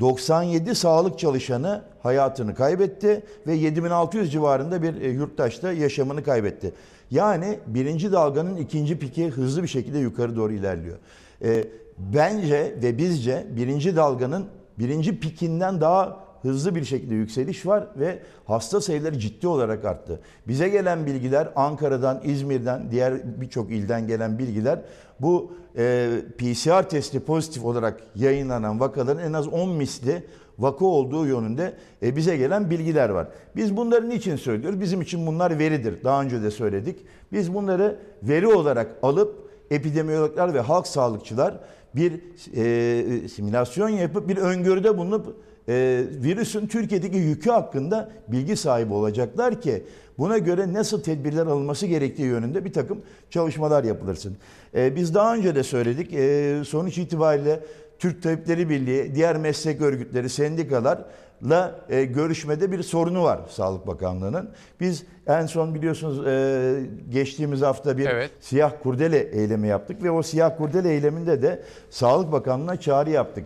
[0.00, 6.72] 97 sağlık çalışanı hayatını kaybetti ve 7600 civarında bir e, yurttaş da yaşamını kaybetti.
[7.10, 10.96] Yani birinci dalganın ikinci piki hızlı bir şekilde yukarı doğru ilerliyor.
[11.44, 11.64] E,
[11.98, 14.46] bence ve bizce birinci dalganın
[14.78, 20.20] birinci pikinden daha hızlı bir şekilde yükseliş var ve hasta sayıları ciddi olarak arttı.
[20.48, 24.80] Bize gelen bilgiler Ankara'dan, İzmir'den, diğer birçok ilden gelen bilgiler
[25.20, 30.22] bu e, PCR testi pozitif olarak yayınlanan vakaların en az 10 misli
[30.58, 33.28] vaka olduğu yönünde e, bize gelen bilgiler var.
[33.56, 34.80] Biz bunları niçin söylüyoruz?
[34.80, 36.04] Bizim için bunlar veridir.
[36.04, 36.98] Daha önce de söyledik.
[37.32, 41.54] Biz bunları veri olarak alıp epidemiyologlar ve halk sağlıkçılar
[41.94, 42.20] bir
[42.56, 45.36] e, simülasyon yapıp bir öngörüde bulunup
[45.68, 49.82] e, virüsün Türkiye'deki yükü hakkında bilgi sahibi olacaklar ki
[50.18, 54.36] buna göre nasıl tedbirler alınması gerektiği yönünde bir takım çalışmalar yapılırsın.
[54.74, 56.12] E, biz daha önce de söyledik.
[56.14, 57.60] E, sonuç itibariyle
[57.98, 64.50] Türk Tabipleri Birliği, diğer meslek örgütleri, sendikalarla e, görüşmede bir sorunu var Sağlık Bakanlığı'nın.
[64.80, 66.74] Biz en son biliyorsunuz e,
[67.10, 68.30] geçtiğimiz hafta bir Evet.
[68.40, 73.44] siyah kurdele eylemi yaptık ve o siyah kurdele eyleminde de Sağlık Bakanlığı'na çağrı yaptık.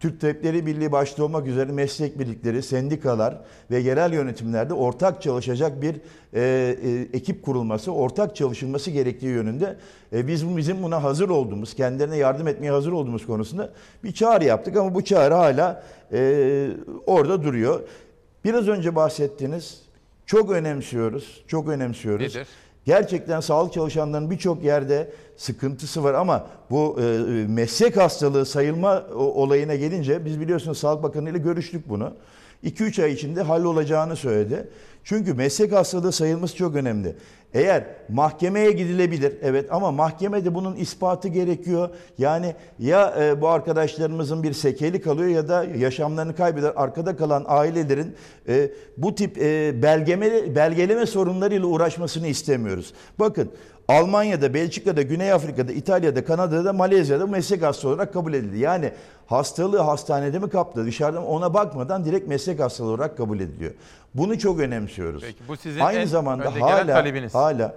[0.00, 3.40] Türk Tabipleri Birliği başta olmak üzere meslek birlikleri, sendikalar
[3.70, 5.94] ve yerel yönetimlerde ortak çalışacak bir
[6.34, 6.40] e,
[6.84, 9.76] e, ekip kurulması, ortak çalışılması gerektiği yönünde
[10.12, 13.72] e, biz bizim buna hazır olduğumuz, kendilerine yardım etmeye hazır olduğumuz konusunda
[14.04, 15.82] bir çağrı yaptık ama bu çağrı hala
[16.12, 16.70] e,
[17.06, 17.80] orada duruyor.
[18.44, 19.82] Biraz önce bahsettiğiniz
[20.26, 22.36] çok önemsiyoruz, çok önemsiyoruz.
[22.36, 22.48] Nedir?
[22.84, 27.04] Gerçekten sağlık çalışanlarının birçok yerde sıkıntısı var ama bu e,
[27.48, 32.12] meslek hastalığı sayılma olayına gelince biz biliyorsunuz Sağlık Bakanı ile görüştük bunu.
[32.64, 34.68] 2-3 ay içinde hallolacağını söyledi.
[35.04, 37.16] Çünkü meslek hastalığı sayılması çok önemli.
[37.54, 41.88] Eğer mahkemeye gidilebilir evet ama mahkemede bunun ispatı gerekiyor.
[42.18, 46.72] Yani ya e, bu arkadaşlarımızın bir sekeli kalıyor ya da yaşamlarını kaybeder.
[46.76, 48.14] Arkada kalan ailelerin
[48.48, 52.94] e, bu tip e, belgeme, belgeleme sorunlarıyla uğraşmasını istemiyoruz.
[53.18, 53.50] Bakın
[53.90, 58.58] Almanya'da, Belçika'da, Güney Afrika'da, İtalya'da, Kanada'da, Malezya'da meslek hastası olarak kabul edildi.
[58.58, 58.92] Yani
[59.26, 63.72] hastalığı hastanede mi kaptı, dışarıda mı ona bakmadan direkt meslek hastalığı olarak kabul ediliyor.
[64.14, 65.22] Bunu çok önemsiyoruz.
[65.26, 67.34] Peki, bu sizin Aynı en zamanda hala talebiniz.
[67.34, 67.74] hala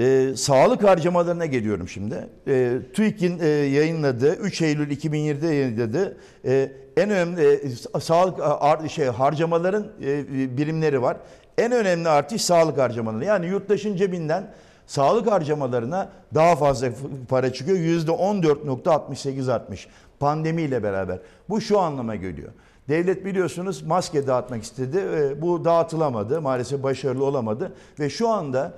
[0.00, 2.28] e, sağlık harcamalarına geliyorum şimdi.
[2.48, 8.88] E, TÜİK'in e, yayınladığı 3 Eylül 2020'de yayınladığı e, en önemli e, sa- sağlık ar-
[8.88, 11.16] şey harcamaların e, birimleri var.
[11.58, 13.24] En önemli artış sağlık harcamaları.
[13.24, 14.50] Yani yurttaşın cebinden
[14.86, 16.88] sağlık harcamalarına daha fazla
[17.28, 17.78] para çıkıyor.
[17.78, 19.88] %14.68 artmış
[20.20, 21.18] pandemiyle beraber.
[21.48, 22.52] Bu şu anlama geliyor.
[22.88, 24.98] Devlet biliyorsunuz maske dağıtmak istedi.
[24.98, 26.40] E, Bu dağıtılamadı.
[26.40, 27.72] Maalesef başarılı olamadı.
[28.00, 28.72] Ve şu anda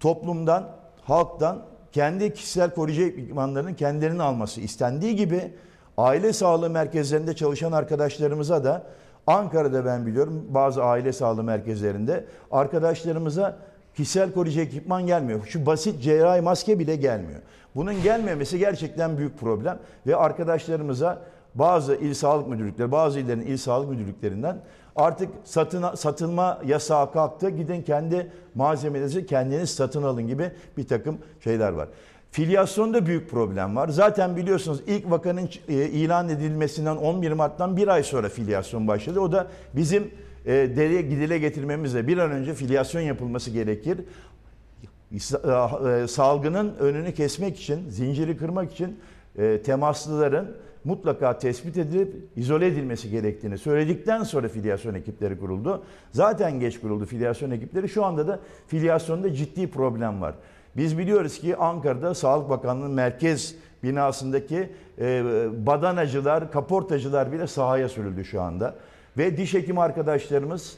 [0.00, 0.70] toplumdan,
[1.02, 1.62] halktan
[1.92, 5.52] kendi kişisel koruyucu ekipmanlarının kendilerinin alması istendiği gibi
[5.98, 8.82] aile sağlığı merkezlerinde çalışan arkadaşlarımıza da
[9.26, 13.56] Ankara'da ben biliyorum bazı aile sağlığı merkezlerinde arkadaşlarımıza
[13.94, 15.46] kişisel koruyucu ekipman gelmiyor.
[15.46, 17.40] Şu basit cerrahi maske bile gelmiyor.
[17.74, 21.22] Bunun gelmemesi gerçekten büyük problem ve arkadaşlarımıza
[21.54, 24.56] bazı il sağlık müdürlükleri, bazı illerin il sağlık müdürlüklerinden
[24.96, 27.50] artık satın, satılma yasağı kalktı.
[27.50, 31.88] Gidin kendi malzemelerinizi kendiniz satın alın gibi bir takım şeyler var.
[32.34, 33.88] Filyasyonda büyük problem var.
[33.88, 39.20] Zaten biliyorsunuz ilk vakanın e, ilan edilmesinden 11 Mart'tan bir ay sonra filyasyon başladı.
[39.20, 40.10] O da bizim
[40.46, 44.00] e, dere gidile getirmemizle bir an önce filyasyon yapılması gerekir.
[45.12, 45.18] E,
[46.06, 48.98] salgının önünü kesmek için, zinciri kırmak için
[49.64, 50.46] temaslıların
[50.84, 55.82] mutlaka tespit edilip izole edilmesi gerektiğini söyledikten sonra filyasyon ekipleri kuruldu.
[56.12, 57.88] Zaten geç kuruldu filyasyon ekipleri.
[57.88, 60.34] Şu anda da filyasyonda ciddi problem var.
[60.76, 65.24] Biz biliyoruz ki Ankara'da Sağlık Bakanlığı'nın merkez binasındaki e,
[65.66, 68.74] badanacılar, kaportacılar bile sahaya sürüldü şu anda.
[69.18, 70.76] Ve diş hekimi arkadaşlarımız,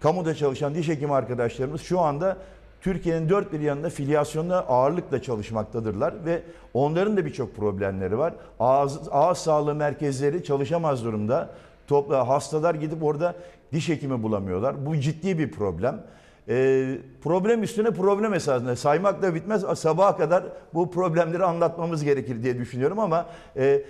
[0.00, 2.36] kamuda çalışan diş hekimi arkadaşlarımız şu anda
[2.80, 6.42] Türkiye'nin dört bir yanında filyasyonda ağırlıkla çalışmaktadırlar ve
[6.74, 8.34] onların da birçok problemleri var.
[8.60, 11.50] Ağız, ağız sağlığı merkezleri çalışamaz durumda.
[11.86, 13.34] Topla hastalar gidip orada
[13.72, 14.86] diş hekimi bulamıyorlar.
[14.86, 16.02] Bu ciddi bir problem.
[16.48, 19.64] Ee, problem üstüne problem esasında saymakla bitmez.
[19.74, 20.44] Sabaha kadar
[20.74, 23.84] bu problemleri anlatmamız gerekir diye düşünüyorum ama e,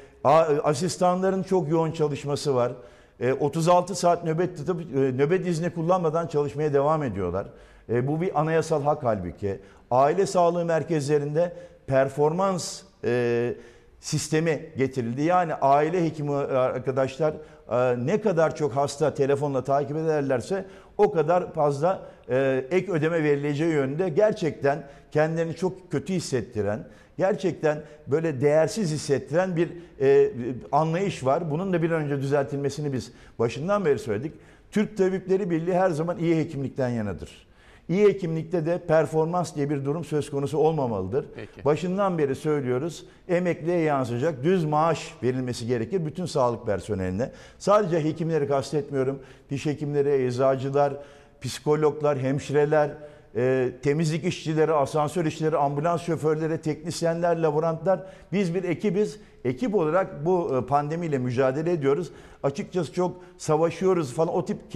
[0.65, 2.73] asistanların çok yoğun çalışması var.
[3.21, 7.47] E, 36 saat nöbet tutup e, nöbet izni kullanmadan çalışmaya devam ediyorlar.
[7.89, 9.61] E, bu bir anayasal hak halbuki.
[9.91, 11.53] Aile sağlığı merkezlerinde
[11.87, 13.55] performans e,
[14.01, 15.23] sistemi getirildi.
[15.23, 17.35] Yani aile hekimi arkadaşlar
[17.71, 20.65] e, ne kadar çok hasta telefonla takip ederlerse
[20.99, 26.87] o kadar fazla e, ek ödeme verileceği yönünde gerçekten kendilerini çok kötü hissettiren,
[27.19, 29.69] gerçekten böyle değersiz hissettiren bir
[30.01, 30.31] e,
[30.73, 31.51] anlayış var.
[31.51, 34.33] Bunun da bir an önce düzeltilmesini biz başından beri söyledik.
[34.71, 37.47] Türk Tabipleri Birliği her zaman iyi hekimlikten yanadır.
[37.89, 41.27] İyi hekimlikte de performans diye bir durum söz konusu olmamalıdır.
[41.35, 41.65] Peki.
[41.65, 43.07] Başından beri söylüyoruz.
[43.29, 47.31] Emekliye yansıyacak düz maaş verilmesi gerekir bütün sağlık personeline.
[47.59, 49.19] Sadece hekimleri kastetmiyorum.
[49.51, 50.95] Diş hekimleri, eczacılar,
[51.43, 52.91] psikologlar, hemşireler,
[53.37, 58.01] e, temizlik işçileri, asansör işçileri, ambulans şoförleri, teknisyenler, laborantlar.
[58.33, 59.21] Biz bir ekibiz.
[59.45, 62.13] Ekip olarak bu e, pandemiyle mücadele ediyoruz.
[62.43, 64.71] Açıkçası çok savaşıyoruz falan o tip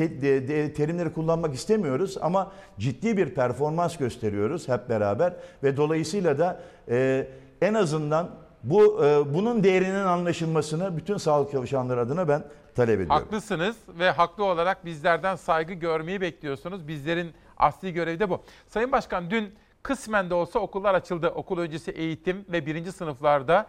[0.77, 5.33] terimleri kullanmak istemiyoruz ama ciddi bir performans gösteriyoruz hep beraber
[5.63, 7.27] ve dolayısıyla da e,
[7.61, 8.31] en azından
[8.63, 12.43] bu e, bunun değerinin anlaşılmasını bütün sağlık çalışanları adına ben
[12.77, 13.11] talep ediyorum.
[13.11, 16.89] Haklısınız ve haklı olarak bizlerden saygı görmeyi bekliyorsunuz.
[16.89, 18.43] Bizlerin asli görevi de bu.
[18.67, 21.29] Sayın Başkan dün kısmen de olsa okullar açıldı.
[21.29, 23.67] Okul öncesi eğitim ve birinci sınıflarda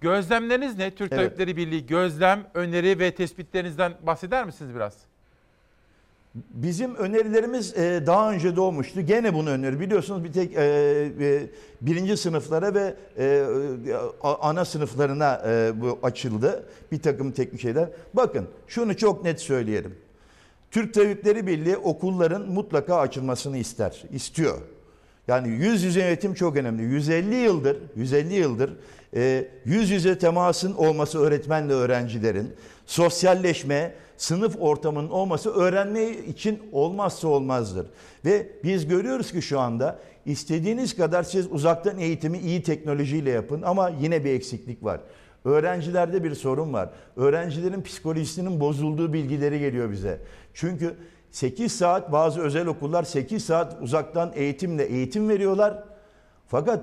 [0.00, 0.90] Gözlemleriniz ne?
[0.90, 1.24] Türk Evet.
[1.24, 5.13] Tabipleri Birliği gözlem, öneri ve tespitlerinizden bahseder misiniz biraz?
[6.34, 9.00] Bizim önerilerimiz e, daha önce doğmuştu.
[9.00, 9.80] Gene bunu öneri.
[9.80, 10.62] Biliyorsunuz bir tek e,
[11.20, 11.42] e,
[11.80, 12.94] birinci sınıflara ve
[14.22, 15.42] ana sınıflarına
[15.80, 16.66] bu açıldı.
[16.92, 17.88] Bir takım teknik şeyler.
[18.14, 19.94] Bakın şunu çok net söyleyelim.
[20.70, 24.58] Türk Tabipleri Birliği okulların mutlaka açılmasını ister, istiyor.
[25.28, 26.82] Yani yüz yüze eğitim çok önemli.
[26.82, 28.70] 150 yıldır, 150 yıldır
[29.16, 32.54] e, yüz yüze temasın olması öğretmenle öğrencilerin,
[32.86, 37.86] sosyalleşme, sınıf ortamının olması öğrenme için olmazsa olmazdır.
[38.24, 43.88] Ve biz görüyoruz ki şu anda istediğiniz kadar siz uzaktan eğitimi iyi teknolojiyle yapın ama
[43.88, 45.00] yine bir eksiklik var.
[45.44, 46.90] Öğrencilerde bir sorun var.
[47.16, 50.20] Öğrencilerin psikolojisinin bozulduğu bilgileri geliyor bize.
[50.54, 50.94] Çünkü
[51.30, 55.84] 8 saat bazı özel okullar 8 saat uzaktan eğitimle eğitim veriyorlar.
[56.46, 56.80] Fakat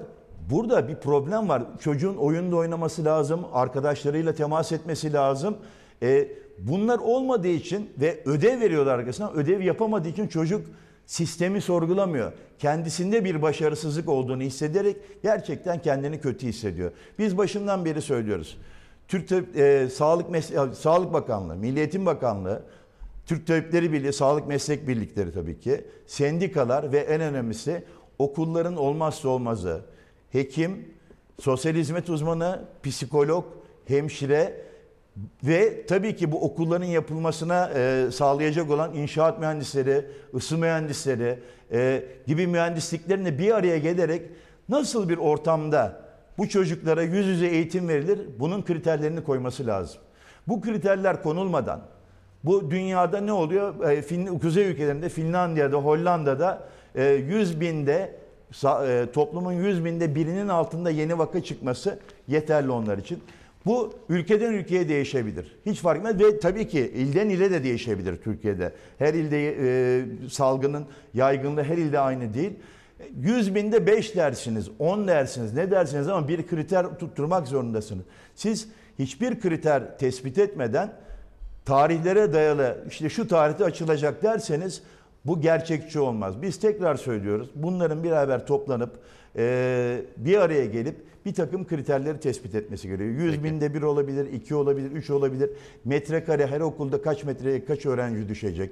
[0.50, 1.64] burada bir problem var.
[1.80, 5.58] Çocuğun oyunda oynaması lazım, arkadaşlarıyla temas etmesi lazım.
[6.04, 6.28] E,
[6.60, 9.32] bunlar olmadığı için ve ödev veriyorlar arkasına.
[9.32, 10.66] Ödev yapamadığı için çocuk
[11.06, 12.32] sistemi sorgulamıyor.
[12.60, 16.92] Kendisinde bir başarısızlık olduğunu hissederek gerçekten kendini kötü hissediyor.
[17.20, 18.58] Biz başından beri söylüyoruz.
[19.08, 22.64] Türk Tabip- e, Sağlık Mes- Sağlık Bakanlığı, Milli Bakanlığı,
[23.26, 27.84] Türk Tabipleri Birliği, Sağlık Meslek Birlikleri tabii ki, sendikalar ve en önemlisi
[28.20, 29.82] okulların olmazsa olmazı
[30.32, 30.86] hekim,
[31.40, 33.46] sosyal hizmet uzmanı, psikolog,
[33.86, 34.62] hemşire
[35.44, 40.06] ve tabii ki bu okulların yapılmasına e, sağlayacak olan inşaat mühendisleri,
[40.36, 41.40] ısı mühendisleri
[41.72, 44.22] e, gibi mühendisliklerin de bir araya gelerek
[44.70, 46.02] nasıl bir ortamda
[46.38, 50.02] bu çocuklara yüz yüze eğitim verilir bunun kriterlerini koyması lazım.
[50.48, 51.82] Bu kriterler konulmadan
[52.44, 53.90] bu dünyada ne oluyor?
[53.90, 56.64] E, Fin, kuzey ülkelerinde, Finlandiya'da, Hollanda'da
[56.96, 58.16] e, 100 binde
[58.88, 63.24] e, toplumun 100 binde birinin altında yeni vaka çıkması yeterli onlar için.
[63.66, 65.56] Bu ülkeden ülkeye değişebilir.
[65.66, 68.74] Hiç fark etmez ve tabii ki ilden ile de değişebilir Türkiye'de.
[68.98, 72.52] Her ilde e, salgının yaygınlığı her ilde aynı değil.
[73.16, 78.06] 100 binde 5 dersiniz, 10 dersiniz, ne dersiniz ama bir kriter tutturmak zorundasınız.
[78.36, 78.68] Siz
[79.00, 80.94] hiçbir kriter tespit etmeden
[81.66, 84.84] tarihlere dayalı işte şu tarihte açılacak derseniz
[85.26, 86.42] bu gerçekçi olmaz.
[86.42, 87.50] Biz tekrar söylüyoruz.
[87.56, 89.00] Bunların beraber toplanıp
[89.36, 93.10] e, bir araya gelip bir takım kriterleri tespit etmesi gerekiyor.
[93.10, 95.50] 100 binde bir olabilir, iki olabilir, üç olabilir.
[95.86, 98.72] Metrekare her okulda kaç metreye kaç öğrenci düşecek?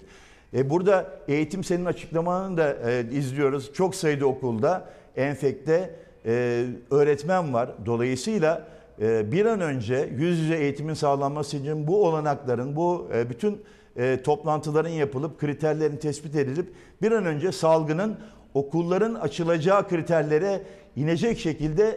[0.53, 3.73] E, burada eğitim senin açıklamanı da e, izliyoruz.
[3.73, 5.95] Çok sayıda okulda enfekte
[6.25, 7.69] e, öğretmen var.
[7.85, 8.67] Dolayısıyla
[9.01, 13.61] e, bir an önce yüz yüze eğitimin sağlanması için bu olanakların, bu e, bütün
[13.97, 18.17] e, toplantıların yapılıp kriterlerin tespit edilip bir an önce salgının
[18.53, 20.61] okulların açılacağı kriterlere
[20.95, 21.89] inecek şekilde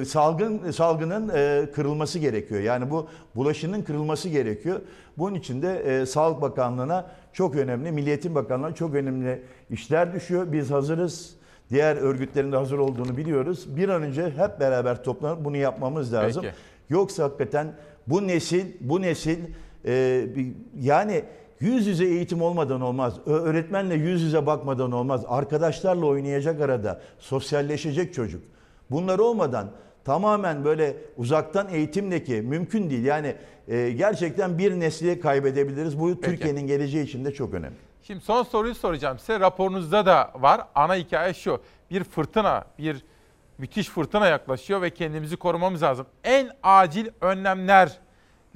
[0.00, 2.60] e, salgın salgının e, kırılması gerekiyor.
[2.60, 4.80] Yani bu bulaşının kırılması gerekiyor.
[5.18, 10.52] Bunun için de e, Sağlık Bakanlığı'na çok önemli, Milli Eğitim Bakanlığı'na çok önemli işler düşüyor.
[10.52, 11.34] Biz hazırız.
[11.70, 13.76] Diğer örgütlerin de hazır olduğunu biliyoruz.
[13.76, 16.42] Bir an önce hep beraber toplanıp bunu yapmamız lazım.
[16.42, 16.54] Peki.
[16.90, 17.74] Yoksa hakikaten
[18.06, 19.38] bu nesil, bu nesil
[19.84, 20.26] e,
[20.80, 21.24] yani
[21.60, 23.14] yüz yüze eğitim olmadan olmaz.
[23.26, 25.24] Öğretmenle yüz yüze bakmadan olmaz.
[25.28, 28.42] Arkadaşlarla oynayacak arada, sosyalleşecek çocuk.
[28.90, 29.70] Bunlar olmadan
[30.04, 33.04] tamamen böyle uzaktan eğitimdeki mümkün değil.
[33.04, 33.34] Yani
[33.68, 36.00] e, gerçekten bir nesli kaybedebiliriz.
[36.00, 37.76] Bu Türkiye'nin geleceği için de çok önemli.
[38.02, 39.40] Şimdi son soruyu soracağım size.
[39.40, 40.60] Raporunuzda da var.
[40.74, 41.60] Ana hikaye şu.
[41.90, 43.04] Bir fırtına, bir
[43.58, 46.06] müthiş fırtına yaklaşıyor ve kendimizi korumamız lazım.
[46.24, 47.98] En acil önlemler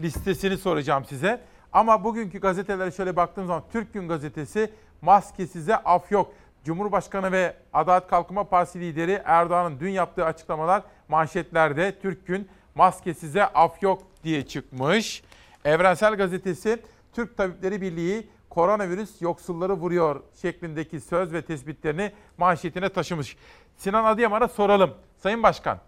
[0.01, 1.41] listesini soracağım size.
[1.73, 4.71] Ama bugünkü gazetelere şöyle baktığım zaman Türk Gün Gazetesi
[5.03, 6.33] maske size af yok.
[6.65, 13.47] Cumhurbaşkanı ve Adalet Kalkınma Partisi lideri Erdoğan'ın dün yaptığı açıklamalar manşetlerde Türk Gün maske size
[13.47, 15.23] af yok diye çıkmış.
[15.65, 16.83] Evrensel Gazetesi
[17.13, 23.37] Türk Tabipleri Birliği koronavirüs yoksulları vuruyor şeklindeki söz ve tespitlerini manşetine taşımış.
[23.77, 24.95] Sinan Adıyaman'a soralım.
[25.17, 25.79] Sayın Başkan,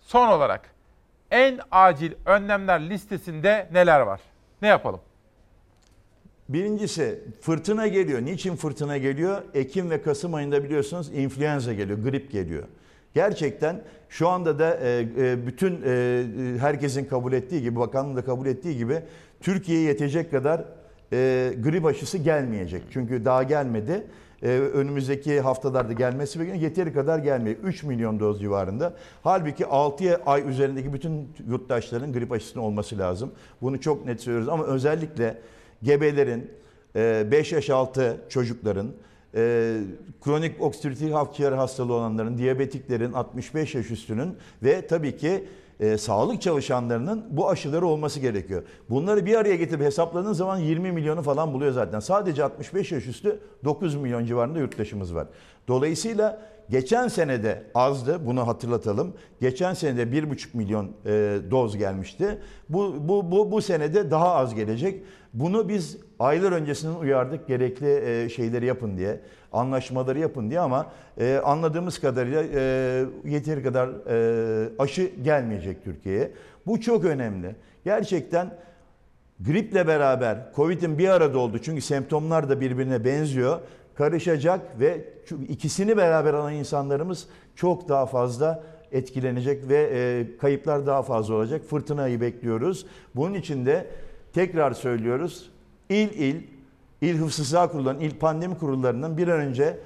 [0.00, 0.74] son olarak
[1.30, 4.20] en acil önlemler listesinde neler var?
[4.62, 5.00] Ne yapalım?
[6.52, 8.22] Birincisi fırtına geliyor.
[8.22, 9.42] Niçin fırtına geliyor?
[9.54, 12.62] Ekim ve Kasım ayında biliyorsunuz influenza geliyor, grip geliyor.
[13.14, 16.24] Gerçekten şu anda da e, e, bütün e,
[16.58, 19.02] herkesin kabul ettiği gibi, bakanlığın da kabul ettiği gibi
[19.40, 20.64] Türkiye'ye yetecek kadar
[21.62, 22.82] grip aşısı gelmeyecek.
[22.92, 24.06] Çünkü daha gelmedi.
[24.74, 26.62] Önümüzdeki haftalarda gelmesi bekleniyor.
[26.62, 27.56] Yeteri kadar gelmiyor.
[27.64, 28.94] 3 milyon doz civarında.
[29.22, 33.32] Halbuki 6 ay üzerindeki bütün yurttaşların grip aşısının olması lazım.
[33.62, 35.36] Bunu çok net söylüyoruz ama özellikle
[35.82, 36.50] gebelerin,
[36.94, 38.86] 5 yaş altı çocukların,
[39.34, 39.76] e,
[40.24, 45.44] kronik obstrüktif akciğer hastalığı olanların, diyabetiklerin, 65 yaş üstünün ve tabii ki
[45.80, 48.62] e, sağlık çalışanlarının bu aşıları olması gerekiyor.
[48.90, 52.00] Bunları bir araya getirip hesapladığın zaman 20 milyonu falan buluyor zaten.
[52.00, 55.26] Sadece 65 yaş üstü 9 milyon civarında yurttaşımız var.
[55.68, 59.14] Dolayısıyla geçen senede azdı bunu hatırlatalım.
[59.40, 62.38] Geçen senede 1,5 milyon e, doz gelmişti.
[62.68, 65.02] Bu, bu, bu, bu senede daha az gelecek.
[65.34, 69.20] Bunu biz aylar öncesinden uyardık gerekli e, şeyleri yapın diye,
[69.52, 70.86] anlaşmaları yapın diye ama
[71.20, 76.32] e, anladığımız kadarıyla e, yeteri kadar e, aşı gelmeyecek Türkiye'ye.
[76.66, 77.56] Bu çok önemli.
[77.84, 78.50] Gerçekten
[79.40, 83.58] griple beraber Covid'in bir arada oldu çünkü semptomlar da birbirine benziyor.
[83.94, 85.04] Karışacak ve
[85.48, 88.62] ikisini beraber alan insanlarımız çok daha fazla
[88.92, 91.62] etkilenecek ve e, kayıplar daha fazla olacak.
[91.70, 92.86] Fırtınayı bekliyoruz.
[93.16, 93.86] Bunun için de
[94.32, 95.50] tekrar söylüyoruz.
[95.88, 96.42] İl il,
[97.00, 99.78] il hıfzı kurullarının, il pandemi kurullarının bir an önce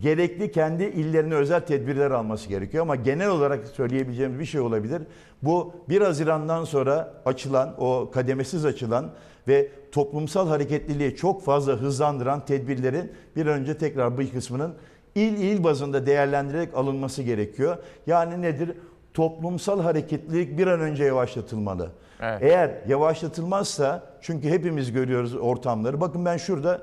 [0.00, 2.82] gerekli kendi illerine özel tedbirler alması gerekiyor.
[2.82, 5.02] Ama genel olarak söyleyebileceğimiz bir şey olabilir.
[5.42, 9.10] Bu 1 Haziran'dan sonra açılan, o kademesiz açılan
[9.48, 14.74] ve toplumsal hareketliliği çok fazla hızlandıran tedbirlerin bir an önce tekrar bu kısmının
[15.14, 17.76] il il bazında değerlendirerek alınması gerekiyor.
[18.06, 18.72] Yani nedir?
[19.14, 21.90] Toplumsal hareketlilik bir an önce yavaşlatılmalı.
[22.22, 22.42] Evet.
[22.42, 26.00] Eğer yavaşlatılmazsa çünkü hepimiz görüyoruz ortamları.
[26.00, 26.82] Bakın ben şurada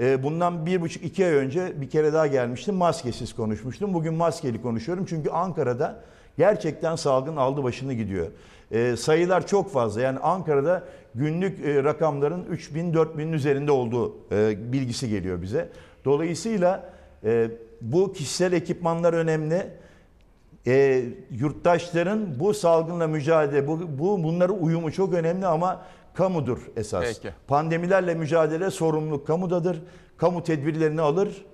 [0.00, 2.74] e, bundan bir buçuk iki ay önce bir kere daha gelmiştim.
[2.74, 3.94] Maskesiz konuşmuştum.
[3.94, 5.06] Bugün maskeli konuşuyorum.
[5.08, 6.00] Çünkü Ankara'da
[6.38, 8.26] gerçekten salgın aldı başını gidiyor.
[8.70, 10.00] E, sayılar çok fazla.
[10.00, 10.82] Yani Ankara'da
[11.14, 15.68] günlük e, rakamların 3000 4000'in üzerinde olduğu e, bilgisi geliyor bize.
[16.04, 16.90] Dolayısıyla
[17.24, 17.50] e,
[17.80, 19.66] bu kişisel ekipmanlar önemli
[20.66, 25.82] e, yurttaşların bu salgınla mücadele, bu, bu bunları uyumu çok önemli ama
[26.14, 27.04] kamudur esas.
[27.04, 27.34] Peki.
[27.46, 29.82] Pandemilerle mücadele sorumluluk kamudadır.
[30.16, 31.44] Kamu tedbirlerini alır,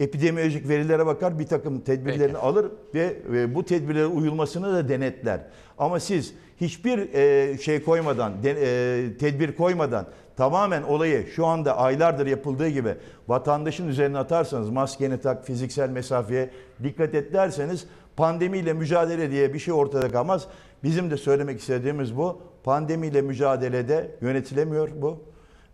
[0.00, 5.40] epidemiolojik verilere bakar, bir takım tedbirlerini alır ve, ve bu tedbirlere uyulmasını da denetler.
[5.78, 10.06] Ama siz hiçbir e, şey koymadan, de, e, tedbir koymadan
[10.36, 12.94] tamamen olayı şu anda aylardır yapıldığı gibi
[13.28, 16.50] vatandaşın üzerine atarsanız maskeni tak, fiziksel mesafeye
[16.82, 17.86] dikkat et derseniz
[18.20, 20.46] pandemiyle mücadele diye bir şey ortada kalmaz.
[20.84, 22.42] Bizim de söylemek istediğimiz bu.
[22.64, 25.24] Pandemiyle mücadelede yönetilemiyor bu.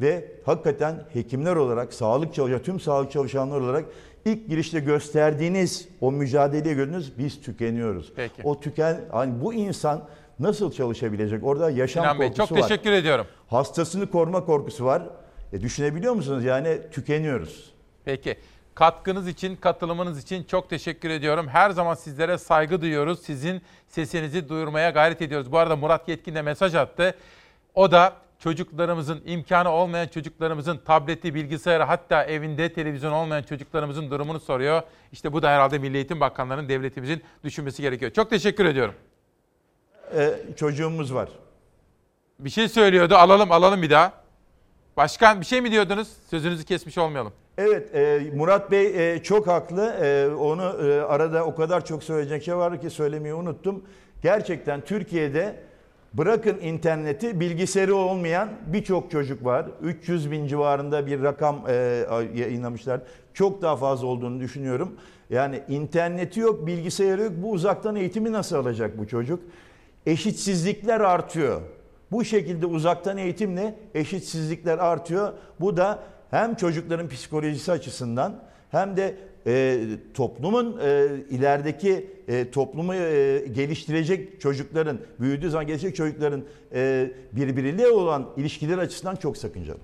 [0.00, 3.84] Ve hakikaten hekimler olarak, sağlık çalışan, tüm sağlık çalışanları olarak
[4.24, 8.12] ilk girişte gösterdiğiniz o mücadeleyi gördünüz biz tükeniyoruz.
[8.16, 8.42] Peki.
[8.44, 10.02] O tüken, hani bu insan
[10.38, 11.44] nasıl çalışabilecek?
[11.44, 12.68] Orada yaşam Sinan Bey korkusu çok var.
[12.68, 13.26] teşekkür ediyorum.
[13.46, 15.02] Hastasını koruma korkusu var.
[15.52, 16.44] E düşünebiliyor musunuz?
[16.44, 17.72] Yani tükeniyoruz.
[18.04, 18.36] Peki.
[18.76, 21.48] Katkınız için, katılımınız için çok teşekkür ediyorum.
[21.48, 23.22] Her zaman sizlere saygı duyuyoruz.
[23.22, 25.52] Sizin sesinizi duyurmaya gayret ediyoruz.
[25.52, 27.14] Bu arada Murat Yetkin de mesaj attı.
[27.74, 34.82] O da çocuklarımızın, imkanı olmayan çocuklarımızın tableti, bilgisayarı hatta evinde televizyon olmayan çocuklarımızın durumunu soruyor.
[35.12, 38.12] İşte bu da herhalde Milli Eğitim Bakanları'nın, devletimizin düşünmesi gerekiyor.
[38.12, 38.94] Çok teşekkür ediyorum.
[40.16, 41.28] E, çocuğumuz var.
[42.38, 43.14] Bir şey söylüyordu.
[43.14, 44.12] Alalım, alalım bir daha.
[44.96, 46.08] Başkan bir şey mi diyordunuz?
[46.30, 47.32] Sözünüzü kesmiş olmayalım.
[47.58, 49.86] Evet e, Murat Bey e, çok haklı.
[50.02, 50.62] E, onu
[51.08, 53.84] arada o kadar çok söyleyecek şey var ki söylemeyi unuttum.
[54.22, 55.56] Gerçekten Türkiye'de
[56.14, 59.66] bırakın interneti bilgisayarı olmayan birçok çocuk var.
[59.82, 61.72] 300 bin civarında bir rakam e,
[62.34, 63.00] yayınlamışlar.
[63.34, 64.96] Çok daha fazla olduğunu düşünüyorum.
[65.30, 67.32] Yani interneti yok, bilgisayarı yok.
[67.36, 69.40] Bu uzaktan eğitimi nasıl alacak bu çocuk?
[70.06, 71.60] Eşitsizlikler artıyor.
[72.12, 75.32] Bu şekilde uzaktan eğitimle eşitsizlikler artıyor.
[75.60, 75.98] Bu da
[76.30, 79.16] hem çocukların psikolojisi açısından hem de
[79.46, 79.80] e,
[80.14, 86.44] toplumun e, ilerideki e, toplumu e, geliştirecek çocukların, büyüdüğü zaman gelişecek çocukların
[86.74, 89.78] e, birbiriyle olan ilişkiler açısından çok sakıncalı.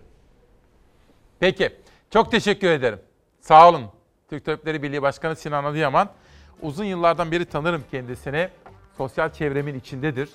[1.40, 1.70] Peki.
[2.10, 2.98] Çok teşekkür ederim.
[3.40, 3.82] Sağ olun.
[4.30, 6.08] Türk Tabipleri Birliği Başkanı Sinan Adıyaman.
[6.62, 8.48] Uzun yıllardan beri tanırım kendisini.
[8.96, 10.28] Sosyal çevremin içindedir.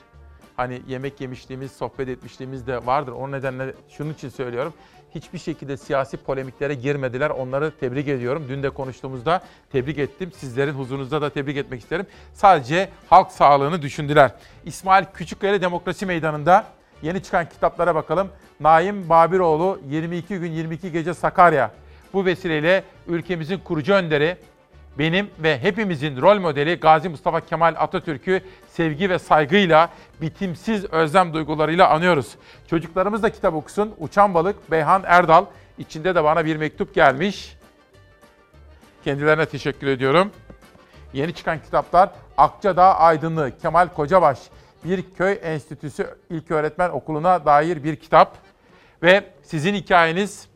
[0.56, 3.12] Hani yemek yemişliğimiz, sohbet etmişliğimiz de vardır.
[3.12, 4.74] O nedenle şunun için söylüyorum.
[5.18, 7.30] Hiçbir şekilde siyasi polemiklere girmediler.
[7.30, 8.46] Onları tebrik ediyorum.
[8.50, 9.42] Dün de konuştuğumuzda
[9.72, 10.32] tebrik ettim.
[10.38, 12.06] Sizlerin huzurunuzda da tebrik etmek isterim.
[12.34, 14.32] Sadece halk sağlığını düşündüler.
[14.66, 16.66] İsmail Küçükkaya Demokrasi Meydanı'nda
[17.02, 18.30] yeni çıkan kitaplara bakalım.
[18.60, 21.72] Naim Babiroğlu 22 gün 22 gece Sakarya.
[22.14, 24.38] Bu vesileyle ülkemizin kurucu önderi,
[25.00, 29.90] benim ve hepimizin rol modeli Gazi Mustafa Kemal Atatürk'ü sevgi ve saygıyla,
[30.22, 32.36] bitimsiz özlem duygularıyla anıyoruz.
[32.70, 33.96] Çocuklarımız da kitap okusun.
[34.00, 35.46] Uçan Balık, Beyhan Erdal.
[35.78, 37.58] İçinde de bana bir mektup gelmiş.
[39.04, 40.32] Kendilerine teşekkür ediyorum.
[41.14, 44.40] Yeni çıkan kitaplar Akçadağ Aydınlığı, Kemal Kocabaş,
[44.84, 48.38] Bir Köy Enstitüsü İlköğretmen Okulu'na dair bir kitap.
[49.04, 50.48] Ve sizin hikayeniz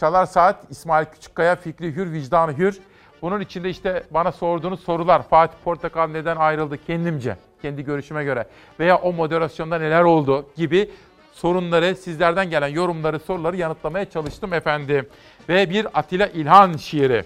[0.00, 2.80] Çalar Saat, İsmail Küçükkaya, Fikri Hür, Vicdanı Hür.
[3.24, 5.28] Bunun içinde işte bana sorduğunuz sorular.
[5.28, 7.36] Fatih Portakal neden ayrıldı kendimce.
[7.62, 8.46] kendi görüşüme göre
[8.80, 10.90] veya o moderasyonda neler oldu gibi
[11.32, 15.08] sorunları, sizlerden gelen yorumları, soruları yanıtlamaya çalıştım efendim.
[15.48, 17.24] Ve bir Atilla İlhan şiiri.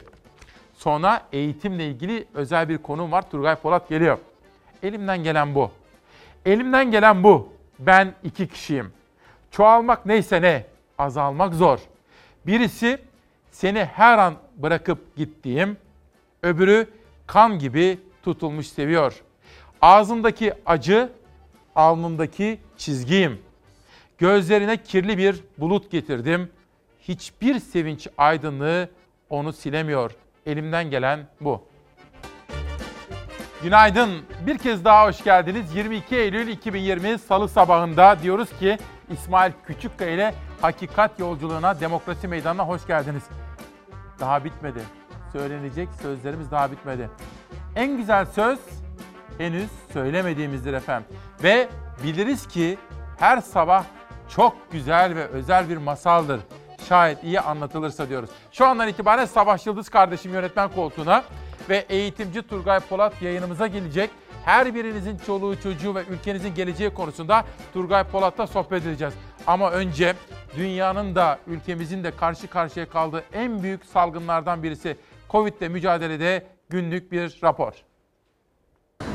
[0.74, 3.30] Sonra eğitimle ilgili özel bir konum var.
[3.30, 4.18] Turgay Polat geliyor.
[4.82, 5.70] Elimden gelen bu.
[6.46, 7.48] Elimden gelen bu.
[7.78, 8.92] Ben iki kişiyim.
[9.50, 10.64] Çoğalmak neyse ne,
[10.98, 11.78] azalmak zor.
[12.46, 12.98] Birisi
[13.50, 15.76] seni her an bırakıp gittiğim,
[16.42, 16.90] öbürü
[17.26, 19.22] kan gibi tutulmuş seviyor.
[19.82, 21.12] Ağzımdaki acı,
[21.74, 23.42] alnımdaki çizgiyim.
[24.18, 26.50] Gözlerine kirli bir bulut getirdim.
[27.00, 28.88] Hiçbir sevinç aydınlığı
[29.30, 30.10] onu silemiyor.
[30.46, 31.68] Elimden gelen bu.
[33.62, 34.10] Günaydın.
[34.46, 35.74] Bir kez daha hoş geldiniz.
[35.74, 38.78] 22 Eylül 2020 Salı sabahında diyoruz ki
[39.10, 43.22] İsmail Küçükkaya ile Hakikat Yolculuğuna, Demokrasi Meydanı'na hoş geldiniz.
[44.20, 44.97] Daha bitmedi.
[45.32, 47.10] Söylenecek sözlerimiz daha bitmedi.
[47.76, 48.58] En güzel söz
[49.38, 51.08] henüz söylemediğimizdir efendim.
[51.42, 51.68] Ve
[52.02, 52.78] biliriz ki
[53.18, 53.84] her sabah
[54.28, 56.40] çok güzel ve özel bir masaldır.
[56.88, 58.30] Şayet iyi anlatılırsa diyoruz.
[58.52, 61.24] Şu andan itibaren Savaş Yıldız kardeşim yönetmen koltuğuna
[61.68, 64.10] ve eğitimci Turgay Polat yayınımıza gelecek.
[64.44, 69.14] Her birinizin çoluğu çocuğu ve ülkenizin geleceği konusunda Turgay Polat'la sohbet edeceğiz.
[69.46, 70.14] Ama önce
[70.56, 74.96] dünyanın da ülkemizin de karşı karşıya kaldığı en büyük salgınlardan birisi
[75.30, 77.72] Covid'le mücadelede günlük bir rapor.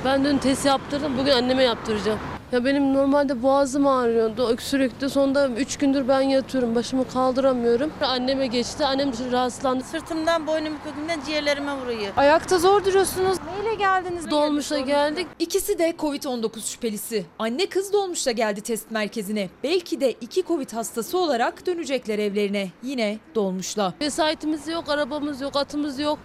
[0.05, 1.17] Ben dün test yaptırdım.
[1.17, 2.19] Bugün anneme yaptıracağım.
[2.53, 5.09] Ya benim normalde boğazım ağrıyordu, öksürüktü.
[5.09, 6.75] Sonunda 3 gündür ben yatıyorum.
[6.75, 7.91] Başımı kaldıramıyorum.
[8.01, 8.85] Anneme geçti.
[8.85, 9.83] Annem rahatsızlandı.
[9.83, 12.13] Sırtımdan, boynum kökümden ciğerlerime vuruyor.
[12.17, 13.37] Ayakta zor duruyorsunuz.
[13.57, 14.31] Neyle geldiniz?
[14.31, 15.27] Dolmuşla geldik.
[15.39, 17.25] İkisi de Covid-19 şüphelisi.
[17.39, 19.49] Anne kız dolmuşla geldi test merkezine.
[19.63, 22.69] Belki de iki Covid hastası olarak dönecekler evlerine.
[22.83, 23.93] Yine dolmuşla.
[24.01, 26.19] Vesayetimiz yok, arabamız yok, atımız yok.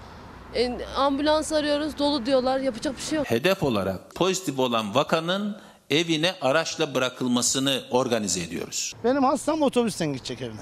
[0.55, 2.61] E, ambulans arıyoruz, dolu diyorlar.
[2.61, 3.31] Yapacak bir şey yok.
[3.31, 5.57] Hedef olarak pozitif olan vakanın
[5.91, 8.95] evine araçla bırakılmasını organize ediyoruz.
[9.05, 10.61] Benim hastam otobüsten gidecek evine.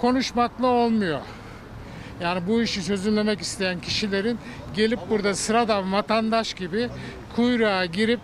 [0.00, 1.20] Konuşmakla olmuyor.
[2.20, 4.38] Yani bu işi çözümlemek isteyen kişilerin
[4.76, 6.88] gelip burada sıradan vatandaş gibi
[7.36, 8.20] kuyruğa girip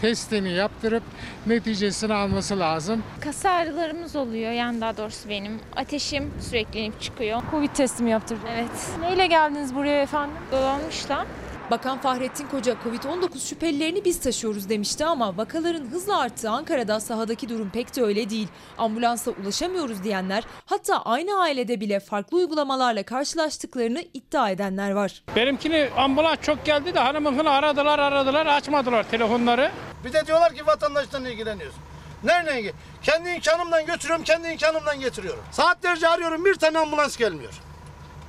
[0.00, 1.02] testini yaptırıp
[1.46, 3.02] neticesini alması lazım.
[3.20, 5.60] Kas ağrılarımız oluyor yani daha doğrusu benim.
[5.76, 7.42] Ateşim sürekli inip çıkıyor.
[7.50, 8.48] Covid testimi yaptırdım.
[8.52, 8.70] Evet.
[9.00, 10.36] Neyle geldiniz buraya efendim?
[10.52, 11.26] Dolanmışla.
[11.72, 17.70] Bakan Fahrettin Koca Covid-19 şüphelilerini biz taşıyoruz demişti ama vakaların hızla arttığı Ankara'da sahadaki durum
[17.70, 18.48] pek de öyle değil.
[18.78, 25.22] Ambulansa ulaşamıyoruz diyenler hatta aynı ailede bile farklı uygulamalarla karşılaştıklarını iddia edenler var.
[25.36, 29.70] Benimkini ambulans çok geldi de hanımınkini aradılar aradılar açmadılar telefonları.
[30.04, 31.76] Bir de diyorlar ki vatandaştan ilgileniyoruz.
[32.24, 32.72] Nereden ilgili?
[33.02, 35.44] Kendi imkanımdan götürüyorum, kendi imkanımdan getiriyorum.
[35.52, 37.52] Saatlerce arıyorum bir tane ambulans gelmiyor.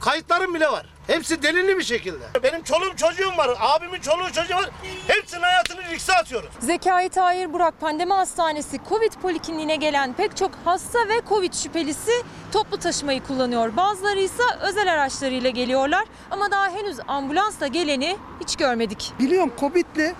[0.02, 0.93] Kayıtlarım bile var.
[1.08, 2.44] Hepsi delilli bir şekilde.
[2.44, 4.70] Benim çoluğum çocuğum var, abimin çoluğu çocuğu var.
[5.08, 6.50] Hepsinin hayatını riske atıyoruz.
[6.60, 12.12] Zekai Tahir Burak Pandemi Hastanesi Covid polikliniğine gelen pek çok hasta ve Covid şüphelisi
[12.52, 13.76] toplu taşımayı kullanıyor.
[13.78, 19.14] Bazıları ise özel araçlarıyla geliyorlar ama daha henüz ambulansla geleni hiç görmedik.
[19.20, 20.14] Biliyorum Covid'li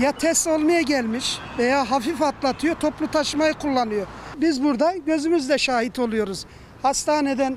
[0.00, 4.06] ya test olmaya gelmiş veya hafif atlatıyor toplu taşımayı kullanıyor.
[4.36, 6.44] Biz burada gözümüzle şahit oluyoruz.
[6.82, 7.56] Hastaneden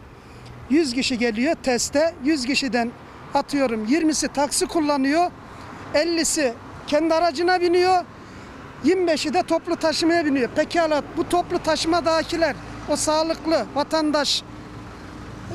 [0.69, 2.91] 100 kişi geliyor teste 100 kişiden
[3.33, 5.31] atıyorum 20'si taksi kullanıyor
[5.93, 6.53] 50'si
[6.87, 8.05] kendi aracına biniyor
[8.85, 10.49] 25'i de toplu taşımaya biniyor.
[10.49, 12.55] Pekala bu toplu taşımadakiler
[12.89, 14.43] o sağlıklı vatandaş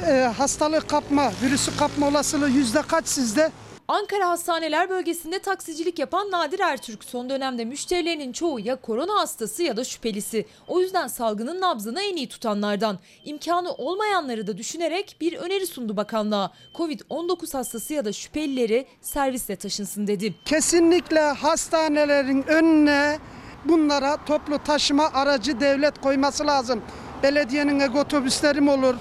[0.07, 3.51] e, hastalık kapma, virüsü kapma olasılığı yüzde kaç sizde?
[3.89, 9.77] Ankara hastaneler bölgesinde taksicilik yapan Nadir Ertürk son dönemde müşterilerinin çoğu ya korona hastası ya
[9.77, 10.47] da şüphelisi.
[10.69, 12.99] O yüzden salgının nabzını en iyi tutanlardan.
[13.25, 16.53] İmkanı olmayanları da düşünerek bir öneri sundu bakanlığa.
[16.75, 20.35] Covid-19 hastası ya da şüphelileri servisle taşınsın dedi.
[20.45, 23.19] Kesinlikle hastanelerin önüne
[23.65, 26.83] bunlara toplu taşıma aracı devlet koyması lazım.
[27.23, 28.95] Belediyenin ego otobüsleri mi olur?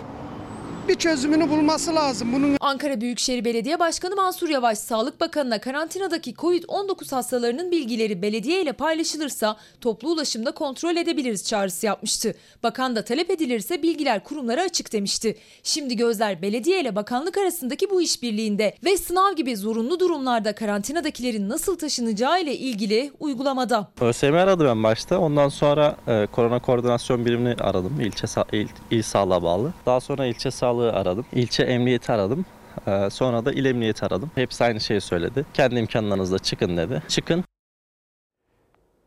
[0.88, 2.34] Bir çözümünü bulması lazım.
[2.34, 8.74] Bunun Ankara Büyükşehir Belediye Başkanı Mansur Yavaş, Sağlık Bakanı'na karantinadaki COVID-19 hastalarının bilgileri belediye ile
[8.74, 12.36] paylaşılırsa toplu ulaşımda kontrol edebiliriz çağrısı yapmıştı.
[12.64, 15.38] Bakan da talep edilirse bilgiler kurumlara açık demişti.
[15.64, 21.78] Şimdi gözler belediye ile bakanlık arasındaki bu işbirliğinde ve sınav gibi zorunlu durumlarda karantinadakilerin nasıl
[21.78, 23.88] taşınacağı ile ilgili uygulamada.
[24.02, 25.20] ÖSYM aradı ben başta.
[25.20, 28.02] Ondan sonra e, korona koordinasyon birimini aradım.
[28.02, 29.74] İlçe il, il sağlığa bağlı.
[29.86, 31.26] Daha sonra ilçe sağlığı aradım.
[31.34, 32.46] İlçe emniyeti aradım.
[32.88, 34.32] Ee, sonra da il emniyeti aradım.
[34.36, 35.46] Hepsi aynı şeyi söyledi.
[35.54, 37.04] Kendi imkanlarınızla çıkın dedi.
[37.08, 37.44] Çıkın.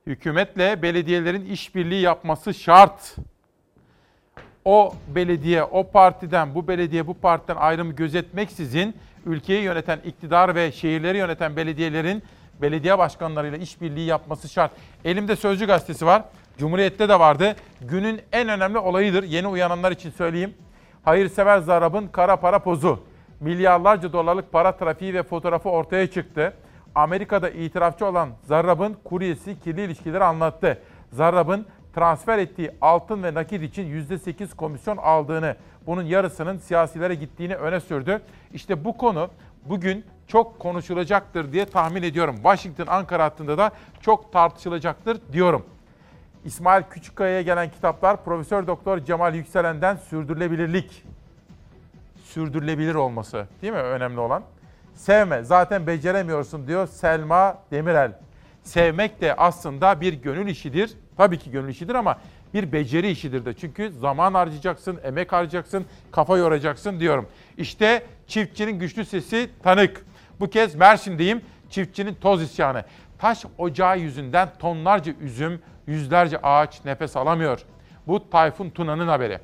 [0.07, 3.17] Hükümetle belediyelerin işbirliği yapması şart.
[4.65, 8.95] O belediye, o partiden, bu belediye, bu partiden ayrımı gözetmeksizin
[9.27, 12.23] ülkeyi yöneten iktidar ve şehirleri yöneten belediyelerin
[12.63, 14.71] belediye başkanlarıyla işbirliği yapması şart.
[15.05, 16.23] Elimde Sözcü gazetesi var.
[16.59, 17.57] Cumhuriyet'te de vardı.
[17.81, 19.23] Günün en önemli olayıdır.
[19.23, 20.55] Yeni uyananlar için söyleyeyim.
[21.07, 23.01] Hayırsever Zarrab'ın kara para pozu.
[23.41, 26.53] Milyarlarca dolarlık para trafiği ve fotoğrafı ortaya çıktı.
[26.95, 30.79] Amerika'da itirafçı olan Zarrab'ın kuryesi kirli ilişkileri anlattı.
[31.13, 35.57] Zarrab'ın transfer ettiği altın ve nakit için %8 komisyon aldığını,
[35.87, 38.23] bunun yarısının siyasilere gittiğini öne sürdü.
[38.53, 39.29] İşte bu konu
[39.65, 42.37] bugün çok konuşulacaktır diye tahmin ediyorum.
[42.37, 43.71] Washington Ankara hattında da
[44.01, 45.67] çok tartışılacaktır diyorum.
[46.47, 51.03] İsmail Küçükkaya'ya gelen kitaplar Profesör Doktor Cemal Yükselen'den sürdürülebilirlik.
[52.25, 54.43] Sürdürülebilir olması değil mi önemli olan?
[54.95, 58.13] Sevme zaten beceremiyorsun diyor Selma Demirel.
[58.63, 60.93] Sevmek de aslında bir gönül işidir.
[61.17, 62.19] Tabii ki gönül işidir ama
[62.55, 63.55] bir beceri işidir de.
[63.55, 67.27] Çünkü zaman harcayacaksın, emek harcayacaksın, kafa yoracaksın diyorum.
[67.59, 70.07] İşte çiftçinin güçlü sesi tanık.
[70.41, 71.41] Bu kez Mersin'deyim.
[71.71, 72.85] Çiftçinin toz isyanı.
[73.19, 77.63] Taş ocağı yüzünden tonlarca üzüm, yüzlerce ağaç nefes alamıyor.
[78.07, 79.39] Bu Tayfun Tuna'nın haberi.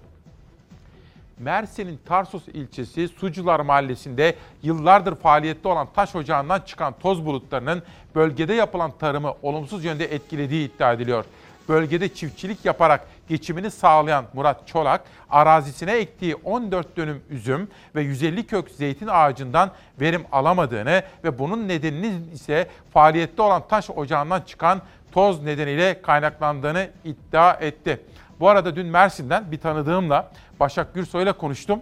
[1.39, 7.83] Mersin'in Tarsus ilçesi Sucular Mahallesi'nde yıllardır faaliyette olan taş ocağından çıkan toz bulutlarının
[8.15, 11.25] bölgede yapılan tarımı olumsuz yönde etkilediği iddia ediliyor.
[11.69, 18.71] Bölgede çiftçilik yaparak geçimini sağlayan Murat Çolak, arazisine ektiği 14 dönüm üzüm ve 150 kök
[18.71, 19.71] zeytin ağacından
[20.01, 24.83] verim alamadığını ve bunun nedeninin ise faaliyette olan taş ocağından çıkan
[25.13, 28.01] toz nedeniyle kaynaklandığını iddia etti.
[28.41, 30.31] Bu arada dün Mersin'den bir tanıdığımla
[30.61, 31.81] Başak Gürsoy'la konuştum.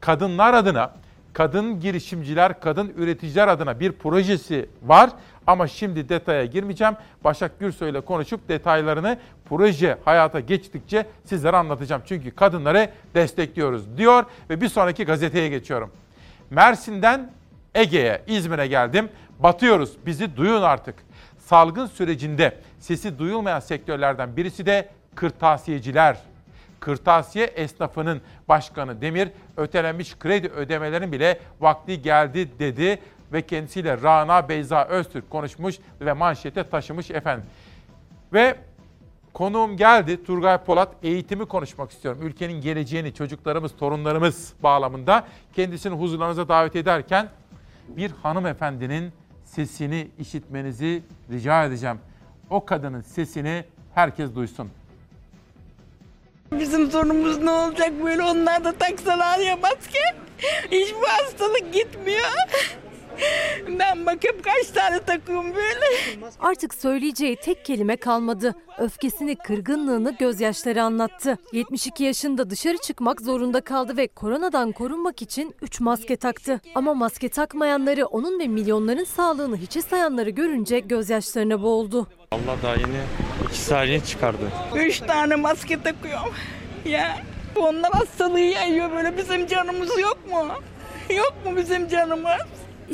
[0.00, 0.92] Kadınlar adına,
[1.32, 5.10] kadın girişimciler, kadın üreticiler adına bir projesi var.
[5.46, 6.94] Ama şimdi detaya girmeyeceğim.
[7.24, 9.18] Başak Gürsoy'la konuşup detaylarını
[9.48, 12.02] proje hayata geçtikçe sizlere anlatacağım.
[12.06, 15.90] Çünkü kadınları destekliyoruz diyor ve bir sonraki gazeteye geçiyorum.
[16.50, 17.30] Mersin'den
[17.74, 19.08] Ege'ye, İzmir'e geldim.
[19.38, 20.94] Batıyoruz, bizi duyun artık.
[21.46, 26.16] Salgın sürecinde sesi duyulmayan sektörlerden birisi de kırtasiyeciler.
[26.80, 32.98] Kırtasiye esnafının başkanı Demir, ötelenmiş kredi ödemelerin bile vakti geldi dedi
[33.32, 37.46] ve kendisiyle Rana Beyza Öztürk konuşmuş ve manşete taşımış efendim.
[38.32, 38.56] Ve
[39.32, 42.20] konuğum geldi Turgay Polat eğitimi konuşmak istiyorum.
[42.22, 47.28] Ülkenin geleceğini çocuklarımız, torunlarımız bağlamında kendisini huzurlarınıza davet ederken
[47.88, 49.12] bir hanımefendinin
[49.54, 51.02] sesini işitmenizi
[51.32, 51.98] rica edeceğim.
[52.50, 53.64] O kadının sesini
[53.94, 54.70] herkes duysun.
[56.52, 59.98] Bizim sorunumuz ne olacak böyle onlar da taksalar ya maske.
[60.70, 62.28] Hiç bu hastalık gitmiyor.
[63.78, 65.86] Ben bakıp kaç tane takıyorum böyle.
[66.40, 68.54] Artık söyleyeceği tek kelime kalmadı.
[68.78, 71.38] Öfkesini, kırgınlığını gözyaşları anlattı.
[71.52, 76.60] 72 yaşında dışarı çıkmak zorunda kaldı ve koronadan korunmak için 3 maske taktı.
[76.74, 82.06] Ama maske takmayanları, onun ve milyonların sağlığını hiçe sayanları görünce gözyaşlarına boğuldu.
[82.30, 83.00] Allah daha yeni
[83.48, 84.52] iki saniye çıkardı.
[84.76, 86.34] Üç tane maske takıyorum.
[86.84, 87.18] Ya
[87.56, 90.46] onlar hastalığı yayıyor böyle bizim canımız yok mu?
[91.16, 92.40] Yok mu bizim canımız?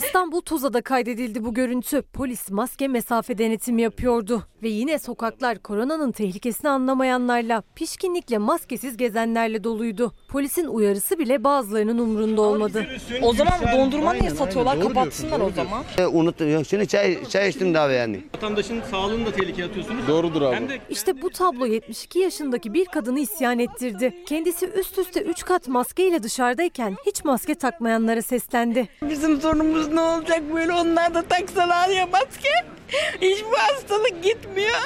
[0.04, 2.02] İstanbul Tuzla'da kaydedildi bu görüntü.
[2.02, 4.46] Polis maske mesafe denetimi yapıyordu.
[4.62, 10.12] Ve yine sokaklar koronanın tehlikesini anlamayanlarla, pişkinlikle maskesiz gezenlerle doluydu.
[10.28, 12.86] Polisin uyarısı bile bazılarının umrunda olmadı.
[13.22, 14.80] O zaman dondurma niye satıyorlar?
[14.80, 15.84] Kapatsınlar o zaman.
[15.98, 16.64] E, unuttum.
[16.64, 18.24] Şimdi çay, çay içtim daha yani.
[18.36, 20.08] Vatandaşın sağlığını da tehlikeye atıyorsunuz.
[20.08, 20.56] Doğrudur abi.
[20.56, 24.14] Hem de İşte bu tablo 72 yaşındaki bir kadını isyan ettirdi.
[24.26, 28.88] Kendisi üst üste 3 kat maskeyle dışarıdayken hiç maske takmayanlara seslendi.
[29.10, 32.48] Bizim sorunumuz ne olacak böyle onlar da taksalar ya maske.
[33.20, 34.78] Hiç bu hastalık gitmiyor.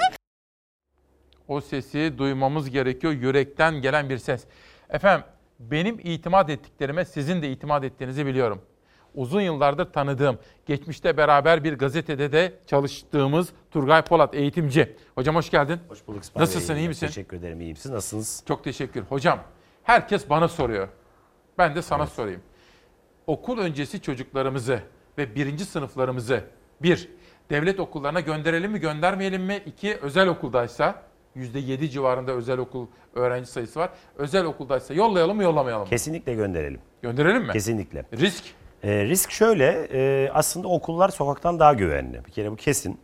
[1.49, 3.13] O sesi duymamız gerekiyor.
[3.13, 4.45] Yürekten gelen bir ses.
[4.91, 5.27] Efendim
[5.61, 8.63] benim itimat ettiklerime sizin de itimat ettiğinizi biliyorum.
[9.15, 14.97] Uzun yıllardır tanıdığım, geçmişte beraber bir gazetede de çalıştığımız Turgay Polat eğitimci.
[15.15, 15.81] Hocam hoş geldin.
[15.89, 17.07] Hoş bulduk İsmail Nasılsın, iyi misin?
[17.07, 17.77] Teşekkür ederim, iyiyim.
[17.77, 18.45] Siz nasılsınız?
[18.49, 19.03] Çok teşekkür.
[19.03, 19.43] Hocam
[19.83, 20.89] herkes bana soruyor.
[21.59, 22.41] Ben de sana sorayım.
[23.27, 24.81] Okul öncesi çocuklarımızı
[25.19, 26.45] ve birinci sınıflarımızı
[26.83, 27.09] bir,
[27.53, 29.63] devlet okullarına gönderelim mi göndermeyelim mi?
[29.67, 31.03] İki, özel okuldaysa
[31.37, 33.91] %7 civarında özel okul öğrenci sayısı var.
[34.17, 35.91] Özel okuldaysa yollayalım mı yollamayalım mı?
[35.91, 36.81] Kesinlikle gönderelim.
[37.03, 37.53] Gönderelim mi?
[37.53, 38.05] Kesinlikle.
[38.13, 38.45] Risk?
[38.85, 42.25] Ee, risk şöyle, e, aslında okullar sokaktan daha güvenli.
[42.27, 43.01] Bir kere bu kesin.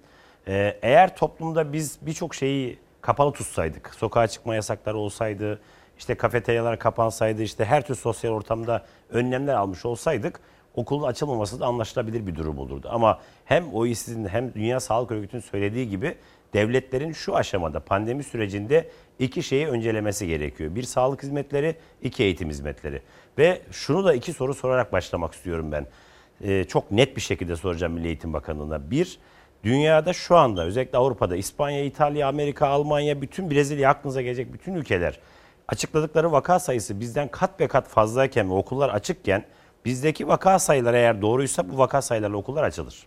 [0.49, 5.61] Ee, eğer toplumda biz birçok şeyi kapalı tutsaydık, sokağa çıkma yasakları olsaydı,
[5.99, 10.41] işte kafeteryalar kapansaydı, işte her tür sosyal ortamda önlemler almış olsaydık,
[10.79, 12.89] okulun açılmaması da anlaşılabilir bir durum olurdu.
[12.91, 16.15] Ama hem OECD'nin hem Dünya Sağlık Örgütü'nün söylediği gibi
[16.53, 18.89] devletlerin şu aşamada pandemi sürecinde
[19.19, 20.75] iki şeyi öncelemesi gerekiyor.
[20.75, 23.03] Bir sağlık hizmetleri, iki eğitim hizmetleri.
[23.39, 25.87] Ve şunu da iki soru sorarak başlamak istiyorum ben.
[26.45, 28.91] Ee, çok net bir şekilde soracağım Milli Eğitim Bakanlığı'na.
[28.91, 29.19] Bir,
[29.65, 35.19] Dünyada şu anda özellikle Avrupa'da İspanya, İtalya, Amerika, Almanya, bütün Brezilya aklınıza gelecek bütün ülkeler
[35.69, 39.45] açıkladıkları vaka sayısı bizden kat ve kat fazlayken ve okullar açıkken
[39.89, 43.07] bizdeki vaka sayıları eğer doğruysa bu vaka sayılarıyla okullar açılır.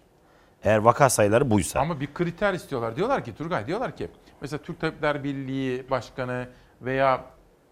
[0.64, 1.80] Eğer vaka sayıları buysa.
[1.80, 2.96] Ama bir kriter istiyorlar.
[2.96, 4.08] Diyorlar ki Turgay diyorlar ki
[4.42, 6.48] mesela Türk Tabipler Birliği Başkanı
[6.82, 7.26] veya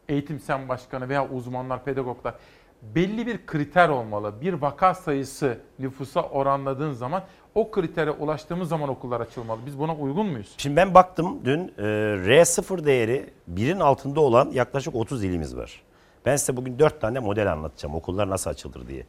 [0.10, 2.36] Eğitim Sen Başkanı veya uzmanlar, pedagoglar
[2.82, 4.34] belli bir kriter olmalı.
[4.42, 7.24] Bir vaka sayısı nüfusa oranladığın zaman
[7.56, 9.60] o kritere ulaştığımız zaman okullar açılmalı.
[9.66, 10.54] Biz buna uygun muyuz?
[10.58, 15.82] Şimdi ben baktım dün e, R0 değeri birin altında olan yaklaşık 30 ilimiz var.
[16.30, 19.04] Ben size bugün 4 tane model anlatacağım okullar nasıl açılır diye.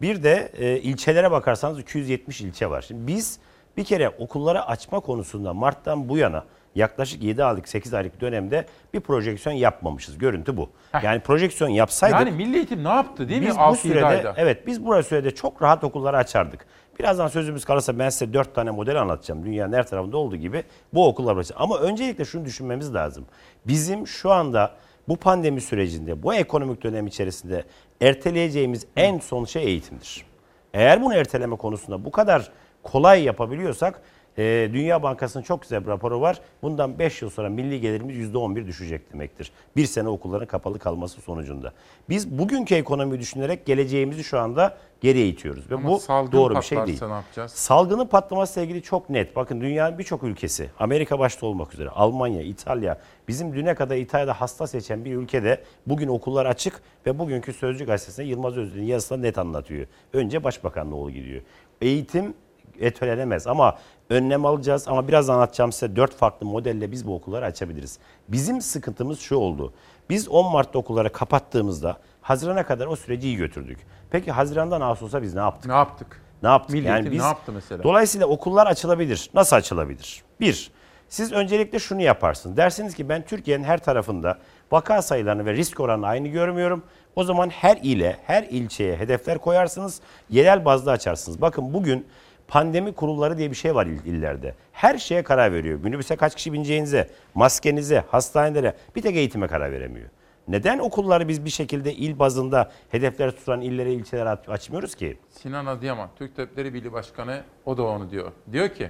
[0.00, 2.82] Bir de e, ilçelere bakarsanız 270 ilçe var.
[2.82, 3.38] Şimdi biz
[3.76, 6.44] bir kere okulları açma konusunda Mart'tan bu yana
[6.74, 10.18] yaklaşık 7 aylık 8 aylık dönemde bir projeksiyon yapmamışız.
[10.18, 10.70] Görüntü bu.
[11.02, 13.46] Yani projeksiyon yapsaydık Yani Milli Eğitim ne yaptı değil mi?
[13.48, 14.34] biz bu 6-7 sürede ayda.
[14.36, 16.66] evet biz bu sürede çok rahat okulları açardık.
[16.98, 19.44] Birazdan sözümüz kalırsa ben size dört tane model anlatacağım.
[19.44, 20.64] Dünyanın her tarafında olduğu gibi
[20.94, 21.62] bu okullar açacağım.
[21.62, 23.24] Ama öncelikle şunu düşünmemiz lazım.
[23.66, 24.72] Bizim şu anda
[25.08, 27.64] bu pandemi sürecinde, bu ekonomik dönem içerisinde
[28.00, 30.26] erteleyeceğimiz en son şey eğitimdir.
[30.74, 32.50] Eğer bunu erteleme konusunda bu kadar
[32.82, 34.02] kolay yapabiliyorsak
[34.38, 36.40] e, Dünya Bankası'nın çok güzel bir raporu var.
[36.62, 39.52] Bundan 5 yıl sonra milli gelirimiz %11 düşecek demektir.
[39.76, 41.72] Bir sene okulların kapalı kalması sonucunda.
[42.08, 45.70] Biz bugünkü ekonomiyi düşünerek geleceğimizi şu anda geriye itiyoruz.
[45.70, 46.00] Ve Ama bu
[46.32, 47.02] doğru bir şey değil.
[47.02, 47.52] ne yapacağız?
[47.52, 49.36] Salgının patlamasıyla ilgili çok net.
[49.36, 52.98] Bakın dünyanın birçok ülkesi, Amerika başta olmak üzere, Almanya, İtalya,
[53.28, 58.26] bizim düne kadar İtalya'da hasta seçen bir ülkede bugün okullar açık ve bugünkü Sözcü Gazetesi'nde
[58.26, 59.86] Yılmaz Özdil'in yazısında net anlatıyor.
[60.12, 61.42] Önce Başbakanlığı gidiyor.
[61.80, 62.34] Eğitim
[62.80, 63.78] etelenemez ama
[64.10, 67.98] önlem alacağız ama biraz anlatacağım size dört farklı modelle biz bu okulları açabiliriz.
[68.28, 69.72] Bizim sıkıntımız şu oldu.
[70.10, 73.78] Biz 10 Mart'ta okulları kapattığımızda Haziran'a kadar o süreci iyi götürdük.
[74.10, 75.70] Peki Haziran'dan Ağustos'a biz ne yaptık?
[75.70, 76.20] Ne yaptık?
[76.42, 76.74] Ne yaptık?
[76.74, 77.82] Milli Eğitim ne yaptı mesela?
[77.82, 79.30] Dolayısıyla okullar açılabilir.
[79.34, 80.22] Nasıl açılabilir?
[80.40, 80.70] Bir,
[81.08, 82.56] siz öncelikle şunu yaparsınız.
[82.56, 84.38] Dersiniz ki ben Türkiye'nin her tarafında
[84.72, 86.82] vaka sayılarını ve risk oranını aynı görmüyorum.
[87.16, 90.00] O zaman her ile, her ilçeye hedefler koyarsınız.
[90.30, 91.40] Yerel bazda açarsınız.
[91.40, 92.06] Bakın bugün
[92.48, 94.54] pandemi kurulları diye bir şey var il- illerde.
[94.72, 95.78] Her şeye karar veriyor.
[95.82, 100.08] Minibüse kaç kişi bineceğinize, maskenize, hastanelere bir tek eğitime karar veremiyor.
[100.48, 105.18] Neden okulları biz bir şekilde il bazında hedefler tutan illere, ilçelere aç- açmıyoruz ki?
[105.30, 108.32] Sinan Adıyaman, Türk Tabipleri Birliği Başkanı o da onu diyor.
[108.52, 108.88] Diyor ki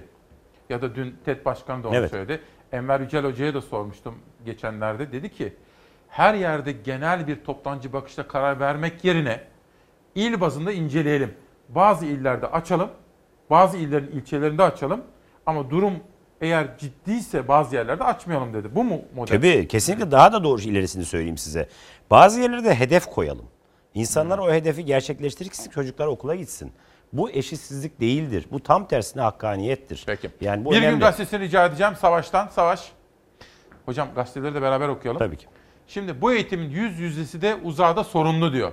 [0.71, 2.11] ya da dün TED Başkanı da onu Evet.
[2.11, 2.41] söyledi.
[2.73, 4.15] Enver Yücel Hoca'ya da sormuştum
[4.45, 5.13] geçenlerde.
[5.13, 5.53] Dedi ki
[6.09, 9.41] her yerde genel bir toptancı bakışla karar vermek yerine
[10.15, 11.35] il bazında inceleyelim.
[11.69, 12.91] Bazı illerde açalım,
[13.51, 15.01] bazı illerin ilçelerinde açalım
[15.47, 15.95] ama durum
[16.41, 18.75] eğer ciddiyse bazı yerlerde açmayalım dedi.
[18.75, 19.37] Bu mu model?
[19.37, 21.69] Tabii kesinlikle daha da doğru ilerisini söyleyeyim size.
[22.11, 23.47] Bazı yerlerde hedef koyalım.
[23.95, 26.73] İnsanlar o hedefi gerçekleştirsin, çocuklar okula gitsin.
[27.13, 28.47] Bu eşitsizlik değildir.
[28.53, 30.03] Bu tam tersine hakkaniyettir.
[30.07, 30.31] Peki.
[30.41, 31.01] Yani bu bir gün önemli.
[31.01, 31.97] gazetesini rica edeceğim.
[31.97, 32.49] Savaş'tan.
[32.49, 32.93] Savaş.
[33.87, 35.19] Hocam gazeteleri de beraber okuyalım.
[35.19, 35.47] Tabii ki.
[35.87, 38.73] Şimdi bu eğitimin yüz yüzesi de uzağda sorunlu diyor.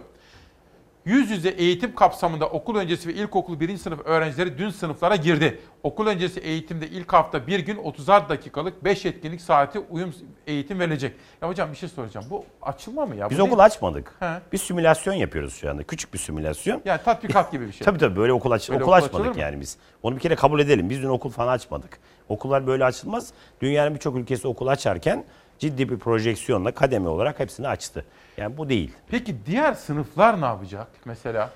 [1.05, 5.59] Yüz yüze eğitim kapsamında okul öncesi ve ilkokul birinci sınıf öğrencileri dün sınıflara girdi.
[5.83, 10.13] Okul öncesi eğitimde ilk hafta bir gün 30'ar dakikalık 5 etkinlik saati uyum
[10.47, 11.15] eğitim verilecek.
[11.41, 12.25] Ya hocam bir şey soracağım.
[12.29, 13.29] Bu açılma mı ya?
[13.29, 14.15] Biz Bu okul açmadık.
[14.19, 14.25] He.
[14.51, 15.83] Bir simülasyon yapıyoruz şu anda.
[15.83, 16.81] Küçük bir simülasyon.
[16.85, 17.85] Yani tatbikat gibi bir şey.
[17.85, 19.77] Tabii tabii böyle okul, aç Böyle okul okul açmadık yani biz.
[20.03, 20.89] Onu bir kere kabul edelim.
[20.89, 21.99] Biz dün okul falan açmadık.
[22.29, 23.33] Okullar böyle açılmaz.
[23.61, 25.23] Dünyanın birçok ülkesi okul açarken
[25.63, 28.05] ciddi bir projeksiyonla kademe olarak hepsini açtı.
[28.37, 28.91] Yani bu değil.
[29.07, 31.49] Peki diğer sınıflar ne yapacak mesela?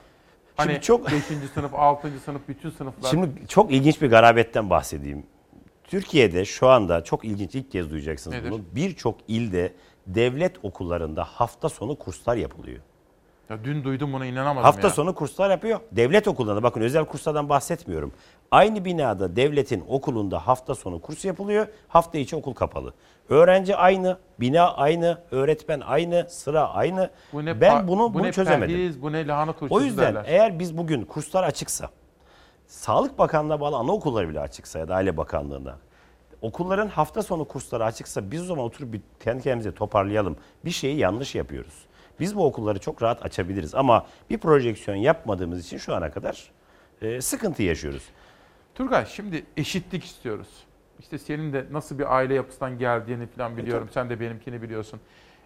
[0.58, 1.24] Hani Şimdi çok- 5.
[1.54, 2.20] sınıf, 6.
[2.26, 3.10] sınıf, bütün sınıflar.
[3.10, 5.24] Şimdi çok ilginç bir garabetten bahsedeyim.
[5.84, 8.52] Türkiye'de şu anda çok ilginç ilk kez duyacaksınız Nedir?
[8.52, 8.62] bunu.
[8.76, 9.74] Birçok ilde
[10.08, 12.80] devlet okullarında hafta sonu kurslar yapılıyor.
[13.50, 14.94] Ya dün duydum buna inanamadım Hafta ya.
[14.94, 15.80] sonu kurslar yapıyor.
[15.92, 18.12] Devlet okullarında bakın özel kurslardan bahsetmiyorum.
[18.52, 21.68] Aynı binada devletin okulunda hafta sonu kurs yapılıyor.
[21.88, 22.94] Hafta içi okul kapalı.
[23.30, 27.10] Öğrenci aynı, bina aynı, öğretmen aynı, sıra aynı.
[27.34, 28.76] Bu ne ben bunu, bu bunu ne çözemedim.
[28.76, 30.24] perhiz, bu ne lahana turşusu O yüzden derler.
[30.28, 31.90] eğer biz bugün kurslar açıksa,
[32.68, 35.76] Sağlık Bakanlığı'na bağlı anaokulları bile açıksa ya da Aile Bakanlığı'na,
[36.42, 40.38] okulların hafta sonu kursları açıksa biz o zaman oturup bir kendi kendimize toparlayalım.
[40.66, 41.74] Bir şeyi yanlış yapıyoruz.
[42.20, 46.52] Biz bu okulları çok rahat açabiliriz ama bir projeksiyon yapmadığımız için şu ana kadar
[47.02, 48.04] e, sıkıntı yaşıyoruz.
[48.76, 50.48] Turgay şimdi eşitlik istiyoruz.
[51.00, 53.90] İşte senin de nasıl bir aile yapısından geldiğini falan biliyorum.
[53.94, 55.00] Sen de benimkini biliyorsun.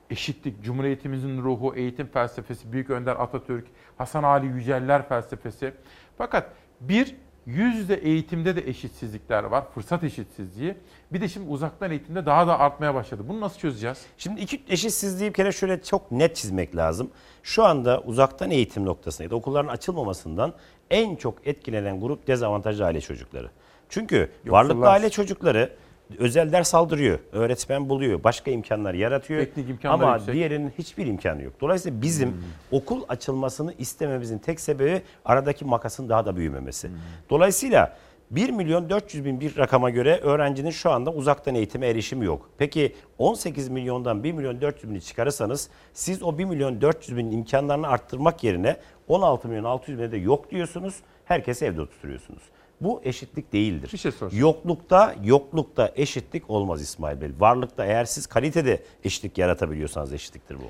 [0.10, 3.66] Eşitlik, Cumhuriyetimizin ruhu, eğitim felsefesi, Büyük Önder Atatürk,
[3.98, 5.74] Hasan Ali Yüceller felsefesi.
[6.18, 6.50] Fakat
[6.82, 7.16] bir,
[7.46, 10.76] yüz yüze eğitimde de eşitsizlikler var, fırsat eşitsizliği.
[11.14, 13.24] Bir de şimdi uzaktan eğitimde daha da artmaya başladı.
[13.28, 14.06] Bunu nasıl çözeceğiz?
[14.18, 17.12] Şimdi iki eşitsizliği bir kere şöyle çok net çizmek lazım.
[17.44, 20.54] Şu anda uzaktan eğitim noktasında ya da okulların açılmamasından
[20.90, 23.50] en çok etkilenen grup dezavantajlı aile çocukları.
[23.90, 25.74] Çünkü varlıklı aile çocukları
[26.20, 29.46] özel ders aldırıyor, öğretmen buluyor, başka imkanlar yaratıyor.
[29.46, 30.36] Teknik imkanları Ama yüksek.
[30.36, 31.54] diğerinin hiçbir imkanı yok.
[31.62, 36.90] Dolayısıyla bizim okul açılmasını istememizin tek sebebi aradaki makasın daha da büyümemesi.
[37.30, 37.98] Dolayısıyla
[38.32, 42.50] 1 milyon 400 bin bir rakama göre öğrencinin şu anda uzaktan eğitime erişimi yok.
[42.58, 47.88] Peki 18 milyondan 1 milyon 400 bini çıkarırsanız siz o 1 milyon 400 bin imkanlarını
[47.88, 48.78] arttırmak yerine
[49.08, 50.96] 16 milyon 600 bine de yok diyorsunuz.
[51.26, 52.42] Herkesi evde tutuyorsunuz.
[52.82, 53.90] Bu eşitlik değildir.
[53.94, 54.42] Bir şey soracağım.
[54.42, 57.32] Yoklukta, yoklukta eşitlik olmaz İsmail Bey.
[57.40, 60.64] Varlıkta eğer siz kalitede eşitlik yaratabiliyorsanız eşitliktir bu.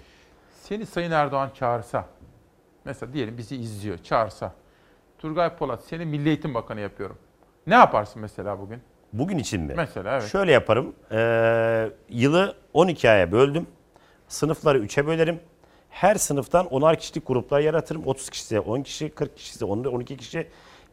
[0.62, 2.06] Seni Sayın Erdoğan çağırsa,
[2.86, 4.54] mesela diyelim bizi izliyor, çağırsa,
[5.20, 7.18] Turgay Polat seni Milli Eğitim Bakanı yapıyorum.
[7.68, 8.82] Ne yaparsın mesela bugün?
[9.14, 9.74] Bugün için mi?
[9.78, 10.32] Mesela evet.
[10.32, 10.96] Şöyle yaparım.
[11.12, 13.68] Ee, yılı 12 aya böldüm.
[14.28, 15.40] Sınıfları 3'e bölerim.
[15.90, 18.08] Her sınıftan 10'ar kişilik gruplar yaratırım.
[18.08, 20.48] 30 kişi 10 kişi, 40 kişi 10 12 kişi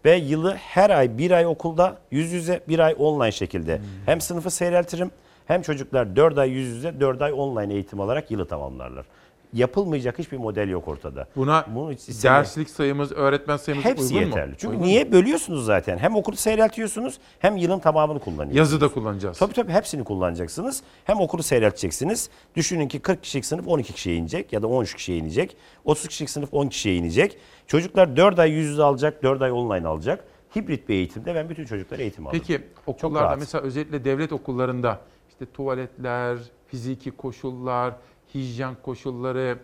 [0.04, 3.84] ve yılı her ay bir ay okulda yüz yüze bir ay online şekilde Hmm.
[4.06, 5.10] hem sınıfı seyreltirim
[5.46, 9.04] hem çocuklar 4 ay yüz yüze 4 ay online eğitim alarak yılı tamamlarlar.
[9.52, 11.28] Yapılmayacak hiçbir model yok ortada.
[11.36, 12.44] Buna Bunu hiç istemiyorum.
[12.44, 14.50] derslik sayımız, öğretmen sayımız Hepsi uygun yeterli.
[14.50, 14.54] mu?
[14.58, 15.12] Çünkü Uygun niye mu?
[15.12, 15.98] bölüyorsunuz zaten?
[15.98, 18.56] Hem okulu seyreltiyorsunuz hem yılın tamamını kullanıyorsunuz.
[18.56, 19.38] Yazı da kullanacağız.
[19.38, 20.82] Tabii tabii hepsini kullanacaksınız.
[21.04, 22.30] Hem okulu seyrelteceksiniz.
[22.56, 25.56] Düşünün ki 40 kişilik sınıf 12 kişiye inecek ya da 13 kişiye inecek.
[25.84, 27.38] 30 kişilik sınıf 10 kişiye inecek.
[27.66, 30.24] Çocuklar 4 ay yüz yüze alacak, 4 ay online alacak.
[30.56, 32.40] Hibrit bir eğitimde ben bütün çocuklara eğitim alırım.
[32.46, 37.94] Peki okullarda mesela özellikle devlet okullarında işte tuvaletler, fiziki koşullar,
[38.34, 39.58] hijyen koşulları,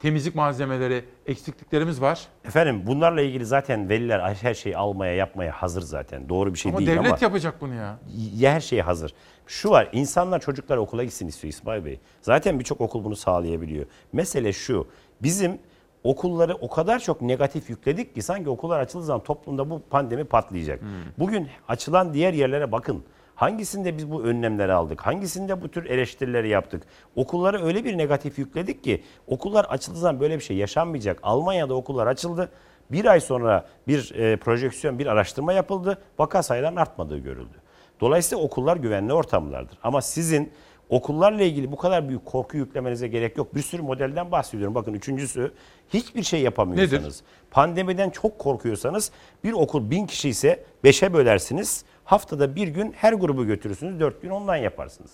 [0.00, 2.28] temizlik malzemeleri eksikliklerimiz var.
[2.44, 6.28] Efendim bunlarla ilgili zaten veliler her şeyi almaya yapmaya hazır zaten.
[6.28, 7.18] Doğru bir şey ama değil devlet ama.
[7.20, 7.98] yapacak bunu ya.
[8.36, 9.14] ya her şeye hazır.
[9.46, 12.00] Şu var insanlar çocuklar okula gitsin istiyor İsmail Bey.
[12.22, 13.86] Zaten birçok okul bunu sağlayabiliyor.
[14.12, 14.86] Mesele şu
[15.22, 15.58] bizim
[16.04, 20.80] okulları o kadar çok negatif yükledik ki sanki okullar açıldığı zaman toplumda bu pandemi patlayacak.
[21.18, 23.04] Bugün açılan diğer yerlere bakın.
[23.40, 25.00] Hangisinde biz bu önlemleri aldık?
[25.00, 26.82] Hangisinde bu tür eleştirileri yaptık?
[27.16, 31.18] Okullara öyle bir negatif yükledik ki okullar açıldığı zaman böyle bir şey yaşanmayacak.
[31.22, 32.50] Almanya'da okullar açıldı.
[32.92, 35.98] Bir ay sonra bir e, projeksiyon, bir araştırma yapıldı.
[36.18, 37.56] Vaka sayılarının artmadığı görüldü.
[38.00, 39.78] Dolayısıyla okullar güvenli ortamlardır.
[39.82, 40.52] Ama sizin
[40.88, 43.54] okullarla ilgili bu kadar büyük korku yüklemenize gerek yok.
[43.54, 44.74] Bir sürü modelden bahsediyorum.
[44.74, 45.52] Bakın üçüncüsü
[45.88, 47.16] hiçbir şey yapamıyorsanız, Nedir?
[47.50, 49.10] pandemiden çok korkuyorsanız
[49.44, 51.84] bir okul bin kişi ise beşe bölersiniz.
[52.14, 55.10] Haftada bir gün her grubu götürürsünüz, dört gün online yaparsınız.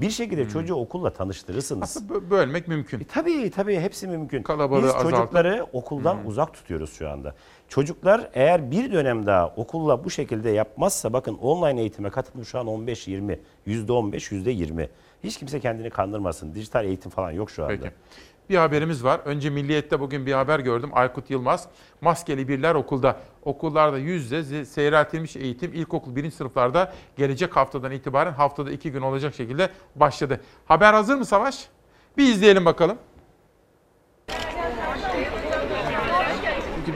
[0.00, 1.82] Bir şekilde çocuğu okulla tanıştırırsınız.
[1.82, 3.04] Aslında bö- bölmek mümkün.
[3.04, 4.42] tabii tabii hepsi mümkün.
[4.42, 7.34] Kalabalığı Biz azaltıp- çocukları okuldan uzak tutuyoruz şu anda.
[7.68, 12.66] Çocuklar eğer bir dönem daha okulla bu şekilde yapmazsa bakın online eğitime katılım şu an
[12.66, 14.88] 15-20, %15, %20.
[15.24, 16.54] Hiç kimse kendini kandırmasın.
[16.54, 17.74] Dijital eğitim falan yok şu anda.
[17.76, 17.94] Peki.
[18.50, 19.20] Bir haberimiz var.
[19.24, 20.90] Önce Milliyet'te bugün bir haber gördüm.
[20.92, 21.68] Aykut Yılmaz,
[22.00, 23.20] maskeli birler okulda.
[23.42, 29.34] Okullarda yüz yüze seyreltilmiş eğitim ilkokul birinci sınıflarda gelecek haftadan itibaren haftada iki gün olacak
[29.34, 30.40] şekilde başladı.
[30.66, 31.68] Haber hazır mı Savaş?
[32.16, 32.98] Bir izleyelim bakalım.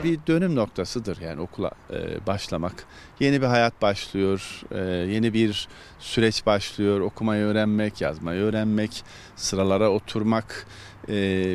[0.03, 2.85] Bir dönüm noktasıdır yani okula e, başlamak.
[3.19, 4.79] Yeni bir hayat başlıyor, e,
[5.13, 5.67] yeni bir
[5.99, 6.99] süreç başlıyor.
[6.99, 9.03] Okumayı öğrenmek, yazmayı öğrenmek,
[9.35, 10.67] sıralara oturmak,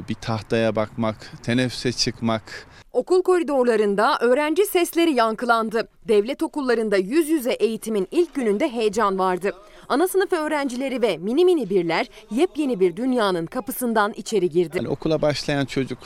[0.09, 2.67] bir tahtaya bakmak, teneffüse çıkmak.
[2.93, 5.89] Okul koridorlarında öğrenci sesleri yankılandı.
[6.09, 9.53] Devlet okullarında yüz yüze eğitimin ilk gününde heyecan vardı.
[9.89, 14.77] Ana sınıf öğrencileri ve mini mini birler yepyeni bir dünyanın kapısından içeri girdi.
[14.77, 15.99] Yani okula başlayan çocuk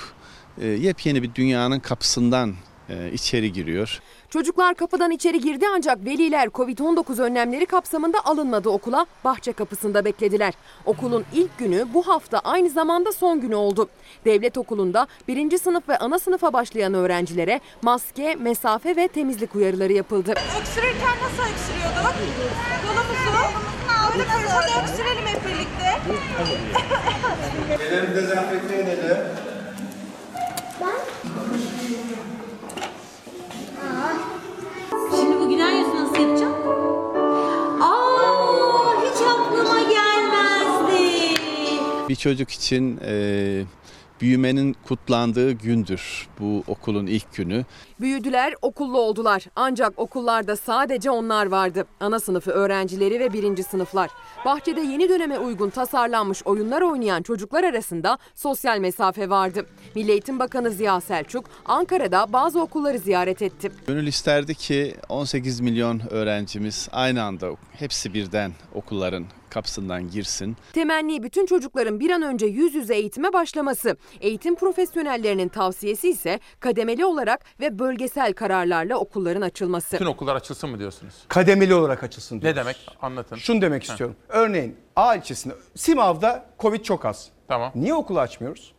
[0.61, 2.55] e, yepyeni bir dünyanın kapısından
[2.89, 4.01] e, içeri giriyor.
[4.35, 9.07] Çocuklar kapıdan içeri girdi ancak veliler Covid-19 önlemleri kapsamında alınmadı okula.
[9.25, 10.55] Bahçe kapısında beklediler.
[10.87, 13.89] Okulun ilk günü bu hafta aynı zamanda son günü oldu.
[14.25, 20.35] Devlet okulunda birinci sınıf ve ana sınıfa başlayan öğrencilere maske, mesafe ve temizlik uyarıları yapıldı.
[20.61, 22.15] Öksürürken nasıl öksürüyorduk?
[22.87, 23.31] Kolumuzu
[24.13, 26.01] böyle böyle öksürelim hep birlikte.
[27.85, 29.54] Ellerimi dezenfekte edelim.
[35.21, 36.55] Şimdi bu gülen yüzü nasıl yapacağım?
[37.83, 41.35] Aa, hiç aklıma gelmezdi.
[42.09, 43.63] Bir çocuk için e,
[44.21, 47.65] büyümenin kutlandığı gündür bu okulun ilk günü.
[48.01, 49.45] Büyüdüler, okullu oldular.
[49.57, 51.85] Ancak okullarda sadece onlar vardı.
[52.01, 54.11] Ana sınıfı öğrencileri ve birinci sınıflar.
[54.45, 59.67] Bahçede yeni döneme uygun tasarlanmış oyunlar oynayan çocuklar arasında sosyal mesafe vardı.
[59.95, 63.73] Milli Eğitim Bakanı Ziya Selçuk, Ankara'da bazı okulları ziyaret etti.
[63.87, 69.25] Gönül isterdi ki 18 milyon öğrencimiz aynı anda hepsi birden okulların
[69.55, 70.57] kapısından girsin.
[70.73, 73.97] Temenni bütün çocukların bir an önce yüz yüze eğitime başlaması.
[74.21, 79.95] Eğitim profesyonellerinin tavsiyesi ise kademeli olarak ve bölgesel kararlarla okulların açılması.
[79.97, 81.15] Bütün okullar açılsın mı diyorsunuz?
[81.29, 82.57] Kademeli olarak açılsın Ne diyoruz.
[82.61, 82.77] demek?
[83.03, 83.37] Anlatın.
[83.37, 84.17] Şunu demek istiyorum.
[84.29, 87.29] Örneğin A ilçesinde Simav'da Covid çok az.
[87.49, 87.73] Tamam.
[87.75, 88.73] Niye okulu açmıyoruz?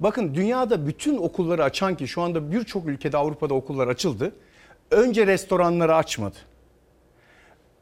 [0.00, 4.32] Bakın dünyada bütün okulları açan ki şu anda birçok ülkede Avrupa'da okullar açıldı.
[4.90, 6.36] Önce restoranları açmadı.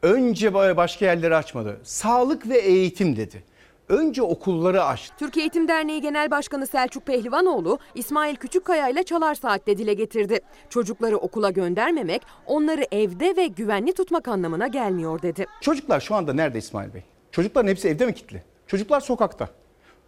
[0.03, 1.79] Önce başka yerleri açmadı.
[1.83, 3.43] Sağlık ve eğitim dedi.
[3.89, 5.15] Önce okulları açtı.
[5.19, 10.39] Türkiye Eğitim Derneği Genel Başkanı Selçuk Pehlivanoğlu, İsmail Küçükkaya ile Çalar Saat'te dile getirdi.
[10.69, 15.45] Çocukları okula göndermemek, onları evde ve güvenli tutmak anlamına gelmiyor dedi.
[15.61, 17.01] Çocuklar şu anda nerede İsmail Bey?
[17.31, 18.43] Çocukların hepsi evde mi kilitli?
[18.67, 19.49] Çocuklar sokakta.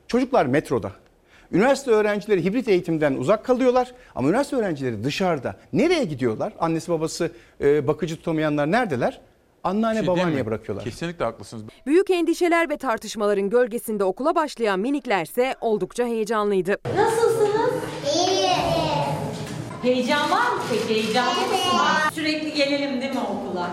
[0.07, 0.91] Çocuklar metroda.
[1.51, 5.55] Üniversite öğrencileri hibrit eğitimden uzak kalıyorlar ama üniversite öğrencileri dışarıda.
[5.73, 6.53] Nereye gidiyorlar?
[6.59, 9.21] Annesi babası e, bakıcı tutamayanlar neredeler?
[9.63, 10.45] Anneanne Şey babaanneye mi?
[10.45, 10.83] bırakıyorlar.
[10.85, 11.63] Kesinlikle haklısınız.
[11.85, 16.77] Büyük endişeler ve tartışmaların gölgesinde okula başlayan miniklerse oldukça heyecanlıydı.
[16.95, 17.71] Nasılsınız?
[18.15, 18.47] İyi.
[19.81, 21.03] Heyecan var mı peki?
[21.03, 22.13] Heyecanlı mısınız?
[22.13, 23.69] Sürekli gelelim değil mi okula?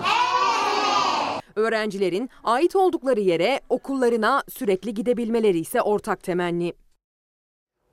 [1.56, 6.72] Öğrencilerin ait oldukları yere, okullarına sürekli gidebilmeleri ise ortak temenni.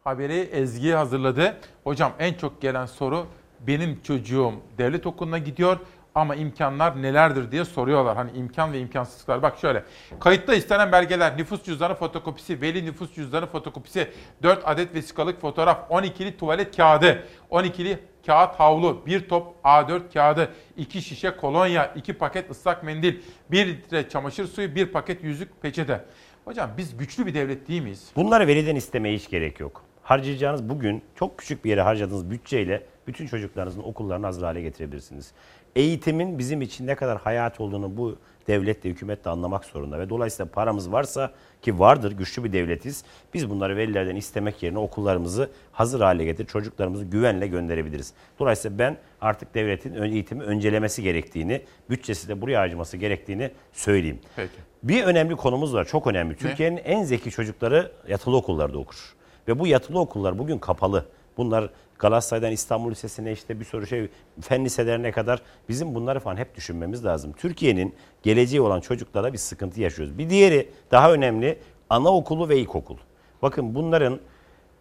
[0.04, 1.58] Haberi Ezgi hazırladı.
[1.84, 3.26] Hocam en çok gelen soru
[3.68, 5.78] benim çocuğum devlet okuluna gidiyor
[6.18, 8.16] ama imkanlar nelerdir diye soruyorlar.
[8.16, 9.42] Hani imkan ve imkansızlıklar.
[9.42, 9.84] Bak şöyle.
[10.20, 14.08] Kayıtta istenen belgeler, nüfus cüzdanı fotokopisi, veli nüfus cüzdanı fotokopisi,
[14.44, 21.02] 4 adet vesikalık fotoğraf, 12'li tuvalet kağıdı, 12'li kağıt havlu, bir top A4 kağıdı, 2
[21.02, 23.16] şişe kolonya, 2 paket ıslak mendil,
[23.52, 26.06] 1 litre çamaşır suyu, 1 paket yüzük peçete.
[26.46, 28.12] Hocam biz güçlü bir devlet değil miyiz?
[28.16, 29.84] Bunları veliden istemeye hiç gerek yok.
[30.04, 35.32] Harcayacağınız bugün çok küçük bir yere harcadığınız bütçeyle bütün çocuklarınızın okullarını hazır hale getirebilirsiniz.
[35.78, 38.16] Eğitimin bizim için ne kadar hayat olduğunu bu
[38.48, 41.32] devlet de hükümet de anlamak zorunda ve dolayısıyla paramız varsa
[41.62, 43.04] ki vardır güçlü bir devletiz.
[43.34, 48.14] Biz bunları velilerden istemek yerine okullarımızı hazır hale getirip çocuklarımızı güvenle gönderebiliriz.
[48.40, 54.20] Dolayısıyla ben artık devletin eğitimi öncelemesi gerektiğini, bütçesi de buraya harcaması gerektiğini söyleyeyim.
[54.36, 54.52] Peki.
[54.84, 56.36] Bir önemli konumuz var, çok önemli.
[56.36, 59.16] Türkiye'nin en zeki çocukları yatılı okullarda okur.
[59.48, 61.06] Ve bu yatılı okullar bugün kapalı.
[61.38, 64.10] Bunlar Galatasaray'dan İstanbul Lisesi'ne işte bir sürü şey,
[64.42, 67.34] fen liselerine kadar bizim bunları falan hep düşünmemiz lazım.
[67.38, 70.18] Türkiye'nin geleceği olan çocuklara bir sıkıntı yaşıyoruz.
[70.18, 71.60] Bir diğeri daha önemli
[71.90, 72.98] anaokulu ve ilkokul.
[73.42, 74.20] Bakın bunların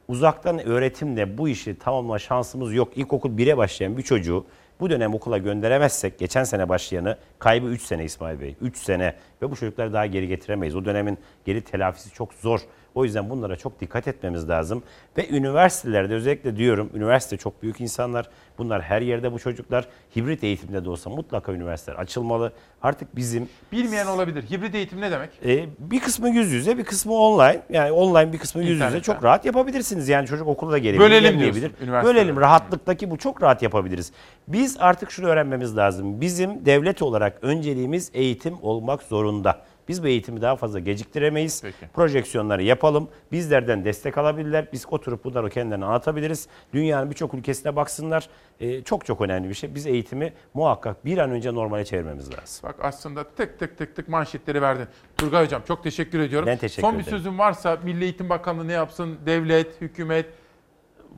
[0.09, 2.97] uzaktan öğretimle bu işi tamamlama şansımız yok.
[2.97, 4.44] İlkokul 1'e başlayan bir çocuğu
[4.80, 8.55] bu dönem okula gönderemezsek geçen sene başlayanı kaybı 3 sene İsmail Bey.
[8.60, 10.76] 3 sene ve bu çocukları daha geri getiremeyiz.
[10.76, 12.60] O dönemin geri telafisi çok zor.
[12.97, 14.82] O yüzden bunlara çok dikkat etmemiz lazım.
[15.18, 18.28] Ve üniversitelerde özellikle diyorum üniversite çok büyük insanlar.
[18.59, 19.89] Bunlar her yerde bu çocuklar.
[20.16, 22.52] Hibrit eğitimde de olsa mutlaka üniversiteler açılmalı.
[22.82, 24.43] Artık bizim Bilmeyen olabilir.
[24.51, 25.31] Hibrit eğitim ne demek?
[25.44, 27.62] e, bir kısmı yüz yüze, bir kısmı online.
[27.70, 30.09] Yani online bir kısmı yüz yüze çok rahat yapabilirsiniz.
[30.09, 31.73] Yani çocuk okula da gelebilir, Bölelim diyorsun.
[31.81, 34.12] Bölelim rahatlıktaki bu çok rahat yapabiliriz.
[34.48, 36.20] Biz artık şunu öğrenmemiz lazım.
[36.20, 39.62] Bizim devlet olarak önceliğimiz eğitim olmak zorunda.
[39.89, 41.63] Biz bu eğitimi daha fazla geciktiremeyiz.
[41.95, 43.09] Projeksiyonları yapalım.
[43.33, 44.69] Bizlerden destek alabilirler.
[44.73, 46.49] Biz oturup bunları kendilerine anlatabiliriz.
[46.73, 48.29] Dünyanın birçok ülkesine baksınlar.
[48.61, 49.75] Ee, çok çok önemli bir şey.
[49.75, 52.69] Biz eğitimi muhakkak bir an önce normale çevirmemiz lazım.
[52.69, 54.87] Bak aslında tık tık tık tık manşetleri verdin.
[55.17, 56.47] Turgay Hocam çok teşekkür ediyorum.
[56.47, 57.19] Ben teşekkür Son bir ederim.
[57.19, 59.19] sözüm varsa Milli Eğitim Bakanlığı ne yapsın?
[59.27, 60.27] Devlet, hükümet,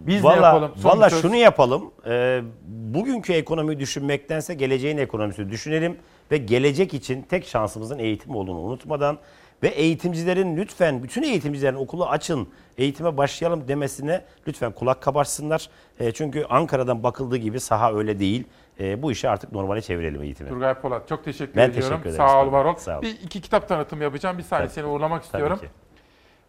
[0.06, 0.72] biz ne Valla- yapalım?
[0.76, 1.22] Son Valla söz.
[1.22, 1.90] şunu yapalım.
[2.06, 5.96] Ee, bugünkü ekonomiyi düşünmektense geleceğin ekonomisini düşünelim
[6.30, 9.18] ve gelecek için tek şansımızın eğitim olduğunu unutmadan
[9.62, 12.48] ve eğitimcilerin lütfen bütün eğitimcilerin okulu açın,
[12.78, 15.68] eğitime başlayalım demesine lütfen kulak kabarsınlar.
[16.00, 18.44] Ee, çünkü Ankara'dan bakıldığı gibi saha öyle değil.
[18.80, 20.48] Ee, bu işi artık normale çevirelim eğitimi.
[20.48, 21.88] Turgay Polat çok teşekkür Ben ediyorum.
[21.90, 22.26] teşekkür ederim.
[22.28, 22.74] Sağ ol var ol.
[22.74, 23.02] Sağ ol.
[23.02, 24.38] Bir iki kitap tanıtımı yapacağım.
[24.38, 24.74] Bir saniye Tabii.
[24.74, 25.58] seni uğurlamak Tabii istiyorum.
[25.58, 25.66] ki.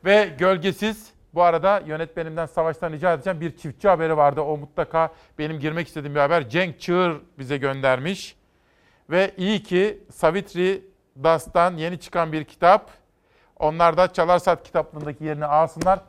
[0.05, 3.41] Ve Gölgesiz bu arada yönetmenimden Savaş'tan rica edeceğim.
[3.41, 4.41] Bir çiftçi haberi vardı.
[4.41, 6.49] O mutlaka benim girmek istediğim bir haber.
[6.49, 8.35] Cenk Çığır bize göndermiş.
[9.09, 10.83] Ve iyi ki Savitri
[11.23, 12.91] Das'tan yeni çıkan bir kitap.
[13.59, 15.99] Onlar da Çalar Saat kitaplığındaki yerini alsınlar.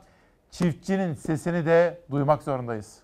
[0.51, 2.99] Çiftçinin sesini de duymak zorundayız.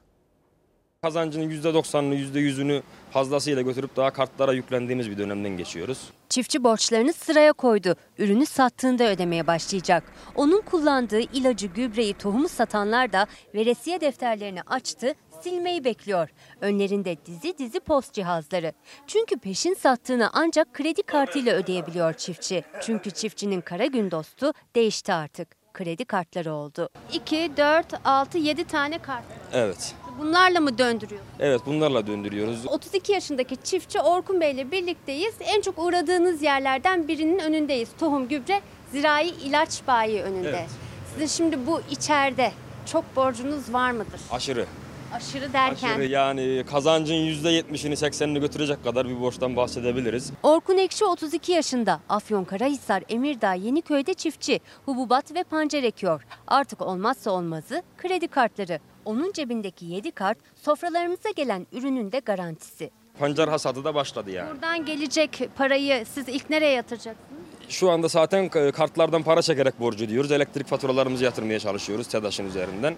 [1.02, 6.00] Kazancının %90'ını, %100'ünü fazlasıyla götürüp daha kartlara yüklendiğimiz bir dönemden geçiyoruz.
[6.30, 7.96] Çiftçi borçlarını sıraya koydu.
[8.18, 10.04] Ürünü sattığında ödemeye başlayacak.
[10.36, 16.30] Onun kullandığı ilacı, gübreyi, tohumu satanlar da veresiye defterlerini açtı, silmeyi bekliyor.
[16.62, 18.74] Önlerinde dizi dizi post cihazları.
[19.08, 22.64] Çünkü peşin sattığını ancak kredi kartıyla ödeyebiliyor çiftçi.
[22.82, 25.48] Çünkü çiftçinin kara gün dostu değişti artık.
[25.74, 26.90] Kredi kartları oldu.
[27.14, 29.24] 2, 4, 6, 7 tane kart.
[29.54, 29.96] Evet.
[30.20, 31.22] Bunlarla mı döndürüyor?
[31.40, 32.68] Evet bunlarla döndürüyoruz.
[32.68, 35.34] 32 yaşındaki çiftçi Orkun Bey ile birlikteyiz.
[35.40, 37.90] En çok uğradığınız yerlerden birinin önündeyiz.
[38.00, 38.62] Tohum gübre
[38.92, 40.50] Zirai ilaç bayi önünde.
[40.50, 40.70] Evet.
[41.14, 42.52] Sizin şimdi bu içeride
[42.92, 44.22] çok borcunuz var mıdır?
[44.32, 44.66] Aşırı.
[45.14, 45.90] Aşırı derken.
[45.90, 50.32] Aşırı yani kazancın %70'ini 80'ini götürecek kadar bir borçtan bahsedebiliriz.
[50.44, 52.00] Orkun Ekşi 32 yaşında.
[52.10, 54.60] Afyonkarahisar Emirdağ Yeniköy'de çiftçi.
[54.86, 56.24] Hububat ve pancar ekiyor.
[56.48, 58.80] Artık olmazsa olmazı kredi kartları.
[59.06, 62.90] Onun cebindeki 7 kart sofralarımıza gelen ürünün de garantisi.
[63.20, 64.52] Pancar hasadı da başladı yani.
[64.54, 67.28] Buradan gelecek parayı siz ilk nereye yatıracaksınız?
[67.70, 70.32] Şu anda zaten e, kartlardan para çekerek borcu ödüyoruz.
[70.32, 72.96] Elektrik faturalarımızı yatırmaya çalışıyoruz TEDAŞ'ın üzerinden.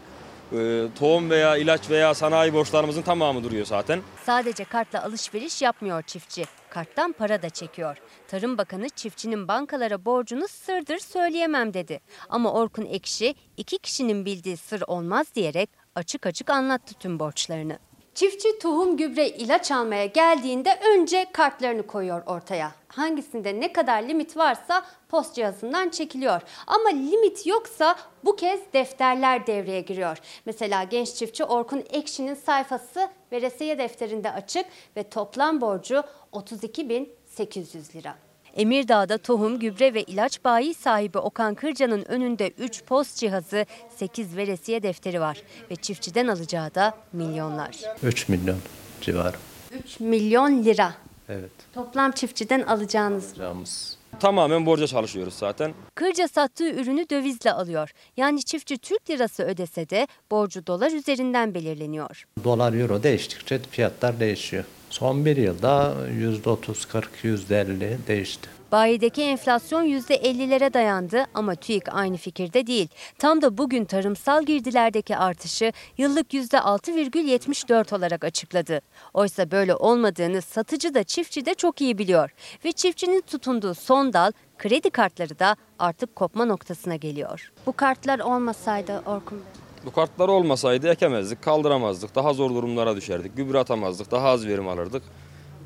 [0.53, 4.01] Ee, tohum veya ilaç veya sanayi borçlarımızın tamamı duruyor zaten.
[4.25, 6.45] Sadece kartla alışveriş yapmıyor çiftçi.
[6.69, 7.97] Karttan para da çekiyor.
[8.27, 11.99] Tarım Bakanı çiftçinin bankalara borcunu sırdır söyleyemem dedi.
[12.29, 17.79] Ama Orkun Ekşi iki kişinin bildiği sır olmaz diyerek açık açık anlattı tüm borçlarını.
[18.15, 22.71] Çiftçi tohum, gübre, ilaç almaya geldiğinde önce kartlarını koyuyor ortaya.
[22.87, 26.41] Hangisinde ne kadar limit varsa post cihazından çekiliyor.
[26.67, 27.95] Ama limit yoksa
[28.25, 30.17] bu kez defterler devreye giriyor.
[30.45, 34.65] Mesela genç çiftçi Orkun Ekşi'nin sayfası veresiye defterinde açık
[34.95, 36.03] ve toplam borcu
[36.33, 38.28] 32.800 lira.
[38.55, 43.65] Emirdağ'da tohum, gübre ve ilaç bayi sahibi Okan Kırca'nın önünde 3 post cihazı,
[43.95, 47.77] 8 veresiye defteri var ve çiftçiden alacağı da milyonlar.
[48.03, 48.57] 3 milyon
[49.01, 49.37] civarı.
[49.71, 50.93] 3 milyon lira.
[51.29, 51.51] Evet.
[51.73, 53.27] Toplam çiftçiden alacağınız.
[53.29, 53.97] Alacağımız.
[54.19, 55.73] Tamamen borca çalışıyoruz zaten.
[55.95, 57.91] Kırca sattığı ürünü dövizle alıyor.
[58.17, 62.27] Yani çiftçi Türk lirası ödese de borcu dolar üzerinden belirleniyor.
[62.43, 64.63] Dolar euro değiştikçe fiyatlar değişiyor.
[64.89, 68.49] Son bir yılda %30, 40, %50 değişti.
[68.71, 72.87] Bayideki enflasyon %50'lere dayandı ama TÜİK aynı fikirde değil.
[73.17, 78.81] Tam da bugün tarımsal girdilerdeki artışı yıllık %6,74 olarak açıkladı.
[79.13, 82.29] Oysa böyle olmadığını satıcı da çiftçi de çok iyi biliyor.
[82.65, 87.51] Ve çiftçinin tutunduğu son dal kredi kartları da artık kopma noktasına geliyor.
[87.65, 89.68] Bu kartlar olmasaydı Orkun Bey.
[89.85, 95.03] Bu kartlar olmasaydı ekemezdik, kaldıramazdık, daha zor durumlara düşerdik, gübre atamazdık, daha az verim alırdık.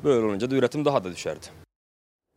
[0.04, 1.46] Böyle olunca da üretim daha da düşerdi.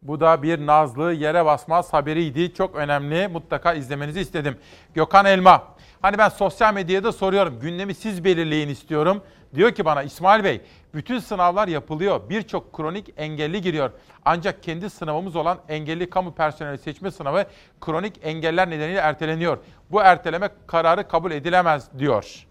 [0.01, 2.53] Bu da bir Nazlı yere basmaz haberiydi.
[2.53, 3.27] Çok önemli.
[3.27, 4.57] Mutlaka izlemenizi istedim.
[4.93, 5.63] Gökhan Elma.
[6.01, 7.59] Hani ben sosyal medyada soruyorum.
[7.59, 9.21] Gündemi siz belirleyin istiyorum.
[9.55, 10.61] Diyor ki bana İsmail Bey,
[10.93, 12.29] bütün sınavlar yapılıyor.
[12.29, 13.91] Birçok kronik engelli giriyor.
[14.25, 17.45] Ancak kendi sınavımız olan engelli kamu personeli seçme sınavı
[17.81, 19.57] kronik engeller nedeniyle erteleniyor.
[19.91, 22.47] Bu erteleme kararı kabul edilemez diyor.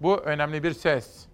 [0.00, 1.28] Bu önemli bir ses.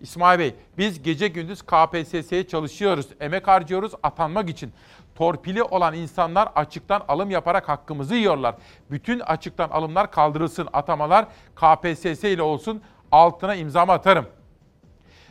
[0.00, 4.72] İsmail Bey, biz gece gündüz KPSS'ye çalışıyoruz, emek harcıyoruz atanmak için.
[5.14, 8.54] Torpili olan insanlar açıktan alım yaparak hakkımızı yiyorlar.
[8.90, 12.82] Bütün açıktan alımlar kaldırılsın, atamalar KPSS ile olsun,
[13.14, 14.26] altına imzamı atarım.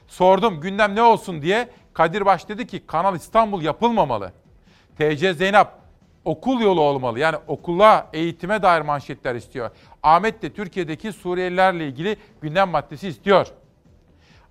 [0.08, 4.32] Sordum gündem ne olsun diye, Kadir Baş dedi ki Kanal İstanbul yapılmamalı.
[4.98, 5.68] TC Zeynep,
[6.26, 7.20] okul yolu olmalı.
[7.20, 9.72] Yani okula, eğitime dair manşetler istiyor.
[10.04, 13.48] Ahmet de Türkiye'deki Suriyelilerle ilgili gündem maddesi istiyor.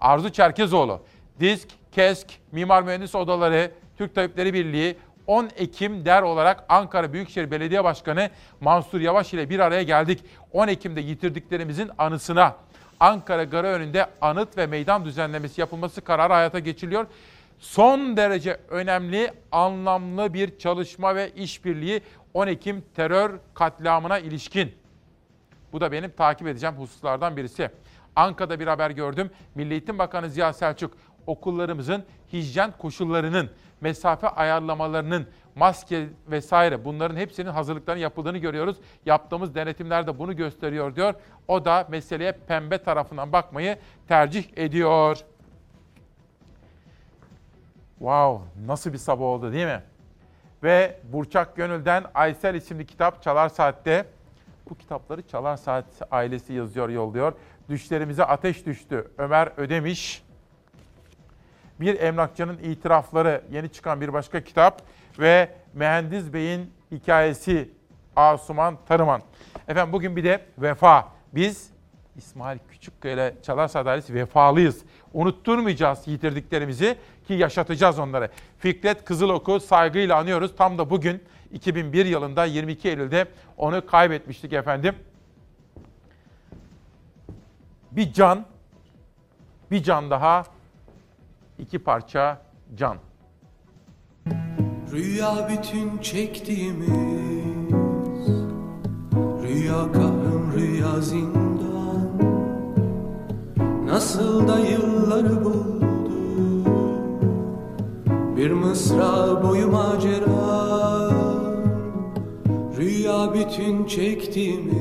[0.01, 1.03] Arzu Çerkezoğlu,
[1.41, 4.97] DİSK, KESK, Mimar Mühendis Odaları, Türk Tabipleri Birliği
[5.27, 8.31] 10 Ekim der olarak Ankara Büyükşehir Belediye Başkanı
[8.61, 10.25] Mansur Yavaş ile bir araya geldik.
[10.53, 12.57] 10 Ekim'de yitirdiklerimizin anısına
[13.03, 17.07] Ankara Garı önünde anıt ve meydan düzenlemesi yapılması kararı hayata geçiriliyor.
[17.59, 22.03] Son derece önemli, anlamlı bir çalışma ve işbirliği
[22.35, 24.73] 10 Ekim terör katliamına ilişkin.
[25.73, 27.71] Bu da benim takip edeceğim hususlardan birisi.
[28.17, 29.31] Ankara'da bir haber gördüm.
[29.55, 30.95] Milli Eğitim Bakanı Ziya Selçuk
[31.27, 33.51] okullarımızın hijyen koşullarının,
[33.81, 38.77] mesafe ayarlamalarının, maske vesaire bunların hepsinin hazırlıklarının yapıldığını görüyoruz.
[39.07, 41.15] Yaptığımız denetimler de bunu gösteriyor diyor.
[41.49, 45.19] O da meseleye pembe tarafından bakmayı tercih ediyor.
[47.99, 49.83] Wow, nasıl bir sabah oldu değil mi?
[50.63, 54.07] Ve Burçak Gönül'den Aysel isimli kitap Çalar Saat'te.
[54.71, 57.33] Bu kitapları Çalar Saat ailesi yazıyor, yolluyor.
[57.69, 59.11] Düşlerimize ateş düştü.
[59.19, 60.23] Ömer Ödemiş.
[61.81, 64.83] Bir emlakçının itirafları yeni çıkan bir başka kitap
[65.19, 67.71] ve Mühendis Bey'in hikayesi
[68.17, 69.23] Asuman Tarıman.
[69.69, 71.09] Efendim bugün bir de vefa.
[71.35, 71.71] Biz
[72.17, 74.83] İsmail Küçükkaya ile Çalarsaat ailesi vefalıyız.
[75.13, 78.31] Unutturmayacağız yitirdiklerimizi ki yaşatacağız onları.
[78.59, 80.57] Fikret Kızılok'u saygıyla anıyoruz.
[80.57, 81.23] Tam da bugün
[81.53, 83.27] 2001 yılında 22 Eylül'de
[83.57, 84.95] onu kaybetmiştik efendim.
[87.91, 88.47] Bir can,
[89.71, 90.45] bir can daha,
[91.59, 92.43] iki parça
[92.75, 92.99] can.
[94.93, 96.89] Rüya bütün çektiğimiz.
[99.43, 102.09] Rüya kahrım rüya zindan.
[103.87, 106.13] Nasıl da yılları buldu.
[108.37, 111.11] Bir mısra boyu macera.
[112.79, 114.73] Rüya bütün çektiğimiz.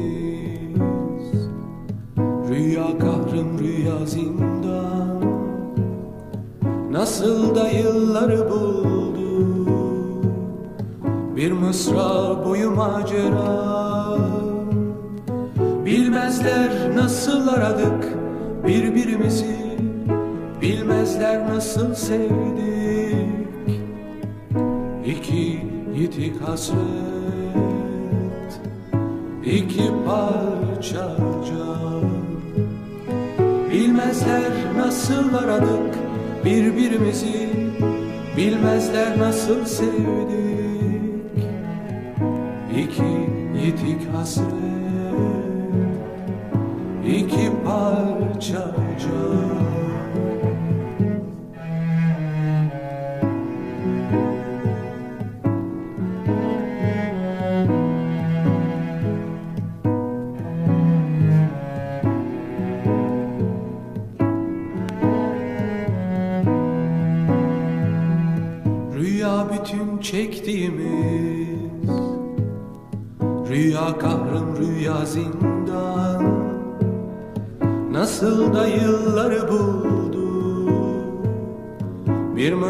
[2.50, 5.22] Rüya kahrım rüya zindan.
[6.92, 9.11] Nasıl da yılları buldu
[11.42, 14.18] Bir mısra boyu macera.
[15.86, 18.18] Bilmezler nasıl aradık
[18.68, 19.56] birbirimizi
[20.62, 23.82] Bilmezler nasıl sevdik.
[25.06, 25.60] İki
[25.96, 26.80] yitik hasret
[29.46, 31.18] iki parça
[31.50, 32.12] can.
[33.72, 35.96] Bilmezler nasıl aradık
[36.46, 37.50] birbirimizi
[38.38, 40.61] Bilmezler nasıl sevdik
[42.84, 43.12] İki
[43.66, 44.82] yitik hasret
[47.06, 49.81] iki parça can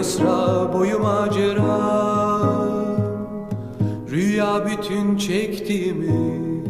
[0.02, 1.78] mısra boyu macera
[4.11, 6.65] Rüya bütün çektiğimiz.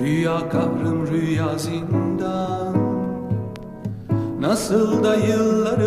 [0.00, 2.76] Rüya kahrım rüya zindan.
[4.40, 5.86] Nasıl da yılları